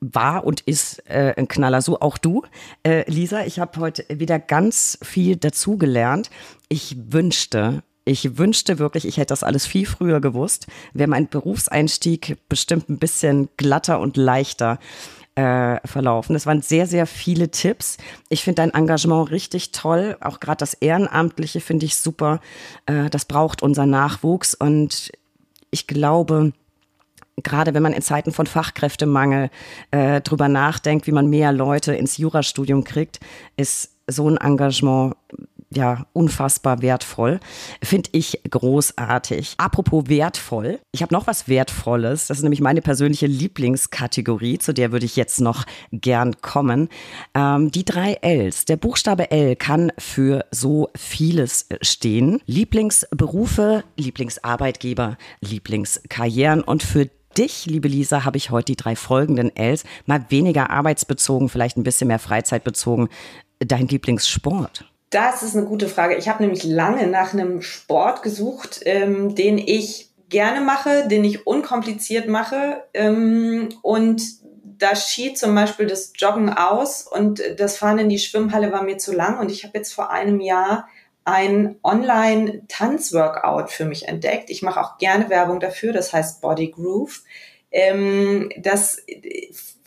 [0.00, 1.82] war und ist äh, ein Knaller.
[1.82, 2.42] So auch du,
[2.82, 3.44] äh, Lisa.
[3.44, 6.30] Ich habe heute wieder ganz viel dazugelernt.
[6.68, 10.66] Ich wünschte, ich wünschte wirklich, ich hätte das alles viel früher gewusst.
[10.94, 14.78] Wäre mein Berufseinstieg bestimmt ein bisschen glatter und leichter
[15.34, 16.34] äh, verlaufen.
[16.34, 17.98] Es waren sehr, sehr viele Tipps.
[18.30, 20.16] Ich finde dein Engagement richtig toll.
[20.20, 22.40] Auch gerade das Ehrenamtliche finde ich super.
[22.86, 24.54] Äh, das braucht unser Nachwuchs.
[24.54, 25.12] Und
[25.70, 26.52] ich glaube,
[27.42, 29.50] gerade wenn man in Zeiten von Fachkräftemangel
[29.90, 33.20] äh, drüber nachdenkt, wie man mehr Leute ins Jurastudium kriegt,
[33.56, 35.16] ist so ein Engagement
[35.70, 37.40] ja unfassbar wertvoll.
[37.82, 39.54] Finde ich großartig.
[39.58, 42.28] Apropos wertvoll, ich habe noch was Wertvolles.
[42.28, 46.88] Das ist nämlich meine persönliche Lieblingskategorie, zu der würde ich jetzt noch gern kommen.
[47.34, 48.64] Ähm, die drei Ls.
[48.64, 52.40] Der Buchstabe L kann für so vieles stehen.
[52.46, 59.84] Lieblingsberufe, Lieblingsarbeitgeber, Lieblingskarrieren und für dich, liebe Lisa, habe ich heute die drei folgenden Ls,
[60.06, 63.08] mal weniger arbeitsbezogen, vielleicht ein bisschen mehr freizeitbezogen.
[63.58, 64.84] Dein Lieblingssport?
[65.10, 66.16] Das ist eine gute Frage.
[66.16, 71.46] Ich habe nämlich lange nach einem Sport gesucht, ähm, den ich gerne mache, den ich
[71.46, 72.82] unkompliziert mache.
[72.92, 74.22] Ähm, und
[74.78, 78.98] da schied zum Beispiel das Joggen aus und das Fahren in die Schwimmhalle war mir
[78.98, 79.38] zu lang.
[79.38, 80.88] Und ich habe jetzt vor einem Jahr
[81.24, 84.50] ein Online-Tanzworkout für mich entdeckt.
[84.50, 87.22] Ich mache auch gerne Werbung dafür, das heißt Body Groove.
[87.70, 89.02] Ähm, das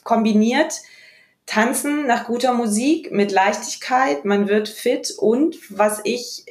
[0.03, 0.73] kombiniert
[1.49, 6.45] Tanzen nach guter Musik mit Leichtigkeit, man wird fit und was ich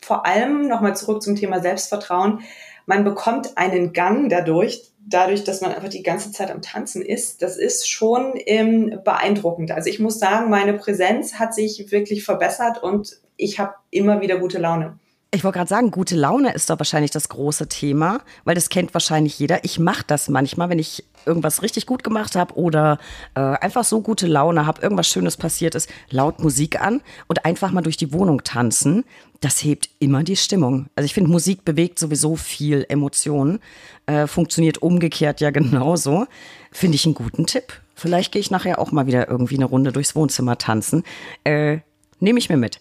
[0.00, 2.40] vor allem nochmal zurück zum Thema Selbstvertrauen,
[2.86, 7.42] man bekommt einen Gang dadurch, dadurch, dass man einfach die ganze Zeit am Tanzen ist.
[7.42, 9.70] Das ist schon ähm, beeindruckend.
[9.70, 14.38] Also ich muss sagen, meine Präsenz hat sich wirklich verbessert und ich habe immer wieder
[14.38, 14.98] gute Laune.
[15.30, 18.94] Ich wollte gerade sagen, gute Laune ist doch wahrscheinlich das große Thema, weil das kennt
[18.94, 19.62] wahrscheinlich jeder.
[19.62, 22.98] Ich mache das manchmal, wenn ich irgendwas richtig gut gemacht habe oder
[23.34, 27.72] äh, einfach so gute Laune habe, irgendwas Schönes passiert ist, laut Musik an und einfach
[27.72, 29.04] mal durch die Wohnung tanzen.
[29.42, 30.86] Das hebt immer die Stimmung.
[30.96, 33.60] Also ich finde, Musik bewegt sowieso viel Emotionen,
[34.06, 36.26] äh, funktioniert umgekehrt ja genauso.
[36.72, 37.74] Finde ich einen guten Tipp.
[37.94, 41.04] Vielleicht gehe ich nachher auch mal wieder irgendwie eine Runde durchs Wohnzimmer tanzen.
[41.44, 41.80] Äh,
[42.20, 42.80] Nehme ich mir mit.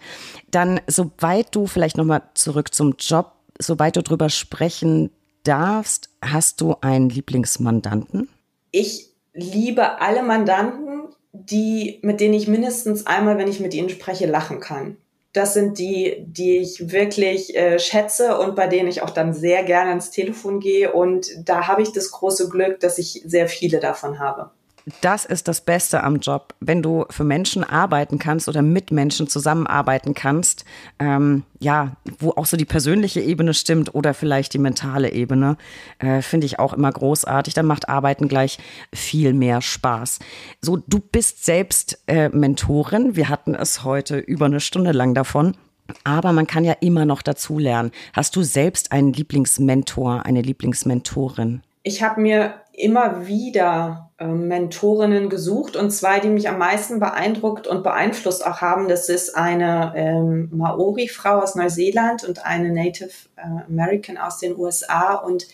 [0.51, 5.11] Dann, soweit du vielleicht nochmal zurück zum Job, soweit du drüber sprechen
[5.43, 8.29] darfst, hast du einen Lieblingsmandanten?
[8.71, 14.25] Ich liebe alle Mandanten, die, mit denen ich mindestens einmal, wenn ich mit ihnen spreche,
[14.25, 14.97] lachen kann.
[15.33, 19.63] Das sind die, die ich wirklich äh, schätze und bei denen ich auch dann sehr
[19.63, 20.93] gerne ans Telefon gehe.
[20.93, 24.51] Und da habe ich das große Glück, dass ich sehr viele davon habe.
[25.01, 29.27] Das ist das Beste am Job, wenn du für Menschen arbeiten kannst oder mit Menschen
[29.27, 30.63] zusammenarbeiten kannst,
[30.99, 35.57] ähm, ja, wo auch so die persönliche Ebene stimmt oder vielleicht die mentale Ebene,
[35.99, 37.53] äh, finde ich auch immer großartig.
[37.53, 38.59] Dann macht Arbeiten gleich
[38.93, 40.19] viel mehr Spaß.
[40.61, 43.15] So, du bist selbst äh, Mentorin.
[43.17, 45.57] Wir hatten es heute über eine Stunde lang davon.
[46.03, 47.91] Aber man kann ja immer noch dazu lernen.
[48.13, 51.61] Hast du selbst einen Lieblingsmentor, eine Lieblingsmentorin?
[51.83, 57.65] Ich habe mir immer wieder äh, Mentorinnen gesucht und zwei, die mich am meisten beeindruckt
[57.65, 58.87] und beeinflusst auch haben.
[58.87, 65.15] Das ist eine ähm, Maori-Frau aus Neuseeland und eine Native äh, American aus den USA.
[65.15, 65.47] Und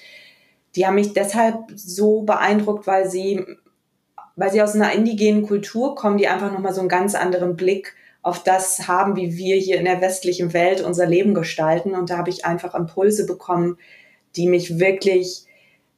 [0.76, 3.46] die haben mich deshalb so beeindruckt, weil sie,
[4.36, 7.96] weil sie aus einer indigenen Kultur kommen, die einfach nochmal so einen ganz anderen Blick
[8.22, 11.96] auf das haben, wie wir hier in der westlichen Welt unser Leben gestalten.
[11.96, 13.78] Und da habe ich einfach Impulse bekommen,
[14.36, 15.46] die mich wirklich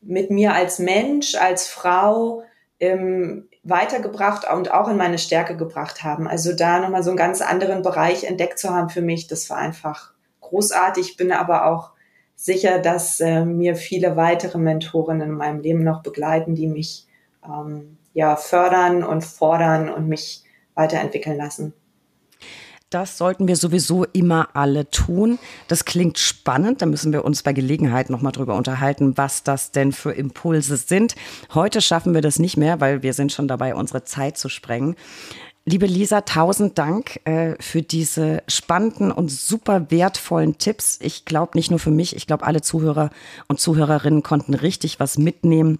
[0.06, 2.44] mit mir als Mensch, als Frau
[2.80, 6.27] ähm, weitergebracht und auch in meine Stärke gebracht haben.
[6.27, 9.57] Also da nochmal so einen ganz anderen Bereich entdeckt zu haben für mich, das war
[9.57, 11.18] einfach großartig.
[11.18, 11.91] Bin aber auch
[12.36, 17.07] sicher, dass äh, mir viele weitere Mentorinnen in meinem Leben noch begleiten, die mich
[17.44, 20.44] ähm, ja fördern und fordern und mich
[20.76, 21.73] weiterentwickeln lassen.
[22.96, 25.38] Das sollten wir sowieso immer alle tun.
[25.68, 26.82] Das klingt spannend.
[26.82, 31.14] Da müssen wir uns bei Gelegenheit nochmal drüber unterhalten, was das denn für Impulse sind.
[31.54, 34.96] Heute schaffen wir das nicht mehr, weil wir sind schon dabei, unsere Zeit zu sprengen.
[35.66, 40.98] Liebe Lisa, tausend Dank äh, für diese spannenden und super wertvollen Tipps.
[41.02, 43.10] Ich glaube nicht nur für mich, ich glaube alle Zuhörer
[43.50, 45.80] und Zuhörerinnen konnten richtig was mitnehmen.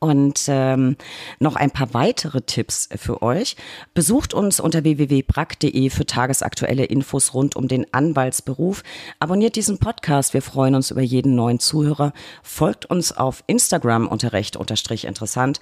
[0.00, 0.96] Und ähm,
[1.38, 3.56] noch ein paar weitere Tipps für euch.
[3.94, 8.82] Besucht uns unter www.brack.de für tagesaktuelle Infos rund um den Anwaltsberuf.
[9.18, 10.34] Abonniert diesen Podcast.
[10.34, 12.12] Wir freuen uns über jeden neuen Zuhörer.
[12.42, 15.60] Folgt uns auf Instagram unter recht unterstrich interessant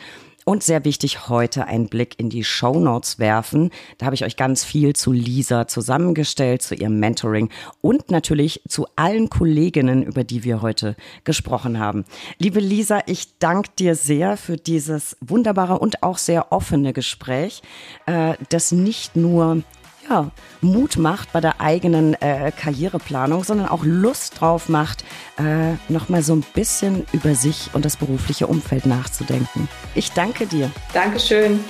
[0.48, 3.70] und sehr wichtig, heute einen Blick in die Show Notes werfen.
[3.98, 7.50] Da habe ich euch ganz viel zu Lisa zusammengestellt, zu ihrem Mentoring
[7.80, 10.94] und natürlich zu allen Kolleginnen, über die wir heute
[11.24, 12.04] gesprochen haben.
[12.38, 17.60] Liebe Lisa, ich danke dir sehr für dieses wunderbare und auch sehr offene Gespräch,
[18.06, 19.64] äh, das nicht nur
[20.08, 20.30] ja,
[20.60, 25.04] Mut macht bei der eigenen äh, Karriereplanung, sondern auch Lust drauf macht,
[25.38, 29.68] äh, nochmal so ein bisschen über sich und das berufliche Umfeld nachzudenken.
[29.94, 30.70] Ich danke dir.
[30.92, 31.60] Dankeschön.